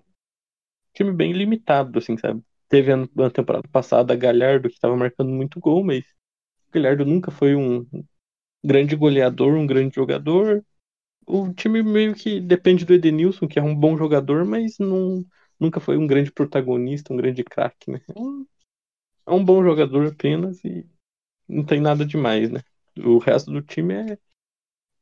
time 0.94 1.12
bem 1.12 1.32
limitado, 1.32 1.98
assim, 1.98 2.16
sabe? 2.16 2.42
Teve 2.68 2.94
na 3.14 3.30
temporada 3.30 3.68
passada 3.68 4.16
Galhardo 4.16 4.68
que 4.68 4.76
estava 4.76 4.96
marcando 4.96 5.30
muito 5.30 5.60
gol, 5.60 5.84
mas 5.84 6.04
Galhardo 6.72 7.04
nunca 7.04 7.30
foi 7.30 7.54
um 7.54 7.86
grande 8.64 8.96
goleador, 8.96 9.54
um 9.54 9.66
grande 9.66 9.94
jogador. 9.94 10.64
O 11.26 11.52
time 11.52 11.82
meio 11.82 12.14
que 12.14 12.40
depende 12.40 12.84
do 12.84 12.94
Edenilson, 12.94 13.46
que 13.46 13.58
é 13.58 13.62
um 13.62 13.74
bom 13.74 13.96
jogador, 13.96 14.44
mas 14.44 14.78
não, 14.78 15.24
nunca 15.60 15.80
foi 15.80 15.96
um 15.96 16.06
grande 16.06 16.32
protagonista, 16.32 17.12
um 17.12 17.16
grande 17.16 17.44
craque, 17.44 17.90
né? 17.90 18.00
É 18.08 18.18
um, 18.18 18.46
é 19.26 19.44
bom 19.44 19.62
jogador 19.62 20.06
apenas 20.06 20.62
e 20.64 20.86
não 21.48 21.64
tem 21.64 21.80
nada 21.80 22.04
demais, 22.04 22.50
né? 22.50 22.60
O 22.96 23.18
resto 23.18 23.50
do 23.50 23.60
time 23.60 23.94
é, 23.94 24.18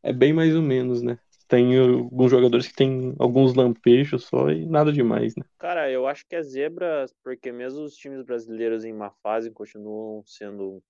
é 0.02 0.12
bem 0.12 0.32
mais 0.32 0.54
ou 0.54 0.62
menos, 0.62 1.02
né? 1.02 1.18
Tem 1.46 1.78
alguns 1.78 2.30
jogadores 2.30 2.66
que 2.66 2.74
tem 2.74 3.14
alguns 3.18 3.54
lampejos 3.54 4.24
só 4.24 4.50
e 4.50 4.64
nada 4.64 4.92
demais, 4.92 5.36
né? 5.36 5.44
Cara, 5.58 5.90
eu 5.90 6.06
acho 6.06 6.26
que 6.26 6.34
é 6.34 6.42
zebra, 6.42 7.06
porque 7.22 7.52
mesmo 7.52 7.82
os 7.82 7.94
times 7.94 8.24
brasileiros 8.24 8.84
em 8.84 8.92
má 8.92 9.10
fase 9.22 9.50
continuam 9.50 10.22
sendo 10.24 10.82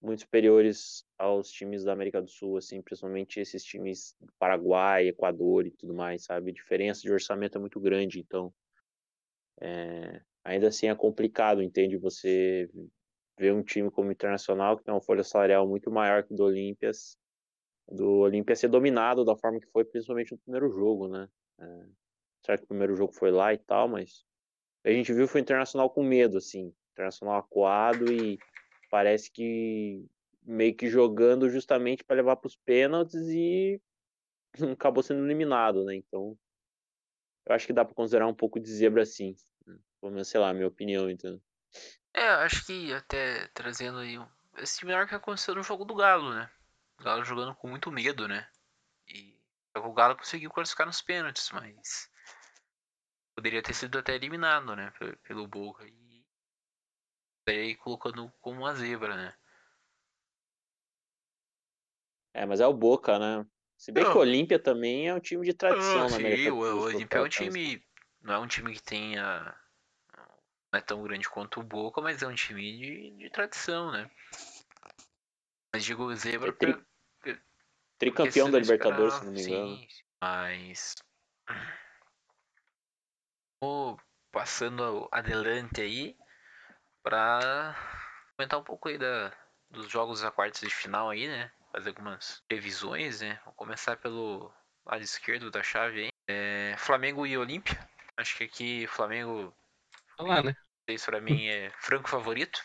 muito 0.00 0.20
superiores 0.20 1.04
aos 1.18 1.50
times 1.50 1.84
da 1.84 1.92
América 1.92 2.22
do 2.22 2.28
Sul, 2.28 2.56
assim, 2.56 2.80
principalmente 2.80 3.40
esses 3.40 3.64
times 3.64 4.14
do 4.20 4.32
Paraguai, 4.38 5.08
Equador 5.08 5.66
e 5.66 5.70
tudo 5.70 5.92
mais, 5.92 6.24
sabe? 6.24 6.50
A 6.50 6.54
diferença 6.54 7.02
de 7.02 7.12
orçamento 7.12 7.58
é 7.58 7.60
muito 7.60 7.80
grande, 7.80 8.20
então 8.20 8.52
é, 9.60 10.20
ainda 10.44 10.68
assim 10.68 10.86
é 10.88 10.94
complicado, 10.94 11.62
entende? 11.62 11.96
Você 11.96 12.70
ver 13.38 13.52
um 13.52 13.62
time 13.62 13.90
como 13.90 14.12
Internacional, 14.12 14.76
que 14.76 14.84
tem 14.84 14.92
uma 14.94 15.00
folha 15.00 15.22
salarial 15.22 15.66
muito 15.66 15.90
maior 15.90 16.24
que 16.24 16.34
do 16.34 16.44
Olímpias, 16.44 17.16
do 17.90 18.18
Olímpia 18.18 18.54
ser 18.54 18.68
dominado 18.68 19.24
da 19.24 19.36
forma 19.36 19.60
que 19.60 19.66
foi, 19.68 19.84
principalmente 19.84 20.32
no 20.32 20.38
primeiro 20.38 20.70
jogo, 20.70 21.08
né? 21.08 21.28
É, 21.60 21.86
certo 22.44 22.60
que 22.60 22.64
o 22.66 22.68
primeiro 22.68 22.94
jogo 22.94 23.12
foi 23.12 23.30
lá 23.30 23.52
e 23.52 23.58
tal, 23.58 23.88
mas 23.88 24.24
a 24.84 24.90
gente 24.90 25.12
viu 25.12 25.26
foi 25.26 25.40
o 25.40 25.42
Internacional 25.42 25.90
com 25.90 26.02
medo, 26.02 26.38
assim, 26.38 26.72
Internacional 26.92 27.36
acuado 27.36 28.12
e 28.12 28.38
parece 28.88 29.30
que 29.30 30.06
meio 30.42 30.74
que 30.74 30.88
jogando 30.88 31.48
justamente 31.50 32.02
para 32.02 32.16
levar 32.16 32.36
para 32.36 32.48
os 32.48 32.56
pênaltis 32.56 33.28
e 33.28 33.80
acabou 34.72 35.02
sendo 35.02 35.24
eliminado, 35.24 35.84
né? 35.84 35.94
Então, 35.94 36.38
eu 37.46 37.54
acho 37.54 37.66
que 37.66 37.72
dá 37.72 37.84
para 37.84 37.94
considerar 37.94 38.26
um 38.26 38.34
pouco 38.34 38.58
de 38.58 38.70
zebra 38.70 39.02
assim, 39.02 39.36
né? 39.66 39.78
pelo 40.00 40.12
menos 40.12 40.28
sei 40.28 40.40
lá, 40.40 40.52
minha 40.52 40.66
opinião, 40.66 41.10
então. 41.10 41.40
É, 42.14 42.26
acho 42.28 42.64
que 42.66 42.92
até 42.92 43.46
trazendo 43.48 43.98
aí 43.98 44.18
esse 44.56 44.84
melhor 44.84 45.06
que 45.06 45.14
aconteceu 45.14 45.54
no 45.54 45.62
jogo 45.62 45.84
do 45.84 45.94
Galo, 45.94 46.34
né? 46.34 46.50
O 46.98 47.04
Galo 47.04 47.24
jogando 47.24 47.54
com 47.54 47.68
muito 47.68 47.90
medo, 47.90 48.26
né? 48.26 48.48
E 49.06 49.38
o 49.76 49.92
Galo 49.92 50.16
conseguiu 50.16 50.50
classificar 50.50 50.86
nos 50.86 51.00
pênaltis, 51.00 51.50
mas 51.52 52.10
poderia 53.34 53.62
ter 53.62 53.74
sido 53.74 53.98
até 53.98 54.14
eliminado, 54.14 54.74
né? 54.74 54.92
Pelo 55.22 55.46
Boca. 55.46 55.86
E 55.86 56.07
daí 57.48 57.74
colocando 57.76 58.30
como 58.40 58.60
uma 58.60 58.74
zebra, 58.74 59.16
né? 59.16 59.34
É, 62.34 62.46
mas 62.46 62.60
é 62.60 62.66
o 62.66 62.74
Boca, 62.74 63.18
né? 63.18 63.46
Se 63.76 63.90
bem 63.90 64.04
não. 64.04 64.12
que 64.12 64.18
o 64.18 64.20
Olímpia 64.20 64.58
também 64.58 65.08
é 65.08 65.14
um 65.14 65.20
time 65.20 65.44
de 65.46 65.54
tradição 65.54 66.06
ah, 66.06 66.10
na 66.10 66.16
América 66.16 66.50
Sim, 66.50 66.50
o 66.50 66.80
Olímpia 66.80 67.18
é 67.18 67.22
um 67.22 67.28
time. 67.28 67.82
Não 68.20 68.34
é 68.34 68.38
um 68.38 68.46
time 68.46 68.74
que 68.74 68.82
tenha 68.82 69.56
não 70.70 70.78
é 70.78 70.82
tão 70.82 71.02
grande 71.02 71.28
quanto 71.28 71.60
o 71.60 71.62
Boca, 71.62 72.00
mas 72.00 72.22
é 72.22 72.26
um 72.26 72.34
time 72.34 72.76
de, 72.76 73.10
de 73.12 73.30
tradição, 73.30 73.90
né? 73.90 74.10
Mas 75.72 75.84
digo 75.84 76.14
zebra 76.14 76.50
é 76.50 76.52
tri, 76.52 76.74
pra, 76.74 77.38
tricampeão 77.98 78.50
da 78.50 78.58
Libertadores, 78.58 79.14
se 79.14 79.24
não 79.24 79.32
me 79.32 79.42
engano. 79.42 79.76
Sim, 79.76 79.88
mas 80.20 80.94
Vou 83.60 83.98
passando 84.30 85.08
adelante 85.10 85.80
aí 85.80 86.16
para 87.02 87.74
comentar 88.36 88.58
um 88.58 88.64
pouco 88.64 88.88
aí 88.88 88.98
da, 88.98 89.32
dos 89.70 89.90
jogos 89.90 90.20
da 90.20 90.30
quartas 90.30 90.60
de 90.60 90.74
final 90.74 91.10
aí, 91.10 91.26
né? 91.26 91.50
Fazer 91.72 91.90
algumas 91.90 92.42
previsões, 92.48 93.20
né? 93.20 93.40
Vou 93.44 93.54
começar 93.54 93.96
pelo 93.96 94.52
lado 94.84 95.02
esquerdo 95.02 95.50
da 95.50 95.62
chave 95.62 96.04
aí. 96.04 96.08
É, 96.28 96.74
Flamengo 96.78 97.26
e 97.26 97.36
Olímpia. 97.36 97.78
Acho 98.16 98.36
que 98.36 98.44
aqui 98.44 98.86
Flamengo 98.86 99.54
lá, 100.18 100.42
né? 100.42 100.54
Isso 100.88 101.06
pra 101.06 101.20
mim 101.20 101.46
é 101.46 101.70
franco 101.78 102.08
favorito. 102.08 102.60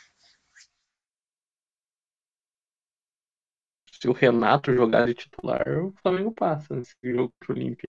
Se 3.91 4.07
o 4.07 4.13
Renato 4.13 4.73
jogar 4.73 5.05
de 5.05 5.13
titular, 5.13 5.67
o 5.67 5.93
Flamengo 6.01 6.33
passa 6.33 6.75
nesse 6.75 6.95
jogo 7.03 7.33
pro 7.39 7.53
Olímpia. 7.53 7.87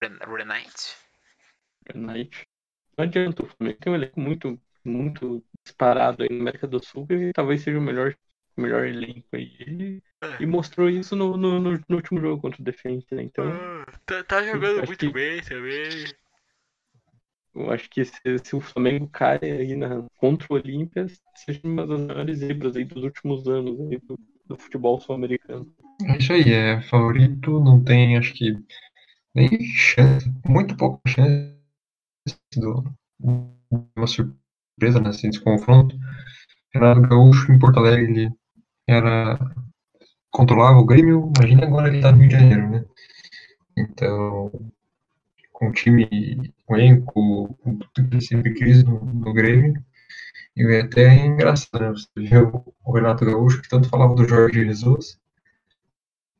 Renate. 0.00 0.96
Renate. 1.86 2.51
Não 2.96 3.04
adianta, 3.04 3.42
o 3.42 3.46
Flamengo 3.46 3.78
tem 3.80 3.92
um 3.92 3.96
elenco 3.96 4.20
muito, 4.20 4.60
muito 4.84 5.42
disparado 5.64 6.22
aí 6.22 6.28
na 6.30 6.40
América 6.40 6.66
do 6.66 6.84
Sul 6.84 7.06
e 7.10 7.32
talvez 7.32 7.62
seja 7.62 7.78
o 7.78 7.82
melhor, 7.82 8.14
melhor 8.56 8.86
elenco 8.86 9.26
aí. 9.32 10.02
E, 10.40 10.46
mostrou 10.46 10.88
isso 10.88 11.16
no, 11.16 11.36
no, 11.36 11.60
no, 11.60 11.80
último 11.90 12.20
jogo 12.20 12.40
contra 12.40 12.60
o 12.60 12.64
Defense, 12.64 13.06
né? 13.12 13.22
Então. 13.22 13.44
Ah, 13.48 13.86
tá, 14.04 14.24
tá 14.24 14.42
jogando 14.42 14.86
muito 14.86 14.98
que... 14.98 15.12
bem 15.12 15.40
também. 15.42 16.04
Eu 17.54 17.70
acho 17.70 17.88
que 17.90 18.04
se, 18.04 18.20
se 18.42 18.56
o 18.56 18.60
Flamengo 18.60 19.08
cai 19.08 19.38
aí 19.42 19.76
na, 19.76 20.06
contra 20.16 20.46
o 20.50 20.56
Olímpia, 20.56 21.06
seja 21.34 21.60
uma 21.64 21.86
das 21.86 22.00
maiores 22.00 22.38
zebras 22.38 22.76
aí 22.76 22.84
dos 22.84 23.02
últimos 23.02 23.46
anos 23.46 23.78
aí 23.80 23.98
do, 23.98 24.18
do 24.46 24.56
futebol 24.56 25.00
sul-americano. 25.00 25.70
É 26.06 26.16
isso 26.16 26.32
aí, 26.32 26.50
é 26.50 26.80
favorito, 26.82 27.60
não 27.60 27.82
tem, 27.82 28.16
acho 28.16 28.32
que, 28.32 28.56
nem 29.34 29.48
chance, 29.64 30.32
muito 30.46 30.76
pouca 30.76 31.00
chance 31.06 31.61
do, 32.56 32.84
uma 33.20 34.06
surpresa 34.06 35.00
nesse, 35.00 35.26
nesse 35.26 35.40
confronto. 35.40 35.96
Renato 36.74 37.02
Gaúcho 37.02 37.52
em 37.52 37.58
Porto 37.58 37.78
Alegre, 37.78 38.10
ele 38.10 38.30
era 38.88 39.38
controlava 40.30 40.78
o 40.78 40.86
Grêmio, 40.86 41.30
imagina 41.36 41.66
agora 41.66 41.88
ele 41.88 42.00
tá 42.00 42.10
no 42.10 42.18
Rio 42.18 42.28
de 42.28 42.34
Janeiro, 42.34 42.70
né? 42.70 42.84
Então, 43.76 44.50
com 45.52 45.68
o 45.68 45.72
time, 45.72 46.06
com 46.64 46.74
o 46.74 46.76
elenco, 46.76 47.54
com 47.62 47.76
tudo 47.76 48.08
que 48.08 48.20
sempre 48.20 48.54
crise 48.54 48.82
no, 48.84 49.04
no 49.04 49.32
Grêmio. 49.32 49.74
E 50.56 50.62
é 50.74 50.80
até 50.80 51.14
engraçado, 51.26 51.80
né? 51.80 51.90
Você 51.90 52.08
viu 52.16 52.64
o 52.84 52.92
Renato 52.92 53.24
Gaúcho, 53.24 53.60
que 53.62 53.68
tanto 53.68 53.88
falava 53.88 54.14
do 54.14 54.26
Jorge 54.26 54.64
Jesus, 54.64 55.18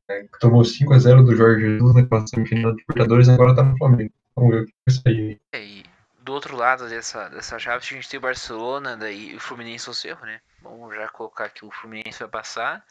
né, 0.08 0.26
tomou 0.40 0.62
5x0 0.62 1.24
do 1.24 1.36
Jorge 1.36 1.62
Jesus 1.62 1.94
naquela 1.94 2.26
semifinal 2.26 2.72
da 2.72 2.78
Libertadores 2.78 3.28
e 3.28 3.30
agora 3.30 3.54
tá 3.54 3.62
no 3.62 3.76
Flamengo. 3.76 4.12
Vamos 4.34 4.50
ver 4.50 4.62
o 4.62 4.66
que 4.66 4.74
vai 4.86 4.94
sair. 4.94 5.40
É, 5.52 5.64
e 5.64 5.84
do 6.20 6.32
outro 6.32 6.56
lado 6.56 6.88
dessa, 6.88 7.28
dessa 7.28 7.58
chave, 7.58 7.84
a 7.84 7.94
gente 7.94 8.08
tem 8.08 8.18
o 8.18 8.22
Barcelona, 8.22 8.96
daí 8.96 9.34
o 9.34 9.40
Fluminense 9.40 9.88
ou 9.88 9.94
Cerro, 9.94 10.24
né? 10.24 10.40
Vamos 10.60 10.94
já 10.94 11.08
colocar 11.08 11.48
que 11.48 11.64
o 11.64 11.70
Fluminense 11.70 12.20
vai 12.20 12.28
passar. 12.28 12.84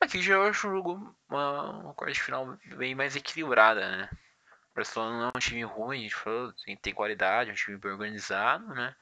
Aqui 0.00 0.22
já 0.22 0.34
eu 0.34 0.44
acho 0.44 0.68
um 0.68 0.70
jogo, 0.70 1.16
uma, 1.28 1.70
uma 1.80 1.94
quarta 1.94 2.14
de 2.14 2.22
final 2.22 2.56
bem 2.76 2.94
mais 2.94 3.16
equilibrada, 3.16 3.96
né? 3.96 4.08
O 4.72 4.76
Barcelona 4.76 5.18
não 5.18 5.26
é 5.26 5.32
um 5.36 5.40
time 5.40 5.62
ruim, 5.64 5.98
a 5.98 6.02
gente 6.02 6.14
falou, 6.14 6.52
tem, 6.64 6.76
tem 6.76 6.94
qualidade, 6.94 7.50
é 7.50 7.52
um 7.52 7.56
time 7.56 7.76
bem 7.76 7.90
organizado, 7.90 8.66
né? 8.72 8.94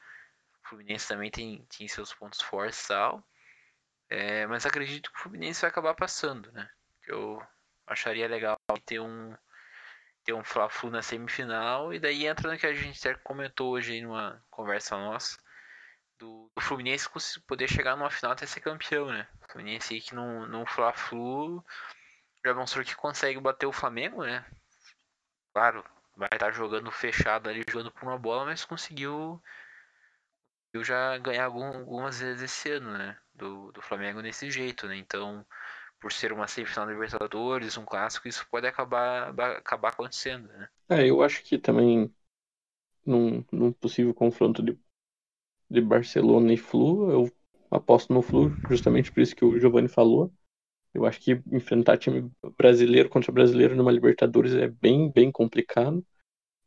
O 0.64 0.68
Fluminense 0.68 1.06
também 1.06 1.30
tem, 1.30 1.64
tem 1.76 1.86
seus 1.86 2.12
pontos 2.12 2.40
fortes 2.40 2.84
e 2.84 2.88
tal. 2.88 3.22
É, 4.10 4.46
mas 4.46 4.64
acredito 4.64 5.12
que 5.12 5.18
o 5.18 5.22
Fluminense 5.22 5.60
vai 5.60 5.70
acabar 5.70 5.94
passando, 5.94 6.50
né? 6.52 6.68
Eu 7.06 7.42
acharia 7.86 8.26
legal 8.26 8.58
ter 8.84 9.00
um 9.00 9.36
ter 10.28 10.34
um 10.34 10.44
Fla-Flu 10.44 10.90
na 10.90 11.00
semifinal 11.00 11.90
e 11.90 11.98
daí 11.98 12.26
entra 12.26 12.52
no 12.52 12.58
que 12.58 12.66
a 12.66 12.74
gente 12.74 13.00
até 13.08 13.18
comentou 13.18 13.70
hoje 13.70 13.94
aí 13.94 14.02
numa 14.02 14.44
conversa 14.50 14.94
nossa 14.94 15.38
do, 16.18 16.52
do 16.54 16.60
Fluminense 16.60 17.08
poder 17.46 17.66
chegar 17.66 17.96
numa 17.96 18.10
final 18.10 18.32
até 18.32 18.44
ser 18.44 18.60
campeão, 18.60 19.06
né? 19.06 19.26
O 19.42 19.52
Fluminense 19.52 19.94
aí 19.94 20.02
que 20.02 20.14
num, 20.14 20.46
num 20.46 20.66
Fla-Flu 20.66 21.64
já 22.44 22.52
mostrou 22.52 22.84
que 22.84 22.94
consegue 22.94 23.40
bater 23.40 23.64
o 23.64 23.72
Flamengo, 23.72 24.22
né? 24.22 24.44
Claro, 25.54 25.82
vai 26.14 26.28
estar 26.30 26.50
jogando 26.50 26.90
fechado 26.90 27.48
ali, 27.48 27.64
jogando 27.66 27.90
por 27.90 28.02
uma 28.02 28.18
bola, 28.18 28.44
mas 28.44 28.66
conseguiu, 28.66 29.42
conseguiu 30.66 30.84
já 30.84 31.16
ganhar 31.16 31.46
algum, 31.46 31.64
algumas 31.64 32.20
vezes 32.20 32.42
esse 32.42 32.70
ano, 32.72 32.92
né? 32.92 33.18
Do, 33.32 33.72
do 33.72 33.80
Flamengo 33.80 34.20
desse 34.20 34.50
jeito, 34.50 34.86
né? 34.86 34.96
Então 34.96 35.46
por 36.00 36.12
ser 36.12 36.32
uma 36.32 36.46
semifinal 36.46 36.86
da 36.86 36.92
Libertadores, 36.92 37.76
um 37.76 37.84
clássico, 37.84 38.28
isso 38.28 38.46
pode 38.50 38.66
acabar, 38.66 39.28
acabar 39.56 39.90
acontecendo, 39.90 40.48
né? 40.48 40.68
É, 40.88 41.08
eu 41.08 41.22
acho 41.22 41.42
que 41.44 41.58
também 41.58 42.12
num, 43.04 43.44
num 43.52 43.72
possível 43.72 44.14
confronto 44.14 44.62
de, 44.62 44.78
de 45.70 45.80
Barcelona 45.80 46.52
e 46.52 46.56
Flu, 46.56 47.10
eu 47.10 47.32
aposto 47.70 48.12
no 48.12 48.22
Flu, 48.22 48.50
justamente 48.68 49.12
por 49.12 49.20
isso 49.22 49.36
que 49.36 49.44
o 49.44 49.58
Giovanni 49.58 49.88
falou. 49.88 50.32
Eu 50.94 51.06
acho 51.06 51.20
que 51.20 51.32
enfrentar 51.52 51.98
time 51.98 52.30
brasileiro 52.58 53.08
contra 53.08 53.32
brasileiro 53.32 53.76
numa 53.76 53.92
Libertadores 53.92 54.54
é 54.54 54.68
bem, 54.68 55.10
bem 55.12 55.30
complicado. 55.32 56.04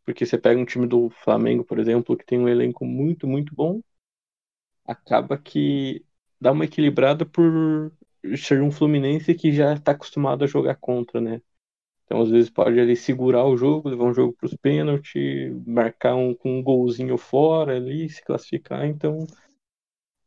Porque 0.06 0.26
você 0.26 0.38
pega 0.38 0.60
um 0.60 0.66
time 0.66 0.88
do 0.88 1.10
Flamengo, 1.10 1.64
por 1.66 1.80
exemplo, 1.80 2.18
que 2.18 2.26
tem 2.26 2.40
um 2.40 2.50
elenco 2.50 2.86
muito, 2.86 3.28
muito 3.28 3.54
bom, 3.56 3.82
acaba 4.86 5.38
que 5.38 6.06
dá 6.40 6.52
uma 6.52 6.66
equilibrada 6.66 7.26
por 7.26 7.92
ser 8.38 8.62
um 8.62 8.72
Fluminense 8.72 9.34
que 9.34 9.52
já 9.52 9.74
está 9.74 9.92
acostumado 9.92 10.44
a 10.44 10.48
jogar 10.48 10.76
contra, 10.76 11.20
né? 11.20 11.42
Então, 12.06 12.22
às 12.22 12.30
vezes, 12.30 12.50
pode 12.50 12.78
ali 12.78 12.96
segurar 12.96 13.46
o 13.46 13.56
jogo, 13.56 13.88
levar 13.88 14.04
um 14.04 14.14
jogo 14.14 14.34
para 14.34 14.46
os 14.46 14.56
pênaltis, 14.56 15.54
marcar 15.66 16.16
um, 16.16 16.36
um 16.44 16.62
golzinho 16.62 17.18
fora 17.18 17.78
ali, 17.78 18.10
se 18.10 18.22
classificar. 18.24 18.86
Então, 18.86 19.26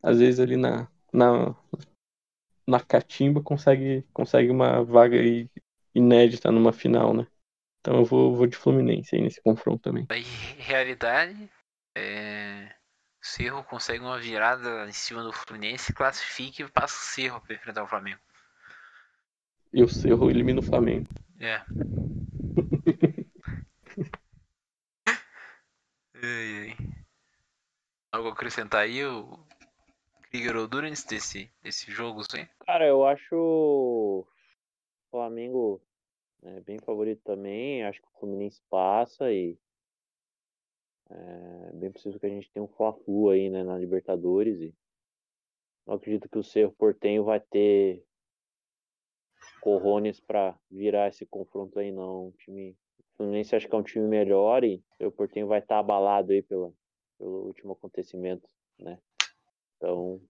às 0.02 0.18
vezes, 0.18 0.40
ali 0.40 0.56
na, 0.56 0.88
na, 1.12 1.54
na 2.66 2.80
catimba, 2.80 3.42
consegue, 3.42 4.02
consegue 4.14 4.50
uma 4.50 4.82
vaga 4.82 5.18
inédita 5.94 6.50
numa 6.50 6.72
final, 6.72 7.12
né? 7.12 7.26
Então, 7.80 7.98
eu 7.98 8.04
vou, 8.04 8.34
vou 8.34 8.46
de 8.46 8.56
Fluminense 8.56 9.14
aí 9.14 9.20
nesse 9.20 9.42
confronto 9.42 9.82
também. 9.82 10.06
Aí, 10.08 10.22
realidade, 10.56 11.50
é... 11.94 12.74
Cerro 13.24 13.64
consegue 13.64 14.04
uma 14.04 14.18
virada 14.18 14.86
em 14.86 14.92
cima 14.92 15.22
do 15.22 15.32
Fluminense, 15.32 15.94
classifica 15.94 16.62
e 16.62 16.70
passa 16.70 16.94
o 16.94 17.06
Cerro 17.06 17.40
para 17.40 17.54
enfrentar 17.54 17.82
o 17.82 17.88
Flamengo. 17.88 18.20
E 19.72 19.82
o 19.82 19.88
Cerro 19.88 20.28
elimina 20.28 20.60
o 20.60 20.62
Flamengo. 20.62 21.08
É. 21.40 21.62
ei, 26.22 26.22
ei. 26.22 26.76
Algo 28.12 28.28
a 28.28 28.32
acrescentar 28.32 28.82
aí, 28.82 29.02
o 29.06 29.42
Krieger 30.24 30.56
ou 30.56 30.68
Durance 30.68 31.08
desse, 31.08 31.50
desse 31.62 31.90
jogo, 31.90 32.30
sim? 32.30 32.46
Cara, 32.66 32.86
eu 32.86 33.06
acho 33.06 33.34
o 33.34 34.26
Flamengo 35.10 35.80
é, 36.42 36.60
bem 36.60 36.78
favorito 36.78 37.22
também. 37.24 37.84
Acho 37.84 38.02
que 38.02 38.08
o 38.08 38.20
Fluminense 38.20 38.60
passa 38.68 39.32
e 39.32 39.58
é 41.10 41.72
bem 41.74 41.92
possível 41.92 42.18
que 42.18 42.26
a 42.26 42.30
gente 42.30 42.50
tenha 42.50 42.64
um 42.64 42.68
Fla-Flu 42.68 43.30
aí, 43.30 43.50
né, 43.50 43.62
na 43.62 43.78
Libertadores. 43.78 44.60
E 44.60 44.74
não 45.86 45.94
acredito 45.94 46.28
que 46.28 46.38
o 46.38 46.44
Cerro 46.44 46.72
Portenho 46.72 47.24
vai 47.24 47.40
ter 47.40 48.02
corrones 49.60 50.20
para 50.20 50.56
virar 50.70 51.08
esse 51.08 51.26
confronto 51.26 51.78
aí, 51.78 51.92
não. 51.92 52.28
O 52.28 52.34
time 52.38 52.76
Fluminense 53.16 53.54
acho 53.54 53.68
que 53.68 53.74
é 53.74 53.78
um 53.78 53.82
time 53.82 54.06
melhor 54.06 54.64
e 54.64 54.82
o 55.00 55.10
Portenho 55.10 55.46
vai 55.46 55.60
estar 55.60 55.76
tá 55.76 55.80
abalado 55.80 56.32
aí 56.32 56.42
pelo 56.42 56.74
último 57.20 57.72
acontecimento, 57.72 58.48
né? 58.78 58.98
Então, 59.76 60.20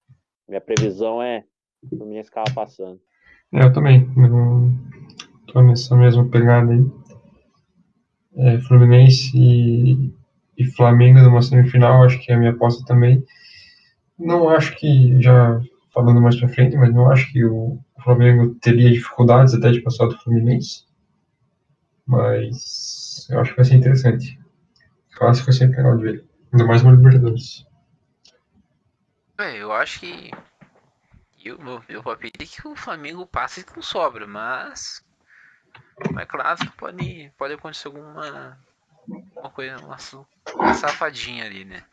minha 0.49 0.61
previsão 0.61 1.22
é 1.22 1.45
o 1.83 1.97
Fluminense 1.97 2.29
acabar 2.29 2.55
passando. 2.55 3.01
É, 3.53 3.64
eu 3.64 3.72
também. 3.72 4.03
Eu 4.16 5.53
tô 5.53 5.62
nessa 5.62 5.97
mesma 5.97 6.29
pegada 6.29 6.72
aí. 6.72 6.85
É, 8.37 8.61
Fluminense 8.62 9.31
e 9.37 10.12
e 10.57 10.65
Flamengo 10.65 11.21
numa 11.21 11.43
semifinal, 11.43 12.05
acho 12.05 12.19
que 12.21 12.31
é 12.31 12.35
a 12.35 12.39
minha 12.39 12.53
aposta 12.53 12.85
também. 12.85 13.25
Não 14.19 14.49
acho 14.49 14.77
que, 14.77 15.21
já 15.21 15.61
falando 15.93 16.21
mais 16.21 16.37
pra 16.37 16.49
frente, 16.49 16.77
mas 16.77 16.93
não 16.93 17.11
acho 17.11 17.33
que 17.33 17.45
o 17.45 17.79
Flamengo 18.03 18.55
teria 18.57 18.91
dificuldades 18.91 19.55
até 19.55 19.71
de 19.71 19.81
passar 19.81 20.07
do 20.07 20.19
Fluminense. 20.19 20.85
Mas 22.07 23.27
eu 23.31 23.41
acho 23.41 23.51
que 23.51 23.57
vai 23.57 23.65
ser 23.65 23.77
interessante. 23.77 24.39
Clássico 25.15 25.51
é 25.51 25.53
sempre 25.53 25.77
legal 25.77 25.97
de 25.97 26.03
ver. 26.03 26.25
Ainda 26.53 26.67
mais 26.67 26.83
uma 26.83 26.93
Libertadores. 26.93 27.67
É, 29.39 29.57
eu 29.57 29.73
acho 29.73 30.01
que. 30.01 30.31
Eu, 31.45 31.59
meu, 31.59 31.83
meu 31.89 32.03
é 32.13 32.45
que 32.45 32.67
o 32.67 32.77
Flamengo 32.77 33.27
passe 33.27 33.65
com 33.65 33.83
sobra, 33.83 34.27
mas. 34.27 35.05
Mas 36.13 36.27
claro 36.27 36.59
que 36.59 36.71
pode, 36.77 37.33
pode 37.37 37.55
acontecer 37.55 37.89
alguma 37.89 38.59
uma 39.09 39.51
coisa, 39.51 39.77
uma, 39.79 40.75
safadinha 40.75 41.45
ali, 41.45 41.65
né? 41.65 41.85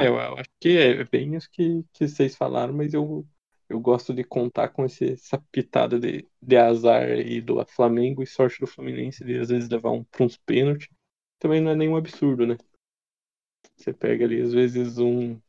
É, 0.00 0.08
eu 0.08 0.18
acho 0.18 0.50
que 0.60 0.78
é 0.78 1.04
bem 1.04 1.34
isso 1.34 1.48
que, 1.50 1.84
que 1.92 2.08
vocês 2.08 2.34
falaram, 2.36 2.72
mas 2.72 2.94
eu, 2.94 3.26
eu 3.68 3.80
gosto 3.80 4.14
de 4.14 4.24
contar 4.24 4.68
com 4.68 4.84
esse, 4.84 5.12
essa 5.12 5.38
pitada 5.50 5.98
de, 5.98 6.26
de 6.40 6.56
azar 6.56 7.02
aí 7.02 7.40
do 7.40 7.64
Flamengo 7.66 8.22
e 8.22 8.26
sorte 8.26 8.60
do 8.60 8.66
Fluminense 8.66 9.24
de 9.24 9.38
às 9.38 9.48
vezes 9.48 9.68
levar 9.68 9.90
um, 9.90 10.04
pra 10.04 10.24
uns 10.24 10.36
pênaltis. 10.36 10.88
Também 11.38 11.60
não 11.60 11.72
é 11.72 11.74
nenhum 11.74 11.96
absurdo, 11.96 12.46
né? 12.46 12.56
Você 13.76 13.92
pega 13.92 14.24
ali, 14.24 14.40
às 14.40 14.52
vezes, 14.52 14.98
um 14.98 15.40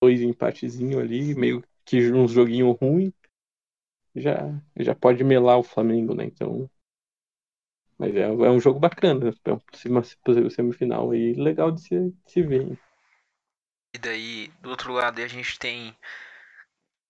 dois 0.00 0.20
empatezinho 0.22 1.00
ali, 1.00 1.34
meio 1.34 1.62
que 1.84 2.10
uns 2.12 2.30
joguinho 2.30 2.70
ruim, 2.72 3.12
já, 4.14 4.36
já 4.78 4.94
pode 4.94 5.24
melar 5.24 5.58
o 5.58 5.64
Flamengo, 5.64 6.14
né? 6.14 6.24
Então 6.24 6.70
mas 8.00 8.16
é, 8.16 8.22
é 8.22 8.50
um 8.50 8.58
jogo 8.58 8.80
bacana, 8.80 9.30
é 9.44 9.50
uma 9.90 10.00
possível 10.00 10.48
semifinal 10.48 11.10
aí, 11.10 11.34
legal 11.34 11.70
de 11.70 11.82
se, 11.82 12.10
de 12.10 12.32
se 12.32 12.40
ver. 12.40 12.78
E 13.92 13.98
daí, 13.98 14.50
do 14.62 14.70
outro 14.70 14.94
lado, 14.94 15.20
a 15.20 15.28
gente 15.28 15.58
tem 15.58 15.94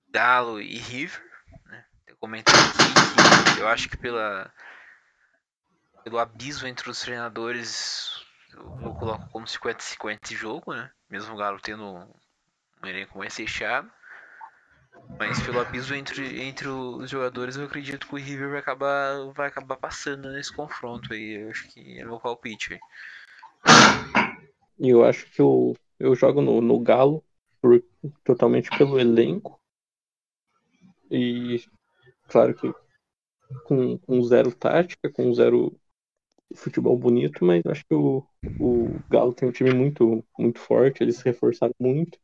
Galo 0.09 0.61
e 0.61 0.77
River. 0.79 1.23
Né? 1.67 1.85
Eu 2.09 2.17
comentei 2.17 2.53
aqui 2.53 3.55
que 3.55 3.61
eu 3.63 3.69
acho 3.69 3.89
que 3.89 3.97
pela, 3.97 4.53
pelo 6.03 6.19
abismo 6.19 6.67
entre 6.67 6.91
os 6.91 7.01
treinadores, 7.01 8.11
eu, 8.53 8.93
coloco 8.95 9.25
como 9.31 9.47
50-50 9.47 10.19
esse 10.25 10.35
jogo, 10.35 10.75
né? 10.75 10.91
Mesmo 11.09 11.35
o 11.35 11.37
Galo 11.37 11.61
tendo 11.61 11.85
um 11.85 12.87
elenco 12.87 13.17
mais 13.17 13.37
fechado. 13.37 13.89
Mas 15.19 15.41
pelo 15.43 15.61
aviso 15.61 15.95
entre, 15.95 16.43
entre 16.43 16.69
os 16.69 17.11
jogadores, 17.11 17.57
eu 17.57 17.65
acredito 17.65 18.07
que 18.07 18.15
o 18.15 18.19
River 18.19 18.51
vai 18.51 18.59
acabar, 18.61 19.33
vai 19.33 19.49
acabar 19.49 19.77
passando 19.77 20.31
nesse 20.33 20.53
confronto 20.53 21.13
aí. 21.13 21.43
Eu 21.43 21.51
acho 21.51 21.69
que 21.69 21.99
é 21.99 22.05
meu 22.05 22.19
palpite. 22.19 22.81
E 24.79 24.89
eu 24.89 25.05
acho 25.05 25.31
que 25.31 25.41
eu, 25.41 25.77
eu 25.99 26.15
jogo 26.15 26.41
no, 26.41 26.61
no 26.61 26.81
Galo 26.81 27.23
por, 27.61 27.83
totalmente 28.25 28.71
pelo 28.77 28.99
elenco. 28.99 29.61
E 31.11 31.63
claro 32.29 32.55
que 32.55 32.73
com, 33.65 33.99
com 33.99 34.23
zero 34.23 34.55
tática, 34.55 35.11
com 35.11 35.35
zero 35.35 35.79
futebol 36.55 36.97
bonito, 36.97 37.45
mas 37.45 37.65
acho 37.67 37.85
que 37.87 37.95
o, 37.95 38.25
o 38.59 38.99
Galo 39.09 39.35
tem 39.35 39.49
um 39.49 39.53
time 39.53 39.73
muito, 39.73 40.25
muito 40.39 40.59
forte, 40.59 41.03
eles 41.03 41.17
se 41.17 41.25
reforçaram 41.25 41.75
muito. 41.79 42.19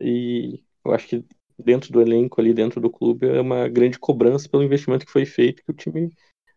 E 0.00 0.62
eu 0.84 0.92
acho 0.92 1.08
que 1.08 1.24
dentro 1.58 1.92
do 1.92 2.00
elenco 2.00 2.40
ali, 2.40 2.52
dentro 2.52 2.80
do 2.80 2.90
clube, 2.90 3.26
é 3.26 3.40
uma 3.40 3.68
grande 3.68 3.98
cobrança 3.98 4.48
pelo 4.48 4.62
investimento 4.62 5.06
que 5.06 5.12
foi 5.12 5.26
feito, 5.26 5.62
que 5.64 5.70
o 5.70 5.74
time 5.74 6.10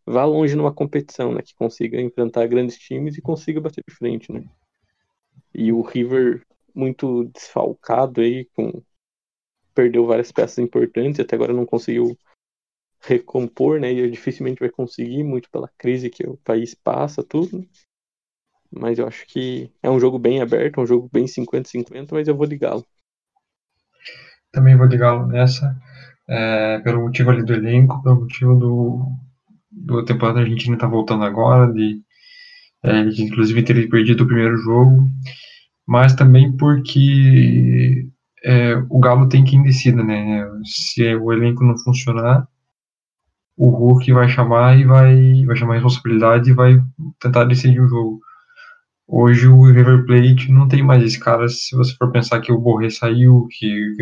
vá 0.06 0.26
longe 0.26 0.56
numa 0.56 0.74
competição, 0.74 1.34
né? 1.34 1.42
Que 1.42 1.56
consiga 1.56 2.02
enfrentar 2.02 2.48
grandes 2.48 2.78
times 2.78 3.18
e 3.18 3.22
consiga 3.22 3.62
bater 3.62 3.84
de 3.88 3.96
frente, 3.96 4.32
né? 4.32 4.44
E 5.54 5.72
o 5.72 5.82
River 5.82 6.46
muito 6.74 7.26
desfalcado 7.26 8.22
aí, 8.22 8.46
com 8.56 8.82
perdeu 9.74 10.06
várias 10.06 10.32
peças 10.32 10.58
importantes 10.60 11.20
até 11.20 11.36
agora 11.36 11.54
não 11.54 11.66
conseguiu 11.66 12.18
recompor, 13.02 13.80
né? 13.80 13.92
E 13.92 14.12
dificilmente 14.12 14.60
vai 14.60 14.70
conseguir, 14.70 15.24
muito 15.24 15.50
pela 15.50 15.70
crise 15.78 16.10
que 16.10 16.28
o 16.28 16.38
país 16.38 16.76
passa, 16.76 17.24
tudo. 17.24 17.66
Mas 18.72 19.00
eu 19.00 19.08
acho 19.08 19.26
que 19.26 19.72
é 19.82 19.90
um 19.90 20.00
jogo 20.00 20.20
bem 20.20 20.42
aberto, 20.42 20.80
um 20.82 20.86
jogo 20.86 21.10
bem 21.12 21.26
50-50, 21.28 22.14
mas 22.14 22.28
eu 22.28 22.36
vou 22.36 22.46
de 22.46 22.58
Galo. 22.58 22.86
Também 24.52 24.76
vou 24.76 24.88
de 24.88 24.98
Galo 24.98 25.28
nessa, 25.28 25.76
é, 26.28 26.80
pelo 26.80 27.02
motivo 27.04 27.30
ali 27.32 27.44
do 27.44 27.54
elenco, 27.54 28.02
pelo 28.02 28.22
motivo 28.22 28.56
do, 28.56 29.06
do 29.72 30.06
temporada 30.06 30.40
argentina 30.40 30.78
tá 30.78 30.88
voltando 30.88 31.24
agora, 31.24 31.72
de, 31.72 32.02
é, 32.84 33.06
de 33.06 33.24
inclusive 33.24 33.64
ter 33.64 33.90
perdido 33.90 34.24
o 34.24 34.28
primeiro 34.28 34.58
jogo, 34.58 35.10
mas 35.88 36.14
também 36.14 36.56
porque 36.58 38.08
é, 38.44 38.76
o 38.90 39.00
Galo 39.00 39.28
tem 39.30 39.44
que 39.44 39.62
decida, 39.64 40.04
né? 40.04 40.46
Se 40.64 41.16
o 41.16 41.32
elenco 41.34 41.64
não 41.64 41.78
funcionar, 41.78 42.48
o 43.58 43.70
Hulk 43.70 44.14
vai 44.14 44.30
chamar 44.30 44.80
e 44.80 44.86
vai, 44.86 45.46
vai 45.46 45.56
chamar 45.56 45.74
a 45.74 45.76
responsabilidade 45.76 46.50
e 46.50 46.54
vai 46.54 46.80
tentar 47.20 47.44
decidir 47.44 47.82
o 47.82 47.88
jogo. 47.88 48.22
Hoje 49.12 49.48
o 49.48 49.64
River 49.64 50.06
Plate 50.06 50.52
não 50.52 50.68
tem 50.68 50.84
mais 50.84 51.04
esse 51.04 51.20
cara, 51.20 51.50
se 51.50 51.76
você 51.76 51.96
for 51.96 52.12
pensar 52.12 52.42
que 52.42 52.52
o 52.52 52.60
Borré 52.60 52.92
saiu, 52.92 53.48
que, 53.50 53.96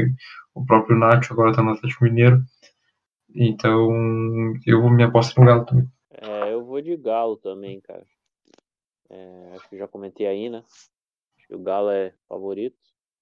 o 0.53 0.65
próprio 0.65 0.99
Nacho 0.99 1.31
agora 1.31 1.51
está 1.51 1.63
no 1.63 1.71
Atlético 1.71 2.03
Mineiro. 2.03 2.43
Então 3.33 3.89
eu 4.65 4.89
me 4.89 5.03
aposto 5.03 5.39
no 5.39 5.45
Galo 5.45 5.65
também. 5.65 5.87
É, 6.11 6.51
eu 6.51 6.65
vou 6.65 6.81
de 6.81 6.97
Galo 6.97 7.37
também, 7.37 7.79
cara. 7.79 8.05
É, 9.09 9.53
acho 9.55 9.69
que 9.69 9.77
já 9.77 9.87
comentei 9.87 10.27
aí, 10.27 10.49
né? 10.49 10.61
Acho 11.37 11.47
que 11.47 11.55
o 11.55 11.59
Galo 11.59 11.89
é 11.89 12.13
favorito, 12.27 12.75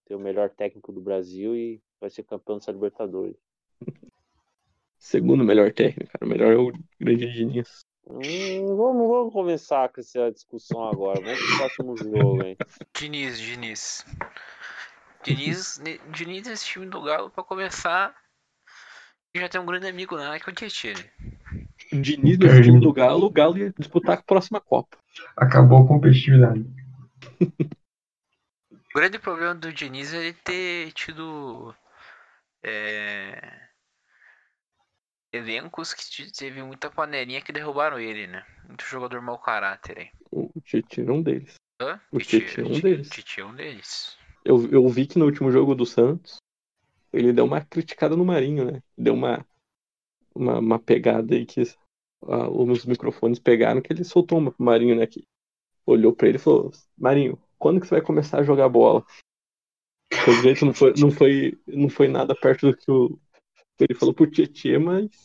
tem 0.06 0.18
o 0.18 0.20
melhor 0.20 0.50
técnico 0.50 0.92
do 0.92 1.02
Brasil 1.02 1.56
e 1.56 1.80
vai 2.02 2.10
ser 2.10 2.24
campeão 2.24 2.58
dessa 2.58 2.72
Libertadores. 2.72 3.38
Segundo 4.98 5.44
melhor 5.44 5.72
técnico, 5.72 6.12
cara. 6.12 6.26
O 6.26 6.28
melhor 6.28 6.52
é 6.52 6.58
o 6.58 6.72
grande 7.00 7.32
Diniz. 7.32 7.86
Hum, 8.08 8.76
vamos, 8.78 9.08
vamos 9.08 9.34
começar 9.34 9.90
com 9.90 10.00
essa 10.00 10.32
discussão 10.32 10.88
agora. 10.88 11.20
Vamos 11.22 11.40
pro 11.40 11.58
próximo 11.58 11.98
jogo, 11.98 12.44
hein? 12.44 12.58
Diniz, 12.94 13.40
Diniz. 13.40 14.06
Diniz, 15.24 15.82
Diniz 16.12 16.48
esse 16.48 16.66
time 16.66 16.86
do 16.86 17.02
Galo, 17.02 17.32
pra 17.32 17.44
começar, 17.44 18.16
já 19.36 19.50
tem 19.50 19.60
um 19.60 19.66
grande 19.66 19.88
amigo 19.88 20.16
lá, 20.16 20.40
que 20.40 20.48
é 20.48 20.54
o 20.54 20.56
Tietchan. 20.56 20.94
Diniz 21.92 22.38
nesse 22.38 22.62
time 22.62 22.80
do 22.80 22.94
Galo, 22.94 23.26
o 23.26 23.32
Galo 23.32 23.58
ia 23.58 23.74
disputar 23.78 24.20
a 24.20 24.22
próxima 24.22 24.62
Copa. 24.62 24.98
Acabou 25.36 25.84
a 25.84 25.88
competitividade. 25.88 26.64
o 27.42 28.94
grande 28.96 29.18
problema 29.18 29.56
do 29.56 29.74
Diniz 29.74 30.14
é 30.14 30.18
ele 30.18 30.34
ter 30.34 30.92
tido 30.94 31.74
é, 32.64 33.65
elencos 35.36 35.94
que 35.94 36.32
teve 36.32 36.64
muita 36.64 36.90
panelinha 36.90 37.42
que 37.42 37.52
derrubaram 37.52 38.00
ele, 38.00 38.28
né? 38.28 38.46
Muito 38.68 38.84
jogador 38.86 39.22
mau 39.22 39.38
caráter 39.38 40.00
aí. 40.00 40.10
O 40.32 40.50
Titi 40.62 41.02
é 41.02 41.12
um 41.12 41.22
deles. 41.22 41.56
Hã? 41.82 42.00
O 42.12 42.20
Titi 42.20 42.62
é 42.62 42.64
um 42.64 42.80
deles. 42.80 43.10
Titi 43.10 43.42
é 43.42 43.46
um 43.46 43.56
deles. 43.56 44.18
Eu, 44.44 44.70
eu 44.72 44.88
vi 44.88 45.06
que 45.08 45.18
no 45.18 45.26
último 45.26 45.52
jogo 45.52 45.76
do 45.76 45.86
Santos, 45.86 46.38
ele 47.12 47.34
deu 47.34 47.46
uma 47.46 47.64
criticada 47.64 48.16
no 48.16 48.26
Marinho, 48.26 48.72
né? 48.72 48.84
Deu 48.98 49.14
uma, 49.14 49.46
uma, 50.34 50.60
uma 50.60 50.80
pegada 50.80 51.36
aí 51.36 51.46
que 51.46 51.64
ah, 52.24 52.50
os 52.50 52.86
microfones 52.86 53.40
pegaram, 53.40 53.82
que 53.82 53.92
ele 53.92 54.04
soltou 54.04 54.38
uma 54.38 54.52
pro 54.52 54.64
Marinho, 54.64 54.96
né? 54.96 55.08
Que 55.08 55.26
olhou 55.86 56.14
pra 56.14 56.28
ele 56.28 56.38
e 56.38 56.42
falou, 56.42 56.72
Marinho, 56.98 57.42
quando 57.58 57.80
que 57.80 57.88
você 57.88 57.96
vai 57.96 58.02
começar 58.02 58.40
a 58.40 58.44
jogar 58.44 58.70
bola? 58.70 59.06
Pelo 60.10 60.42
jeito 60.42 60.66
não 60.66 60.74
foi, 60.74 60.94
não 60.98 61.12
foi, 61.12 61.60
não 61.68 61.90
foi 61.90 62.08
nada 62.08 62.36
perto 62.36 62.72
do 62.72 62.78
que 62.78 62.90
o, 62.90 63.20
ele 63.80 63.94
falou 63.94 64.14
pro 64.14 64.30
Tietchan, 64.30 64.80
mas 64.80 65.24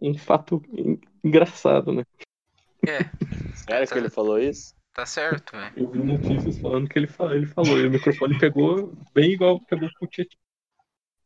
um 0.00 0.16
fato 0.16 0.62
engraçado, 1.22 1.92
né? 1.92 2.04
É. 2.86 3.04
Sério 3.56 3.88
que 3.88 3.98
ele 3.98 4.10
falou 4.10 4.38
isso? 4.38 4.74
Tá 4.92 5.04
certo, 5.06 5.52
velho. 5.52 5.72
Eu 5.76 5.90
vi 5.90 5.98
notícias 5.98 6.58
falando 6.58 6.88
que 6.88 6.98
ele 6.98 7.06
falou, 7.06 7.34
ele 7.34 7.46
falou, 7.46 7.78
e 7.78 7.86
o 7.86 7.90
microfone 7.90 8.38
pegou 8.38 8.94
bem 9.12 9.32
igual 9.32 9.60
pegou 9.60 9.88
pro 9.98 10.08
Tietchan. 10.08 10.38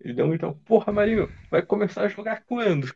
Ele 0.00 0.14
deu 0.14 0.26
um 0.26 0.34
então, 0.34 0.54
porra, 0.60 0.92
Marinho, 0.92 1.28
vai 1.50 1.60
começar 1.60 2.02
a 2.02 2.08
jogar 2.08 2.44
quando? 2.44 2.94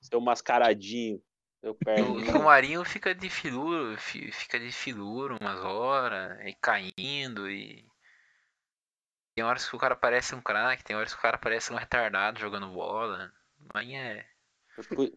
Seu 0.00 0.20
mascaradinho. 0.20 1.22
Eu 1.62 1.74
perdo. 1.76 2.14
O, 2.14 2.40
o 2.40 2.44
Marinho 2.44 2.84
fica 2.84 3.14
de 3.14 3.30
filuro, 3.30 3.96
fica 3.98 4.58
de 4.58 4.72
filuro 4.72 5.36
umas 5.40 5.60
horas, 5.60 6.40
e 6.44 6.56
caindo 6.60 7.48
e 7.48 7.84
tem 9.34 9.44
horas 9.44 9.68
que 9.68 9.74
o 9.74 9.78
cara 9.78 9.96
parece 9.96 10.34
um 10.34 10.40
craque, 10.40 10.84
tem 10.84 10.94
horas 10.94 11.12
que 11.12 11.18
o 11.18 11.22
cara 11.22 11.38
parece 11.38 11.72
um 11.72 11.76
retardado 11.76 12.38
jogando 12.38 12.68
bola. 12.68 13.32
Mas 13.72 13.88
é. 13.88 14.26
Por, 14.88 15.12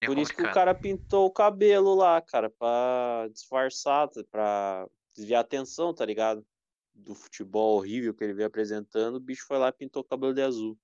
é 0.00 0.06
por 0.06 0.18
isso 0.18 0.34
que 0.34 0.42
o 0.42 0.52
cara 0.52 0.74
pintou 0.74 1.26
o 1.26 1.32
cabelo 1.32 1.94
lá, 1.94 2.20
cara, 2.20 2.48
pra 2.48 3.28
disfarçar, 3.32 4.08
pra 4.30 4.86
desviar 5.14 5.38
a 5.38 5.42
atenção, 5.42 5.94
tá 5.94 6.04
ligado? 6.04 6.46
Do 6.94 7.14
futebol 7.14 7.76
horrível 7.76 8.14
que 8.14 8.22
ele 8.22 8.34
veio 8.34 8.46
apresentando, 8.46 9.16
o 9.16 9.20
bicho 9.20 9.46
foi 9.46 9.58
lá 9.58 9.68
e 9.68 9.72
pintou 9.72 10.02
o 10.02 10.04
cabelo 10.04 10.34
de 10.34 10.42
azul. 10.42 10.78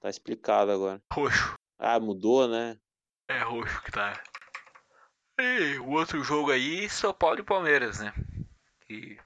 Tá 0.00 0.08
explicado 0.08 0.70
agora. 0.70 1.02
Roxo. 1.12 1.54
Ah, 1.78 1.98
mudou, 1.98 2.48
né? 2.48 2.78
É 3.28 3.40
roxo 3.40 3.82
que 3.82 3.90
tá. 3.90 4.22
E 5.38 5.78
o 5.78 5.90
outro 5.90 6.22
jogo 6.22 6.50
aí, 6.50 6.88
São 6.88 7.12
Paulo 7.12 7.40
e 7.40 7.44
Palmeiras, 7.44 7.98
né? 8.00 8.12
Que 8.86 9.18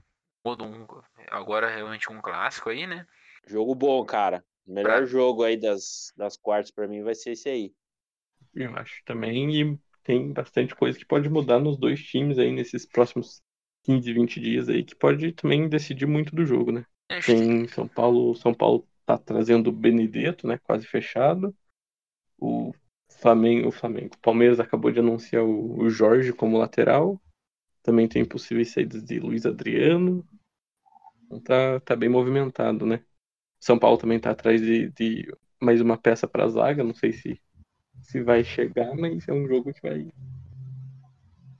um, 0.56 0.86
agora 1.28 1.68
realmente 1.68 2.10
um 2.12 2.20
clássico 2.20 2.70
aí, 2.70 2.86
né? 2.86 3.06
Jogo 3.46 3.74
bom, 3.74 4.04
cara. 4.04 4.44
O 4.66 4.72
melhor 4.72 4.98
pra... 4.98 5.06
jogo 5.06 5.42
aí 5.42 5.56
das, 5.56 6.12
das 6.16 6.36
quartas 6.36 6.70
para 6.70 6.86
mim 6.86 7.02
vai 7.02 7.14
ser 7.14 7.32
esse 7.32 7.48
aí. 7.48 7.72
Eu 8.54 8.74
acho 8.76 9.02
também, 9.04 9.60
e 9.60 9.78
tem 10.02 10.32
bastante 10.32 10.74
coisa 10.74 10.98
que 10.98 11.04
pode 11.04 11.28
mudar 11.28 11.58
nos 11.58 11.76
dois 11.76 12.02
times 12.02 12.38
aí 12.38 12.52
nesses 12.52 12.86
próximos 12.86 13.42
15, 13.84 14.12
20 14.12 14.40
dias 14.40 14.68
aí, 14.68 14.84
que 14.84 14.94
pode 14.94 15.32
também 15.32 15.68
decidir 15.68 16.06
muito 16.06 16.34
do 16.34 16.44
jogo, 16.44 16.72
né? 16.72 16.84
Tem 17.24 17.66
São 17.68 17.88
Paulo, 17.88 18.34
São 18.34 18.52
Paulo 18.52 18.86
tá 19.06 19.16
trazendo 19.16 19.68
o 19.68 19.72
Benedetto, 19.72 20.46
né? 20.46 20.58
Quase 20.58 20.86
fechado. 20.86 21.54
O 22.38 22.74
Flamengo, 23.20 23.68
o 23.68 23.72
Flamengo. 23.72 24.14
O 24.14 24.18
Palmeiras 24.18 24.60
acabou 24.60 24.90
de 24.90 25.00
anunciar 25.00 25.42
o, 25.42 25.78
o 25.80 25.88
Jorge 25.88 26.32
como 26.32 26.58
lateral. 26.58 27.20
Também 27.82 28.06
tem 28.06 28.24
possíveis 28.24 28.70
saídas 28.70 29.02
de 29.02 29.18
Luiz 29.18 29.46
Adriano. 29.46 30.26
Então 31.28 31.40
tá, 31.40 31.80
tá 31.80 31.94
bem 31.94 32.08
movimentado, 32.08 32.86
né? 32.86 33.04
São 33.60 33.78
Paulo 33.78 33.98
também 33.98 34.18
tá 34.18 34.30
atrás 34.30 34.60
de, 34.60 34.90
de 34.92 35.30
mais 35.60 35.80
uma 35.80 35.98
peça 35.98 36.26
para 36.26 36.48
zaga, 36.48 36.82
não 36.82 36.94
sei 36.94 37.12
se, 37.12 37.40
se 38.00 38.22
vai 38.22 38.42
chegar, 38.42 38.94
mas 38.96 39.28
é 39.28 39.32
um 39.32 39.46
jogo 39.46 39.72
que 39.74 39.82
vai 39.82 40.10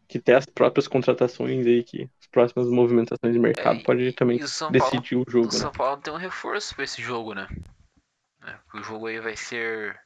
que 0.09 0.19
tem 0.19 0.35
as 0.35 0.47
próprias 0.47 0.89
contratações 0.89 1.67
aí 1.67 1.85
que 1.85 2.11
as 2.19 2.27
próximas 2.29 2.67
movimentações 2.71 3.35
de 3.35 3.39
mercado 3.39 3.81
é, 3.81 3.83
pode 3.83 4.13
também 4.15 4.39
decidir 4.39 5.17
Paulo, 5.17 5.25
o 5.27 5.31
jogo. 5.31 5.49
O 5.49 5.53
São 5.53 5.71
né? 5.71 5.77
Paulo 5.77 6.01
tem 6.01 6.13
um 6.15 6.17
reforço 6.17 6.75
para 6.75 6.85
esse 6.85 7.03
jogo, 7.03 7.35
né? 7.35 7.47
É, 8.43 8.59
o 8.75 8.83
jogo 8.83 9.07
aí 9.07 9.21
vai 9.21 9.37
ser 9.37 10.01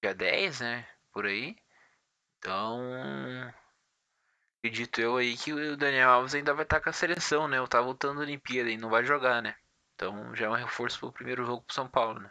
dia 0.00 0.14
10, 0.14 0.60
né? 0.60 0.86
Por 1.12 1.26
aí. 1.26 1.56
Então, 2.38 2.80
Acredito 4.60 5.00
eu 5.00 5.16
aí 5.16 5.36
que 5.38 5.54
o 5.54 5.74
Daniel 5.74 6.10
Alves 6.10 6.34
ainda 6.34 6.52
vai 6.52 6.64
estar 6.64 6.80
com 6.80 6.90
a 6.90 6.92
seleção, 6.92 7.48
né? 7.48 7.56
Eu 7.56 7.66
tá 7.66 7.80
voltando 7.80 8.16
da 8.16 8.24
Olimpíada 8.24 8.68
e 8.68 8.76
não 8.76 8.90
vai 8.90 9.02
jogar, 9.02 9.42
né? 9.42 9.56
Então 9.94 10.36
já 10.36 10.46
é 10.46 10.48
um 10.50 10.54
reforço 10.54 11.00
pro 11.00 11.12
primeiro 11.12 11.46
jogo 11.46 11.62
pro 11.62 11.74
São 11.74 11.88
Paulo, 11.88 12.20
né? 12.20 12.30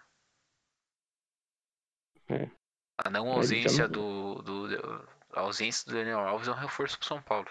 É. 2.29 2.49
A 2.99 3.09
não 3.09 3.31
ausência 3.31 3.87
do, 3.87 4.43
do, 4.43 4.67
A 5.33 5.39
ausência 5.39 5.85
do 5.87 5.97
Daniel 5.97 6.19
Alves 6.19 6.47
é 6.47 6.51
um 6.51 6.55
reforço 6.55 6.99
pro 6.99 7.07
São 7.07 7.19
Paulo. 7.19 7.47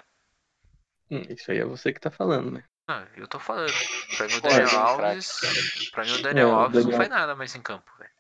Hum, 1.11 1.22
isso 1.29 1.51
aí 1.51 1.59
é 1.59 1.64
você 1.64 1.93
que 1.93 1.99
tá 1.99 2.11
falando, 2.11 2.53
né? 2.53 2.64
Não, 2.87 3.05
eu 3.16 3.26
tô 3.26 3.41
falando. 3.41 3.72
Pra 4.16 4.26
mim 4.29 4.35
o 4.35 4.41
Daniel 4.41 4.79
Alves. 4.79 5.41
Pra 5.91 6.05
mim 6.05 6.12
o 6.12 6.22
Daniel 6.22 6.49
é, 6.49 6.53
Alves 6.53 6.85
Daniel... 6.85 6.91
não 6.91 6.97
faz 6.97 7.09
nada 7.09 7.35
mais 7.35 7.55
em 7.57 7.62
campo, 7.62 7.91
velho. 7.99 8.11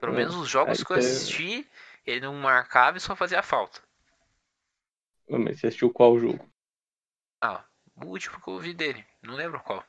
Pelo 0.00 0.14
menos 0.14 0.34
os 0.34 0.48
jogos 0.48 0.82
que 0.82 0.92
eu 0.92 0.96
assisti, 0.96 1.70
ele 2.06 2.20
não 2.20 2.34
marcava 2.34 2.96
e 2.96 3.00
só 3.00 3.14
fazia 3.14 3.42
falta. 3.42 3.82
Mas 5.38 5.60
você 5.60 5.68
assistiu 5.68 5.92
qual 5.92 6.18
jogo? 6.18 6.44
Ah, 7.42 7.64
o 7.96 8.06
último 8.06 8.40
que 8.40 8.48
eu 8.48 8.58
vi 8.58 8.74
dele. 8.74 9.04
Não 9.22 9.34
lembro 9.34 9.60
qual. 9.60 9.84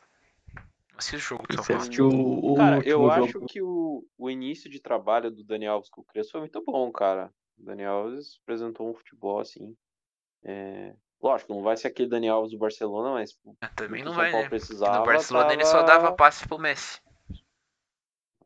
Assisti 0.96 1.16
o 1.16 1.20
jogo 1.20 1.48
que 1.48 1.58
você 1.58 1.74
assistiu 1.74 2.08
o 2.10 2.56
Cara, 2.56 2.78
eu 2.86 3.00
jogo. 3.00 3.12
acho 3.12 3.46
que 3.48 3.62
o, 3.62 4.06
o 4.18 4.30
início 4.30 4.70
de 4.70 4.80
trabalho 4.80 5.32
do 5.32 5.44
Daniel 5.44 5.74
Alves 5.74 5.90
com 5.90 6.02
o 6.02 6.06
Crespo 6.06 6.34
foi 6.34 6.42
muito 6.42 6.64
bom, 6.64 6.92
cara. 6.92 7.34
O 7.58 7.64
Daniel 7.64 7.94
Alves 7.94 8.40
apresentou 8.44 8.90
um 8.90 8.94
futebol 8.94 9.40
assim. 9.40 9.76
É... 10.44 10.94
Lógico, 11.22 11.54
não 11.54 11.62
vai 11.62 11.78
ser 11.78 11.88
aquele 11.88 12.10
Daniel 12.10 12.36
Alves 12.36 12.52
do 12.52 12.58
Barcelona, 12.58 13.12
mas. 13.12 13.38
É, 13.62 13.68
também 13.68 14.04
não 14.04 14.14
vai, 14.14 14.32
né? 14.32 14.48
Precisava, 14.50 15.00
no 15.00 15.06
Barcelona 15.06 15.46
tava... 15.46 15.56
ele 15.56 15.66
só 15.66 15.84
dava 15.84 16.14
passe 16.14 16.48
pro 16.48 16.60
Messi. 16.60 17.00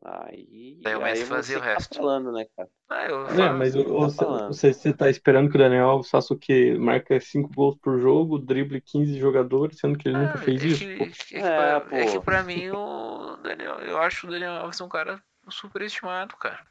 Aí, 0.08 0.78
Daí 0.82 0.94
o 0.94 1.02
Messi 1.02 1.24
fazia 1.24 1.58
o 1.58 1.60
resto. 1.60 1.90
Tá 1.90 1.96
falando, 1.96 2.30
né, 2.30 2.46
cara? 2.56 2.68
Ah, 2.88 3.06
eu 3.06 3.26
é, 3.26 3.52
mas 3.52 3.74
tá 4.16 4.46
você, 4.46 4.72
você 4.72 4.94
tá 4.94 5.10
esperando 5.10 5.50
que 5.50 5.56
o 5.56 5.58
Daniel 5.58 5.88
Alves 5.88 6.08
faça 6.08 6.32
o 6.32 6.38
quê? 6.38 6.76
Marca 6.78 7.18
5 7.18 7.52
gols 7.52 7.76
por 7.82 8.00
jogo, 8.00 8.38
drible 8.38 8.80
15 8.80 9.18
jogadores, 9.18 9.80
sendo 9.80 9.98
que 9.98 10.08
ele 10.08 10.16
ah, 10.16 10.20
nunca 10.20 10.38
fez 10.38 10.62
é 10.62 10.66
isso? 10.66 10.78
Que, 10.78 10.92
é, 10.92 11.08
que, 11.08 11.36
é, 11.36 11.80
pra, 11.80 11.98
é, 11.98 12.06
que 12.06 12.20
pra 12.20 12.44
mim 12.44 12.70
o 12.70 13.36
Daniel, 13.38 13.80
eu 13.80 13.98
acho 13.98 14.28
o 14.28 14.30
Daniel 14.30 14.52
Alves 14.52 14.80
um 14.80 14.88
cara 14.88 15.20
superestimado, 15.48 16.36
cara. 16.36 16.64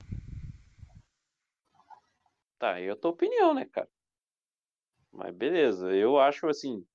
Tá, 2.57 2.79
é 2.79 2.89
a 2.89 2.95
tua 2.95 3.11
opinião, 3.11 3.53
né, 3.53 3.65
cara? 3.65 3.89
Mas 5.11 5.35
beleza, 5.35 5.93
eu 5.93 6.17
acho 6.17 6.47
assim. 6.47 6.85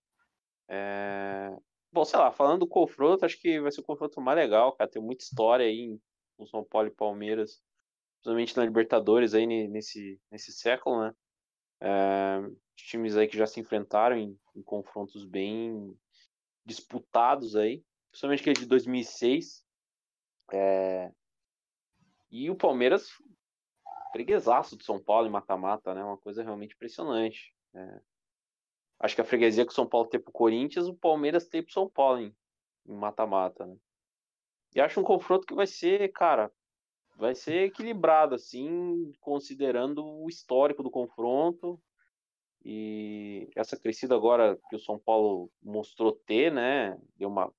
É... 0.70 1.54
Bom, 1.92 2.04
sei 2.06 2.18
lá, 2.18 2.32
falando 2.32 2.60
do 2.60 2.66
confronto, 2.66 3.26
acho 3.26 3.38
que 3.38 3.60
vai 3.60 3.70
ser 3.70 3.82
o 3.82 3.84
confronto 3.84 4.22
mais 4.22 4.38
legal, 4.38 4.72
cara. 4.72 4.88
Tem 4.88 5.02
muita 5.02 5.22
história 5.22 5.66
aí 5.66 5.98
com 6.40 6.46
São 6.46 6.64
Paulo 6.64 6.88
e 6.88 6.90
Palmeiras, 6.90 7.62
principalmente 8.14 8.56
na 8.56 8.64
Libertadores 8.64 9.34
aí 9.34 9.46
nesse, 9.46 10.18
nesse 10.30 10.52
século, 10.52 11.02
né? 11.02 11.14
É... 11.80 12.40
Times 12.76 13.14
aí 13.14 13.28
que 13.28 13.36
já 13.36 13.46
se 13.46 13.60
enfrentaram 13.60 14.16
em, 14.16 14.38
em 14.56 14.62
confrontos 14.62 15.24
bem 15.24 15.94
disputados 16.64 17.54
aí, 17.54 17.84
principalmente 18.10 18.40
aquele 18.40 18.60
de 18.60 18.66
2006. 18.66 19.64
É... 20.52 21.12
E 22.30 22.50
o 22.50 22.56
Palmeiras, 22.56 23.10
freguesaço 24.12 24.78
de 24.78 24.84
São 24.84 25.02
Paulo 25.02 25.26
em 25.26 25.30
mata-mata, 25.30 25.94
né? 25.94 26.02
Uma 26.02 26.16
coisa 26.16 26.42
realmente 26.42 26.74
impressionante. 26.74 27.54
É... 27.74 28.00
Acho 28.98 29.14
que 29.14 29.20
a 29.20 29.24
freguesia 29.24 29.64
que 29.66 29.72
o 29.72 29.74
São 29.74 29.86
Paulo 29.86 30.08
tem 30.08 30.20
pro 30.20 30.32
Corinthians, 30.32 30.86
o 30.86 30.94
Palmeiras 30.94 31.48
tem 31.48 31.62
pro 31.62 31.72
São 31.72 31.88
Paulo 31.88 32.20
em 32.20 32.34
mata-mata, 32.86 33.66
né? 33.66 33.76
E 34.74 34.80
acho 34.80 35.00
um 35.00 35.04
confronto 35.04 35.46
que 35.46 35.54
vai 35.54 35.66
ser, 35.66 36.12
cara, 36.12 36.50
vai 37.16 37.34
ser 37.34 37.64
equilibrado, 37.64 38.34
assim, 38.34 39.12
considerando 39.20 40.04
o 40.04 40.28
histórico 40.28 40.82
do 40.82 40.90
confronto 40.90 41.80
e 42.64 43.48
essa 43.56 43.76
crescida 43.76 44.14
agora 44.14 44.58
que 44.68 44.76
o 44.76 44.80
São 44.80 44.98
Paulo 44.98 45.50
mostrou 45.62 46.12
ter, 46.12 46.52
né? 46.52 46.98
Deu 47.16 47.28
uma 47.28 47.52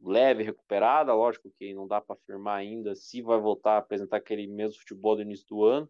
leve 0.00 0.44
recuperada, 0.44 1.12
lógico 1.12 1.50
que 1.58 1.74
não 1.74 1.86
dá 1.86 2.00
para 2.00 2.14
afirmar 2.14 2.58
ainda 2.58 2.94
se 2.94 3.20
vai 3.20 3.38
voltar 3.38 3.72
a 3.72 3.78
apresentar 3.78 4.18
aquele 4.18 4.46
mesmo 4.46 4.78
futebol 4.78 5.16
do 5.16 5.22
início 5.22 5.46
do 5.48 5.64
ano. 5.64 5.88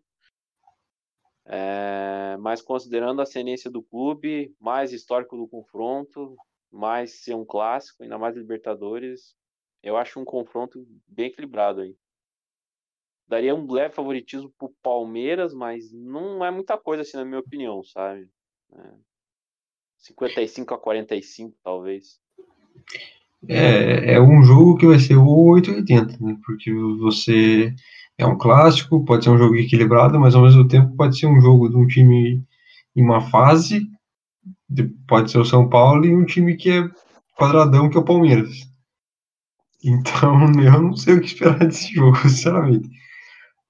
É, 1.44 2.36
mas 2.40 2.60
considerando 2.60 3.20
a 3.20 3.22
ascendência 3.22 3.70
do 3.70 3.82
clube, 3.82 4.54
mais 4.60 4.92
histórico 4.92 5.36
do 5.36 5.48
confronto, 5.48 6.36
mais 6.70 7.22
ser 7.22 7.34
um 7.34 7.44
clássico, 7.44 8.02
ainda 8.02 8.18
mais 8.18 8.36
Libertadores, 8.36 9.34
eu 9.82 9.96
acho 9.96 10.20
um 10.20 10.24
confronto 10.24 10.86
bem 11.06 11.26
equilibrado 11.26 11.80
aí. 11.80 11.94
Daria 13.26 13.54
um 13.54 13.70
leve 13.70 13.94
favoritismo 13.94 14.50
pro 14.58 14.74
Palmeiras, 14.82 15.52
mas 15.52 15.92
não 15.92 16.44
é 16.44 16.50
muita 16.50 16.78
coisa 16.78 17.02
assim, 17.02 17.16
na 17.16 17.24
minha 17.24 17.40
opinião, 17.40 17.82
sabe? 17.84 18.28
É. 18.72 18.94
55 19.98 20.74
a 20.74 20.78
45, 20.78 21.54
talvez. 21.62 22.18
É, 23.46 24.14
é 24.14 24.20
um 24.20 24.42
jogo 24.42 24.76
que 24.76 24.86
vai 24.86 24.98
ser 24.98 25.16
o 25.16 25.26
880, 25.26 26.24
né? 26.24 26.38
Porque 26.44 26.72
você 26.72 27.74
é 28.16 28.26
um 28.26 28.36
clássico, 28.36 29.04
pode 29.04 29.24
ser 29.24 29.30
um 29.30 29.38
jogo 29.38 29.56
equilibrado, 29.56 30.18
mas 30.18 30.34
ao 30.34 30.42
mesmo 30.42 30.66
tempo 30.66 30.96
pode 30.96 31.18
ser 31.18 31.26
um 31.26 31.40
jogo 31.40 31.68
de 31.68 31.76
um 31.76 31.86
time 31.86 32.42
em 32.96 33.02
uma 33.02 33.20
fase, 33.20 33.88
pode 35.06 35.30
ser 35.30 35.38
o 35.38 35.44
São 35.44 35.68
Paulo 35.68 36.04
e 36.04 36.14
um 36.14 36.24
time 36.24 36.56
que 36.56 36.70
é 36.70 36.90
quadradão, 37.36 37.88
que 37.88 37.96
é 37.96 38.00
o 38.00 38.04
Palmeiras. 38.04 38.67
Então, 39.84 40.34
eu 40.62 40.82
não 40.82 40.96
sei 40.96 41.14
o 41.14 41.20
que 41.20 41.26
esperar 41.26 41.58
desse 41.58 41.92
jogo, 41.92 42.16
sinceramente. 42.28 42.88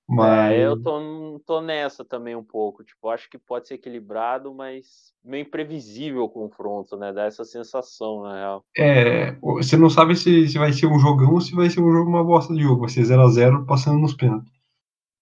Mas... 0.09 0.53
É, 0.53 0.67
eu 0.67 0.83
tô, 0.83 1.43
tô 1.45 1.61
nessa 1.61 2.03
também 2.03 2.35
um 2.35 2.43
pouco. 2.43 2.83
Tipo, 2.83 3.11
acho 3.11 3.29
que 3.29 3.37
pode 3.37 3.69
ser 3.69 3.75
equilibrado, 3.75 4.55
mas 4.55 5.13
meio 5.23 5.43
imprevisível 5.43 6.23
o 6.23 6.31
confronto, 6.31 6.97
né? 6.97 7.13
Dá 7.13 7.25
essa 7.25 7.45
sensação, 7.45 8.23
na 8.23 8.35
real. 8.35 8.65
É, 8.75 9.33
você 9.33 9.77
não 9.77 9.91
sabe 9.91 10.17
se, 10.17 10.49
se 10.49 10.57
vai 10.59 10.73
ser 10.73 10.87
um 10.87 10.99
jogão 10.99 11.35
ou 11.35 11.41
se 11.43 11.55
vai 11.55 11.69
ser 11.69 11.81
um 11.81 11.93
jogo 11.93 12.09
uma 12.09 12.25
bosta 12.25 12.55
de 12.55 12.63
jogo. 12.63 12.81
Vai 12.81 12.89
ser 12.89 13.03
0x0 13.03 13.67
passando 13.67 13.99
nos 13.99 14.15
pênaltis. 14.15 14.51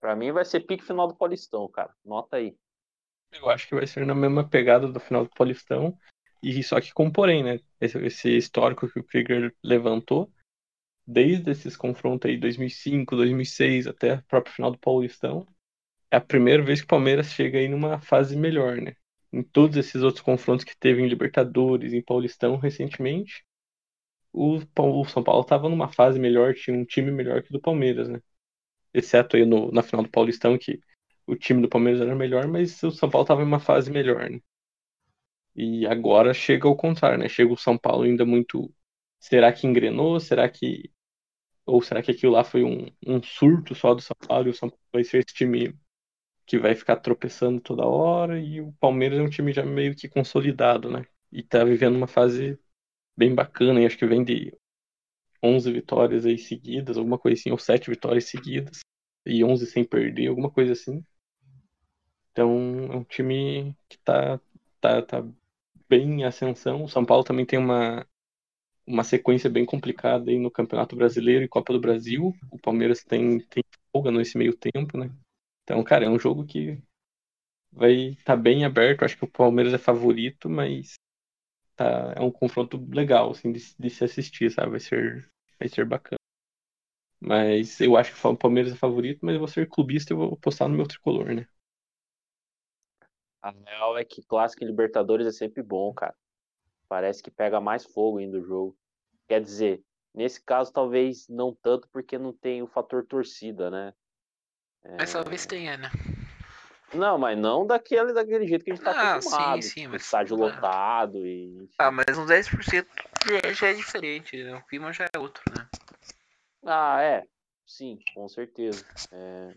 Pra 0.01 0.15
mim 0.15 0.31
vai 0.31 0.45
ser 0.45 0.61
pique 0.61 0.85
final 0.85 1.09
do 1.09 1.17
Paulistão, 1.17 1.69
cara. 1.69 1.93
Nota 2.05 2.37
aí. 2.37 2.55
Eu 3.33 3.51
acho 3.51 3.67
que 3.67 3.75
vai 3.75 3.89
ser 3.89 4.07
na 4.07 4.15
mesma 4.15 4.49
pegada 4.49 4.87
do 4.87 5.01
final 5.01 5.25
do 5.25 5.31
Paulistão. 5.31 5.99
E 6.41 6.63
só 6.63 6.81
que 6.81 6.95
com 6.95 7.11
porém, 7.11 7.43
né? 7.43 7.59
Esse, 7.81 7.99
esse 7.99 8.37
histórico 8.37 8.89
que 8.89 9.01
o 9.01 9.05
Krieger 9.05 9.53
levantou 9.65 10.31
desde 11.07 11.51
esses 11.51 11.77
confrontos 11.77 12.29
aí, 12.29 12.37
2005, 12.37 13.17
2006, 13.17 13.87
até 13.87 14.15
a 14.15 14.23
própria 14.23 14.55
final 14.55 14.71
do 14.71 14.79
Paulistão, 14.79 15.47
é 16.11 16.17
a 16.17 16.21
primeira 16.21 16.63
vez 16.63 16.81
que 16.81 16.87
o 16.87 16.89
Palmeiras 16.89 17.33
chega 17.33 17.59
aí 17.59 17.69
numa 17.69 18.01
fase 18.01 18.37
melhor, 18.37 18.77
né? 18.81 18.95
Em 19.33 19.43
todos 19.43 19.77
esses 19.77 20.03
outros 20.03 20.23
confrontos 20.23 20.65
que 20.65 20.77
teve 20.77 21.03
em 21.03 21.09
Libertadores, 21.09 21.93
em 21.93 22.03
Paulistão 22.03 22.57
recentemente, 22.57 23.45
o, 24.33 24.61
São 25.07 25.23
Paulo 25.25 25.43
estava 25.43 25.69
numa 25.69 25.89
fase 25.89 26.19
melhor, 26.19 26.55
tinha 26.55 26.77
um 26.77 26.85
time 26.85 27.11
melhor 27.11 27.43
que 27.43 27.51
o 27.51 27.53
do 27.55 27.61
Palmeiras, 27.61 28.09
né? 28.09 28.21
Exceto 28.95 29.37
aí 29.37 29.47
no, 29.47 29.73
na 29.73 29.83
final 29.83 30.03
do 30.05 30.11
Paulistão, 30.11 30.59
que 30.59 30.81
o 31.27 31.37
time 31.37 31.63
do 31.63 31.69
Palmeiras 31.69 32.01
era 32.01 32.15
melhor, 32.15 32.47
mas 32.49 32.83
o 32.83 32.91
São 32.91 33.11
Paulo 33.11 33.25
estava 33.25 33.43
em 33.43 33.47
uma 33.47 33.61
fase 33.61 33.91
melhor, 33.91 34.31
né? 34.31 34.41
E 35.55 35.87
agora 35.87 36.35
chega 36.35 36.69
ao 36.69 36.77
contrário, 36.77 37.19
né? 37.19 37.29
Chega 37.29 37.53
o 37.53 37.57
São 37.57 37.79
Paulo 37.79 38.05
ainda 38.05 38.25
muito. 38.25 38.73
Será 39.19 39.53
que 39.53 39.67
engrenou? 39.67 40.21
Será 40.21 40.49
que 40.49 40.91
ou 41.67 41.83
será 41.83 42.03
que 42.03 42.13
aquilo 42.13 42.33
lá 42.33 42.45
foi 42.45 42.63
um, 42.65 42.87
um 43.07 43.23
surto 43.23 43.75
só 43.75 43.95
do 43.95 44.01
São 44.01 44.17
Paulo 44.27 44.47
e 44.49 44.51
o 44.51 44.55
São 44.55 44.71
Paulo 44.71 44.85
vai 44.93 45.05
ser 45.05 45.19
esse 45.19 45.35
time 45.35 45.75
que 46.47 46.59
vai 46.59 46.75
ficar 46.75 46.97
tropeçando 46.97 47.61
toda 47.61 47.85
hora 47.87 48.41
e 48.41 48.61
o 48.61 48.73
Palmeiras 48.75 49.19
é 49.19 49.23
um 49.23 49.29
time 49.29 49.53
já 49.53 49.65
meio 49.65 49.97
que 49.97 50.09
consolidado, 50.09 50.91
né? 50.91 51.05
E 51.33 51.43
tá 51.43 51.65
vivendo 51.65 51.97
uma 51.97 52.07
fase 52.07 52.59
bem 53.17 53.35
bacana, 53.35 53.81
e 53.81 53.87
acho 53.87 53.99
que 53.99 54.07
vem 54.07 54.23
de 54.25 54.57
11 55.43 55.73
vitórias 55.73 56.27
aí 56.27 56.39
seguidas, 56.39 56.97
alguma 56.97 57.19
coisa 57.19 57.41
assim, 57.41 57.51
ou 57.51 57.59
7 57.59 57.91
vitórias 57.91 58.27
seguidas, 58.27 58.81
e 59.25 59.45
11 59.45 59.67
sem 59.67 59.85
perder, 59.85 60.29
alguma 60.29 60.51
coisa 60.51 60.73
assim. 60.73 61.05
Então 62.31 62.51
é 62.93 62.97
um 62.97 63.05
time 63.05 63.77
que 63.89 63.99
tá, 63.99 64.41
tá, 64.81 65.03
tá 65.03 65.25
bem 65.89 66.21
em 66.21 66.25
ascensão. 66.25 66.85
O 66.85 66.89
São 66.89 67.05
Paulo 67.05 67.25
também 67.25 67.47
tem 67.47 67.59
uma, 67.59 68.07
uma 68.87 69.03
sequência 69.03 69.51
bem 69.51 69.67
complicada 69.67 70.31
aí 70.31 70.39
no 70.39 70.51
Campeonato 70.51 70.95
Brasileiro 70.95 71.45
e 71.45 71.49
Copa 71.49 71.73
do 71.73 71.81
Brasil. 71.81 72.33
O 72.51 72.59
Palmeiras 72.59 73.03
tem, 73.03 73.41
tem 73.41 73.65
folga 73.93 74.11
nesse 74.13 74.39
meio 74.39 74.57
tempo, 74.57 74.97
né? 74.97 75.11
Então, 75.65 75.83
cara, 75.83 76.05
é 76.05 76.09
um 76.09 76.19
jogo 76.19 76.47
que 76.47 76.81
vai 77.73 78.11
estar 78.11 78.37
tá 78.37 78.37
bem 78.37 78.65
aberto. 78.65 79.05
Acho 79.05 79.17
que 79.19 79.25
o 79.25 79.31
Palmeiras 79.31 79.75
é 79.75 79.79
favorito, 79.79 80.49
mas 80.49 80.95
tá, 81.75 82.15
é 82.17 82.21
um 82.21 82.31
confronto 82.31 82.77
legal, 82.91 83.33
assim, 83.33 83.51
de, 83.51 83.75
de 83.77 83.91
se 83.91 84.05
assistir, 84.05 84.51
sabe? 84.51 84.71
Vai 84.71 84.81
ser, 84.81 85.29
vai 85.59 85.69
ser 85.69 85.85
bacana. 85.85 86.19
Mas 87.19 87.81
eu 87.81 87.97
acho 87.97 88.15
que 88.15 88.27
o 88.27 88.37
Palmeiras 88.37 88.73
é 88.73 88.77
favorito, 88.77 89.21
mas 89.23 89.35
eu 89.35 89.41
vou 89.41 89.49
ser 89.49 89.69
clubista 89.69 90.13
e 90.13 90.17
vou 90.17 90.35
apostar 90.35 90.69
no 90.69 90.77
meu 90.77 90.87
tricolor, 90.87 91.35
né? 91.35 91.49
A 93.43 93.51
real 93.51 93.99
é 93.99 94.05
que 94.05 94.23
clássico 94.23 94.63
em 94.63 94.67
Libertadores 94.67 95.27
é 95.27 95.33
sempre 95.33 95.63
bom, 95.63 95.93
cara 95.93 96.15
parece 96.89 97.23
que 97.23 97.31
pega 97.31 97.61
mais 97.61 97.85
fogo 97.85 98.19
ainda 98.19 98.39
o 98.39 98.45
jogo. 98.45 98.77
Quer 99.29 99.41
dizer, 99.41 99.83
nesse 100.15 100.43
caso 100.43 100.73
talvez 100.73 101.29
não 101.29 101.55
tanto 101.55 101.89
porque 101.89 102.19
não 102.19 102.33
tem 102.33 102.63
o 102.63 102.67
fator 102.67 103.05
torcida, 103.05 103.71
né? 103.71 103.93
É... 104.85 104.97
Mas 104.99 105.13
talvez 105.13 105.47
tenha, 105.47 105.77
né? 105.77 105.91
Não, 106.95 107.19
mas 107.19 107.37
não 107.37 107.67
daquele, 107.67 108.13
daquele 108.13 108.47
jeito 108.47 108.65
que 108.65 108.71
a 108.71 108.75
gente 108.75 108.85
tá 108.85 108.93
ah, 108.93 109.13
acostumado. 109.15 109.63
Sim, 109.63 109.69
sim, 109.69 109.81
tipo, 109.81 109.93
mas... 109.93 110.03
Estádio 110.03 110.37
lotado 110.37 111.27
e... 111.27 111.69
Ah, 111.79 111.91
mas 111.91 112.17
uns 112.17 112.31
10% 112.31 112.87
já, 113.27 113.53
já 113.53 113.69
é 113.69 113.75
diferente, 113.75 114.43
né? 114.43 114.55
O 114.55 114.65
clima 114.67 114.93
já 114.93 115.07
é 115.13 115.19
outro, 115.19 115.43
né? 115.51 115.69
Ah, 116.65 117.03
é. 117.03 117.25
Sim, 117.67 117.99
com 118.15 118.29
certeza. 118.29 118.85
É... 119.11 119.55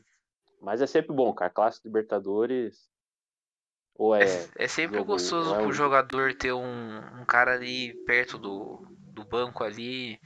Mas 0.59 0.81
é 0.81 0.87
sempre 0.87 1.15
bom, 1.15 1.31
cara. 1.33 1.51
Clássico 1.51 1.87
Libertadores 1.87 2.88
ou 3.99 4.15
é, 4.15 4.23
é, 4.23 4.49
é 4.59 4.67
sempre 4.67 4.97
jogo, 4.97 5.11
gostoso 5.11 5.53
é 5.53 5.57
um... 5.57 5.63
pro 5.63 5.73
jogador 5.73 6.33
ter 6.33 6.53
um, 6.53 7.19
um 7.19 7.25
cara 7.25 7.55
ali 7.55 7.93
perto 8.05 8.37
do, 8.37 8.87
do 9.13 9.25
banco 9.25 9.61
ali 9.61 10.17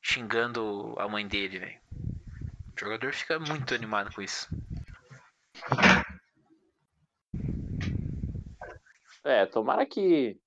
xingando 0.00 0.94
a 0.96 1.08
mãe 1.08 1.26
dele, 1.26 1.58
velho. 1.58 1.80
O 2.76 2.78
jogador 2.78 3.12
fica 3.12 3.40
muito 3.40 3.74
animado 3.74 4.14
com 4.14 4.22
isso. 4.22 4.48
É, 9.24 9.44
tomara 9.46 9.84
que 9.84 10.38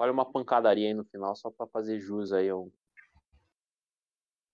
olha 0.00 0.10
uma 0.10 0.28
pancadaria 0.30 0.88
aí 0.88 0.94
no 0.94 1.04
final 1.04 1.36
só 1.36 1.48
para 1.48 1.68
fazer 1.68 2.00
jus 2.00 2.32
aí 2.32 2.48
ao 2.48 2.72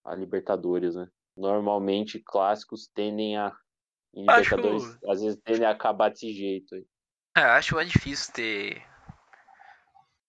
a 0.05 0.15
Libertadores, 0.15 0.95
né? 0.95 1.09
Normalmente 1.35 2.21
clássicos 2.21 2.87
tendem 2.87 3.39
a 3.39 3.57
em 4.13 4.27
Libertadores 4.27 4.85
Acho... 4.85 5.11
às 5.11 5.23
vezes 5.23 5.41
tendem 5.43 5.67
a 5.67 5.71
acabar 5.71 6.11
desse 6.11 6.31
jeito 6.31 6.75
aí. 6.75 6.87
É, 7.37 7.41
acho 7.41 7.75
mais 7.75 7.89
difícil 7.89 8.33
ter, 8.33 8.83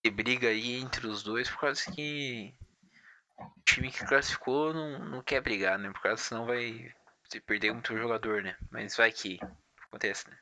ter 0.02 0.10
briga 0.10 0.48
aí 0.48 0.76
entre 0.76 1.06
os 1.06 1.22
dois, 1.22 1.50
por 1.50 1.60
causa 1.60 1.92
que 1.92 2.54
o 3.38 3.62
time 3.64 3.92
que 3.92 4.06
classificou 4.06 4.74
não, 4.74 5.00
não 5.00 5.22
quer 5.22 5.42
brigar, 5.42 5.78
né? 5.78 5.92
Por 5.92 6.02
causa 6.02 6.22
senão 6.22 6.46
vai 6.46 6.92
se 7.30 7.40
perder 7.40 7.74
muito 7.74 7.96
jogador, 7.96 8.42
né? 8.42 8.56
Mas 8.72 8.96
vai 8.98 9.12
que 9.12 9.40
acontece, 9.88 10.30
né? 10.30 10.38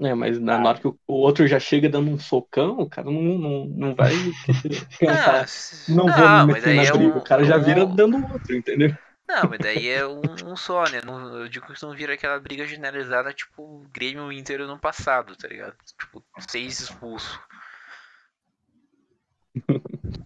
É, 0.00 0.14
mas 0.14 0.38
na, 0.38 0.62
hora 0.62 0.78
que 0.78 0.86
o, 0.86 0.96
outro 1.08 1.44
já 1.48 1.58
chega 1.58 1.88
dando 1.88 2.10
um 2.10 2.18
socão, 2.18 2.78
o 2.78 2.88
cara 2.88 3.10
não, 3.10 3.20
não, 3.20 3.64
não 3.64 3.94
vai 3.96 4.12
pensar, 4.96 5.44
não, 5.88 6.06
não 6.06 6.14
vou 6.14 6.46
me 6.46 6.52
meter 6.52 6.74
na 6.76 6.82
briga. 6.82 7.14
Um, 7.14 7.18
o 7.18 7.24
cara 7.24 7.44
já 7.44 7.58
vira 7.58 7.84
um... 7.84 7.94
dando 7.96 8.32
outro, 8.32 8.54
entendeu? 8.54 8.96
Não, 9.28 9.50
mas 9.50 9.58
daí 9.58 9.88
é 9.88 10.06
um, 10.06 10.22
um 10.46 10.56
só, 10.56 10.84
né? 10.84 11.00
Não, 11.04 11.36
eu 11.40 11.48
digo 11.48 11.66
que 11.72 11.82
não 11.82 11.94
vira 11.94 12.14
aquela 12.14 12.40
briga 12.40 12.66
generalizada 12.66 13.32
tipo 13.32 13.62
o 13.62 13.88
Grêmio 13.92 14.32
Inter 14.32 14.60
no 14.66 14.78
passado, 14.78 15.36
tá 15.36 15.46
ligado? 15.46 15.76
Tipo, 15.98 16.24
seis 16.48 16.80
expulsos. 16.80 17.38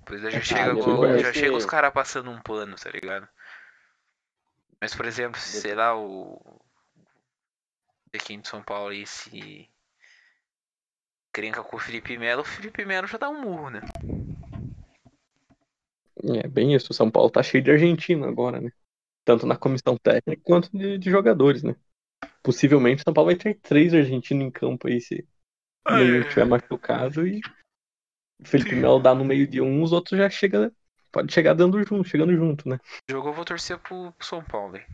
Pois 0.06 0.20
já 0.22 0.30
chega, 0.40 0.74
depois 0.74 0.86
igual- 0.94 1.18
já 1.18 1.32
chega 1.32 1.56
os 1.56 1.66
caras 1.66 1.92
passando 1.92 2.30
um 2.30 2.40
pano, 2.40 2.76
tá 2.76 2.90
ligado? 2.90 3.28
Mas, 4.80 4.94
por 4.94 5.06
exemplo, 5.06 5.40
sei 5.40 5.74
lá, 5.74 5.96
o. 5.96 6.60
Aqui 8.14 8.34
em 8.34 8.44
São 8.44 8.62
Paulo 8.62 8.90
aí 8.90 9.06
se. 9.06 9.68
Crenca 11.32 11.62
com 11.62 11.76
o 11.76 11.80
Felipe 11.80 12.18
Melo, 12.18 12.42
o 12.42 12.44
Felipe 12.44 12.84
Melo 12.84 13.06
já 13.06 13.16
dá 13.16 13.28
um 13.30 13.40
murro, 13.40 13.70
né? 13.70 13.80
É 16.44 16.46
bem 16.46 16.74
isso. 16.74 16.88
O 16.92 16.94
São 16.94 17.10
Paulo 17.10 17.30
tá 17.30 17.42
cheio 17.42 17.64
de 17.64 17.70
argentino 17.70 18.26
agora, 18.26 18.60
né? 18.60 18.70
Tanto 19.24 19.46
na 19.46 19.56
comissão 19.56 19.96
técnica 19.96 20.42
quanto 20.44 20.70
de, 20.76 20.98
de 20.98 21.10
jogadores, 21.10 21.62
né? 21.62 21.76
Possivelmente 22.42 23.00
o 23.00 23.04
São 23.04 23.14
Paulo 23.14 23.30
vai 23.30 23.36
ter 23.36 23.54
três 23.60 23.94
argentinos 23.94 24.44
em 24.44 24.50
campo 24.50 24.88
aí 24.88 25.00
se 25.00 25.26
nenhum 25.88 26.20
estiver 26.20 26.44
machucado 26.44 27.26
e 27.26 27.40
o 28.40 28.46
Felipe 28.46 28.74
Melo 28.74 29.00
dá 29.00 29.14
no 29.14 29.24
meio 29.24 29.46
de 29.46 29.60
um, 29.60 29.82
os 29.82 29.92
outros 29.92 30.18
já 30.18 30.28
chega, 30.28 30.72
pode 31.12 31.32
chegar 31.32 31.54
dando 31.54 31.82
junto, 31.84 32.08
chegando 32.08 32.34
junto, 32.34 32.68
né? 32.68 32.78
jogo 33.08 33.28
eu 33.28 33.32
vou 33.32 33.44
torcer 33.44 33.78
pro, 33.78 34.12
pro 34.12 34.26
São 34.26 34.42
Paulo, 34.42 34.76
hein? 34.76 34.84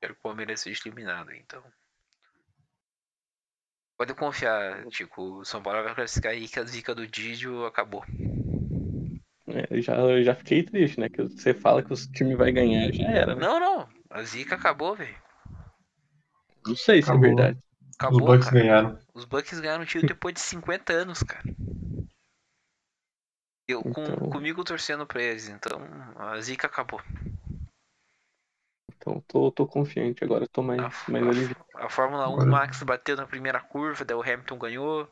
Quero 0.00 0.14
que 0.14 0.20
o 0.20 0.22
Palmeiras 0.22 0.60
seja 0.60 0.80
eliminado, 0.84 1.32
então. 1.32 1.62
Pode 3.96 4.14
confiar, 4.14 4.84
Tico. 4.88 5.40
O 5.40 5.44
São 5.44 5.62
Paulo 5.62 5.84
vai 5.84 5.94
classificar 5.94 6.32
aí 6.32 6.48
que 6.48 6.58
a 6.58 6.64
zica 6.64 6.92
do 6.92 7.06
Didio 7.06 7.64
acabou. 7.66 8.04
É, 9.54 9.80
já, 9.80 9.94
eu 9.96 10.22
já 10.24 10.34
fiquei 10.34 10.62
triste, 10.62 10.98
né? 10.98 11.08
Que 11.08 11.22
você 11.22 11.52
fala 11.52 11.82
que 11.82 11.92
o 11.92 11.96
time 11.96 12.34
vai 12.34 12.50
ganhar, 12.52 12.92
já 12.92 13.04
era, 13.08 13.34
né? 13.34 13.40
Não, 13.40 13.60
não. 13.60 13.88
A 14.10 14.22
zica 14.22 14.54
acabou, 14.54 14.94
velho. 14.96 15.16
Não 16.66 16.76
sei 16.76 17.02
se 17.02 17.10
Acabou. 17.10 17.24
é 17.26 17.28
verdade. 17.28 17.58
Os 17.58 17.94
Acabou, 17.98 18.20
Bucks 18.26 18.48
cara. 18.48 18.60
ganharam. 18.60 18.98
Os 19.14 19.24
Bucks 19.24 19.60
ganharam 19.60 19.82
o 19.82 19.86
título 19.86 20.08
depois 20.08 20.34
de 20.34 20.40
50 20.40 20.92
anos, 20.92 21.22
cara. 21.22 21.42
Eu, 23.68 23.82
com, 23.82 23.90
Então- 24.04 24.30
comigo 24.30 24.64
torcendo 24.64 25.06
pra 25.06 25.22
eles, 25.22 25.48
então 25.48 25.78
a 26.16 26.40
zica 26.40 26.66
acabou. 26.66 27.00
Então 28.96 29.20
tô, 29.26 29.50
tô 29.50 29.66
confiante 29.66 30.22
agora, 30.22 30.46
tô 30.48 30.62
mais, 30.62 30.80
A, 30.80 31.10
mais 31.10 31.26
aliviado. 31.26 31.64
a, 31.74 31.86
a 31.86 31.88
Fórmula 31.90 32.26
1, 32.28 32.30
o 32.30 32.34
Agora- 32.34 32.50
Max 32.50 32.82
bateu 32.82 33.16
na 33.16 33.26
primeira 33.26 33.60
curva, 33.60 34.04
daí 34.04 34.16
o 34.16 34.22
Hamilton 34.22 34.58
ganhou. 34.58 35.08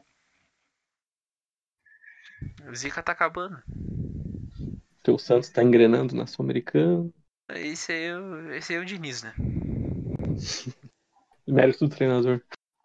A 2.67 2.75
zica 2.75 3.03
tá 3.03 3.13
acabando. 3.13 3.63
O 5.09 5.19
Santos 5.19 5.49
tá 5.49 5.63
engrenando 5.63 6.15
na 6.15 6.27
Sul-Americana. 6.27 7.11
Esse 7.51 7.93
aí, 7.93 8.05
é 8.05 8.17
o- 8.17 8.53
esse 8.53 8.73
aí 8.73 8.79
é 8.79 8.83
o 8.83 8.85
Diniz, 8.85 9.23
né? 9.23 9.33
Mérito 11.49 11.89
do 11.89 11.95
treinador. 11.95 12.41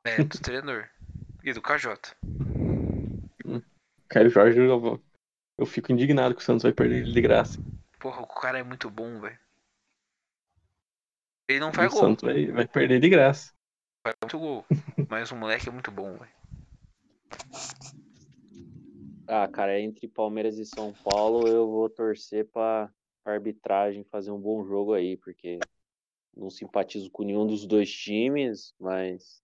É, 0.05 0.23
do 0.23 0.39
treinador. 0.39 0.89
E 1.43 1.53
do 1.53 1.61
KJ. 1.61 2.15
Caio 4.07 4.29
Jorge, 4.29 4.59
eu, 4.59 5.03
eu 5.57 5.65
fico 5.65 5.91
indignado 5.91 6.33
que 6.35 6.41
o 6.41 6.43
Santos 6.43 6.63
vai 6.63 6.71
perder 6.73 7.01
ele 7.01 7.11
de 7.11 7.21
graça. 7.21 7.59
Porra, 7.99 8.21
o 8.21 8.27
cara 8.27 8.59
é 8.59 8.63
muito 8.63 8.89
bom, 8.89 9.19
velho. 9.19 9.37
Ele 11.47 11.59
não 11.59 11.71
faz 11.73 11.91
o 11.91 11.95
gol, 11.95 12.01
Santos 12.09 12.23
vai, 12.23 12.47
vai 12.47 12.67
perder 12.67 12.99
de 12.99 13.09
graça. 13.09 13.53
faz 14.03 14.15
muito 14.21 14.39
gol. 14.39 14.65
Mas 15.09 15.31
o 15.31 15.35
moleque 15.35 15.69
é 15.69 15.71
muito 15.71 15.91
bom, 15.91 16.17
velho. 16.17 16.31
Ah, 19.27 19.47
cara, 19.47 19.79
entre 19.79 20.07
Palmeiras 20.07 20.57
e 20.57 20.65
São 20.65 20.93
Paulo, 21.03 21.47
eu 21.47 21.67
vou 21.67 21.89
torcer 21.89 22.45
pra, 22.47 22.89
pra 23.23 23.33
arbitragem 23.33 24.03
fazer 24.03 24.31
um 24.31 24.39
bom 24.39 24.63
jogo 24.65 24.93
aí, 24.93 25.17
porque 25.17 25.59
não 26.35 26.49
simpatizo 26.49 27.09
com 27.09 27.23
nenhum 27.23 27.47
dos 27.47 27.65
dois 27.65 27.91
times, 27.91 28.73
mas 28.79 29.41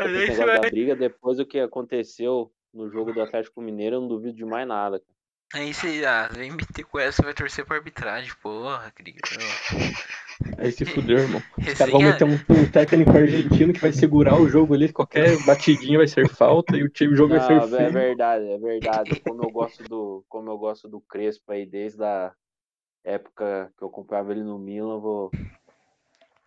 negócio 0.00 0.46
vai- 0.46 0.62
da 0.62 0.70
briga, 0.70 0.94
depois 0.94 1.38
do 1.38 1.46
que 1.46 1.58
aconteceu 1.58 2.52
no 2.72 2.88
jogo 2.90 3.12
do 3.12 3.20
Atlético 3.22 3.60
Mineiro, 3.60 3.96
eu 3.96 4.00
não 4.00 4.08
duvido 4.08 4.36
de 4.36 4.44
mais 4.44 4.66
nada. 4.66 5.00
cara. 5.00 5.16
Aí 5.54 5.72
você 5.72 6.04
ah, 6.04 6.28
vem 6.28 6.50
meter 6.50 6.84
com 6.84 6.98
essa, 6.98 7.22
vai 7.22 7.32
torcer 7.32 7.64
pra 7.64 7.76
arbitragem, 7.76 8.34
porra, 8.42 8.90
querido. 8.90 9.20
Aí 10.58 10.72
se 10.72 10.84
fudeu, 10.84 11.18
irmão. 11.18 11.42
Os 11.58 11.74
caras 11.74 11.92
vão 11.92 12.00
Resenha, 12.00 12.12
meter 12.12 12.24
um, 12.24 12.34
um 12.34 12.70
técnico 12.70 13.10
argentino 13.10 13.72
que 13.72 13.80
vai 13.80 13.92
segurar 13.92 14.38
o 14.38 14.48
jogo 14.48 14.74
ali, 14.74 14.92
qualquer 14.92 15.36
batidinha 15.44 15.98
vai 15.98 16.06
ser 16.06 16.28
falta 16.28 16.76
e 16.76 16.82
o, 16.82 16.88
time, 16.88 17.12
o 17.12 17.16
jogo 17.16 17.30
vai 17.30 17.40
ser 17.40 17.60
Não, 17.60 17.78
é 17.78 17.90
feio. 17.90 17.92
verdade, 17.92 18.44
é 18.50 18.58
verdade. 18.58 19.20
Como 19.20 19.42
eu 19.42 19.50
gosto 19.50 19.84
do, 19.84 20.24
como 20.28 20.50
eu 20.50 20.58
gosto 20.58 20.88
do 20.88 21.00
Crespo 21.00 21.52
aí 21.52 21.66
desde 21.66 22.02
a 22.02 22.32
época 23.04 23.72
que 23.76 23.84
eu 23.84 23.90
comprava 23.90 24.32
ele 24.32 24.42
no 24.42 24.58
Milan, 24.58 24.94
eu 24.94 25.00
vou 25.00 25.30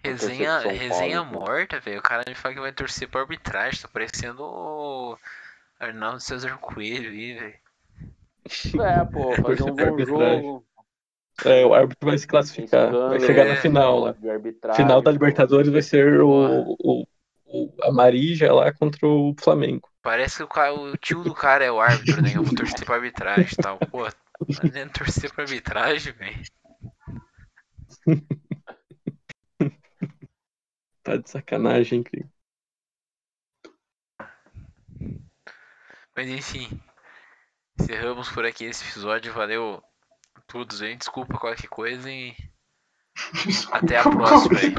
resenha, 0.03 0.59
resenha 0.59 1.23
Paulo, 1.23 1.27
então. 1.27 1.39
morta, 1.39 1.79
velho. 1.79 1.99
O 1.99 2.03
cara 2.03 2.23
me 2.27 2.35
fala 2.35 2.53
que 2.55 2.61
vai 2.61 2.71
torcer 2.71 3.09
pra 3.09 3.21
arbitragem, 3.21 3.81
tá 3.81 3.87
parecendo 3.87 4.43
o 4.43 5.17
Arnaldo 5.79 6.19
César 6.19 6.57
Coelho 6.57 7.09
aí, 7.09 7.33
velho. 7.33 7.59
É, 8.79 9.05
pô, 9.05 9.35
fazer 9.41 9.63
um 9.63 9.75
bom 9.75 9.99
jogo. 9.99 10.65
É, 11.45 11.65
o 11.65 11.73
árbitro 11.73 12.09
vai 12.09 12.17
se 12.17 12.27
classificar, 12.27 12.91
vai 12.91 13.19
chegar 13.19 13.45
na 13.45 13.53
é, 13.53 13.55
final 13.57 13.99
lá. 13.99 14.15
Final 14.75 15.01
da. 15.01 15.11
Libertadores 15.11 15.71
vai 15.71 15.81
ser 15.81 16.21
o, 16.21 16.75
o, 16.79 17.07
o 17.45 17.73
a 17.83 17.91
Marija 17.91 18.53
lá 18.53 18.71
contra 18.73 19.07
o 19.07 19.35
Flamengo. 19.39 19.89
Parece 20.01 20.37
que 20.37 20.43
o, 20.43 20.47
cara, 20.47 20.73
o 20.73 20.95
tio 20.97 21.23
do 21.23 21.33
cara 21.33 21.65
é 21.65 21.71
o 21.71 21.79
árbitro, 21.79 22.21
né? 22.21 22.31
Eu 22.35 22.43
vou 22.43 22.55
torcer 22.55 22.85
pra 22.85 22.95
arbitragem 22.95 23.49
e 23.51 23.55
tal. 23.61 23.77
Pô, 23.77 24.03
não 24.03 24.81
é 24.81 24.85
torcer 24.87 25.33
pra 25.33 25.43
arbitragem, 25.43 26.13
velho. 26.13 26.43
Tá 31.01 31.15
de 31.15 31.27
sacanagem, 31.27 32.03
Cris. 32.03 32.27
Mas 36.15 36.27
enfim, 36.27 36.79
encerramos 37.79 38.29
por 38.29 38.45
aqui 38.45 38.65
esse 38.65 38.87
episódio. 38.87 39.33
Valeu 39.33 39.81
todos 40.49 40.81
aí. 40.81 40.95
Desculpa 40.97 41.37
qualquer 41.37 41.69
coisa 41.69 42.11
e 42.11 42.35
Até 43.71 43.99
a 43.99 44.03
próxima 44.09 44.59
aí. 44.59 44.73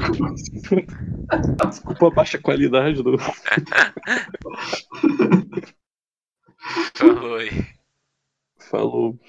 Desculpa 1.69 2.07
a 2.07 2.11
baixa 2.11 2.37
qualidade 2.37 3.01
do. 3.01 3.17
falou 6.93 7.35
aí. 7.35 7.65
Falou. 8.59 9.19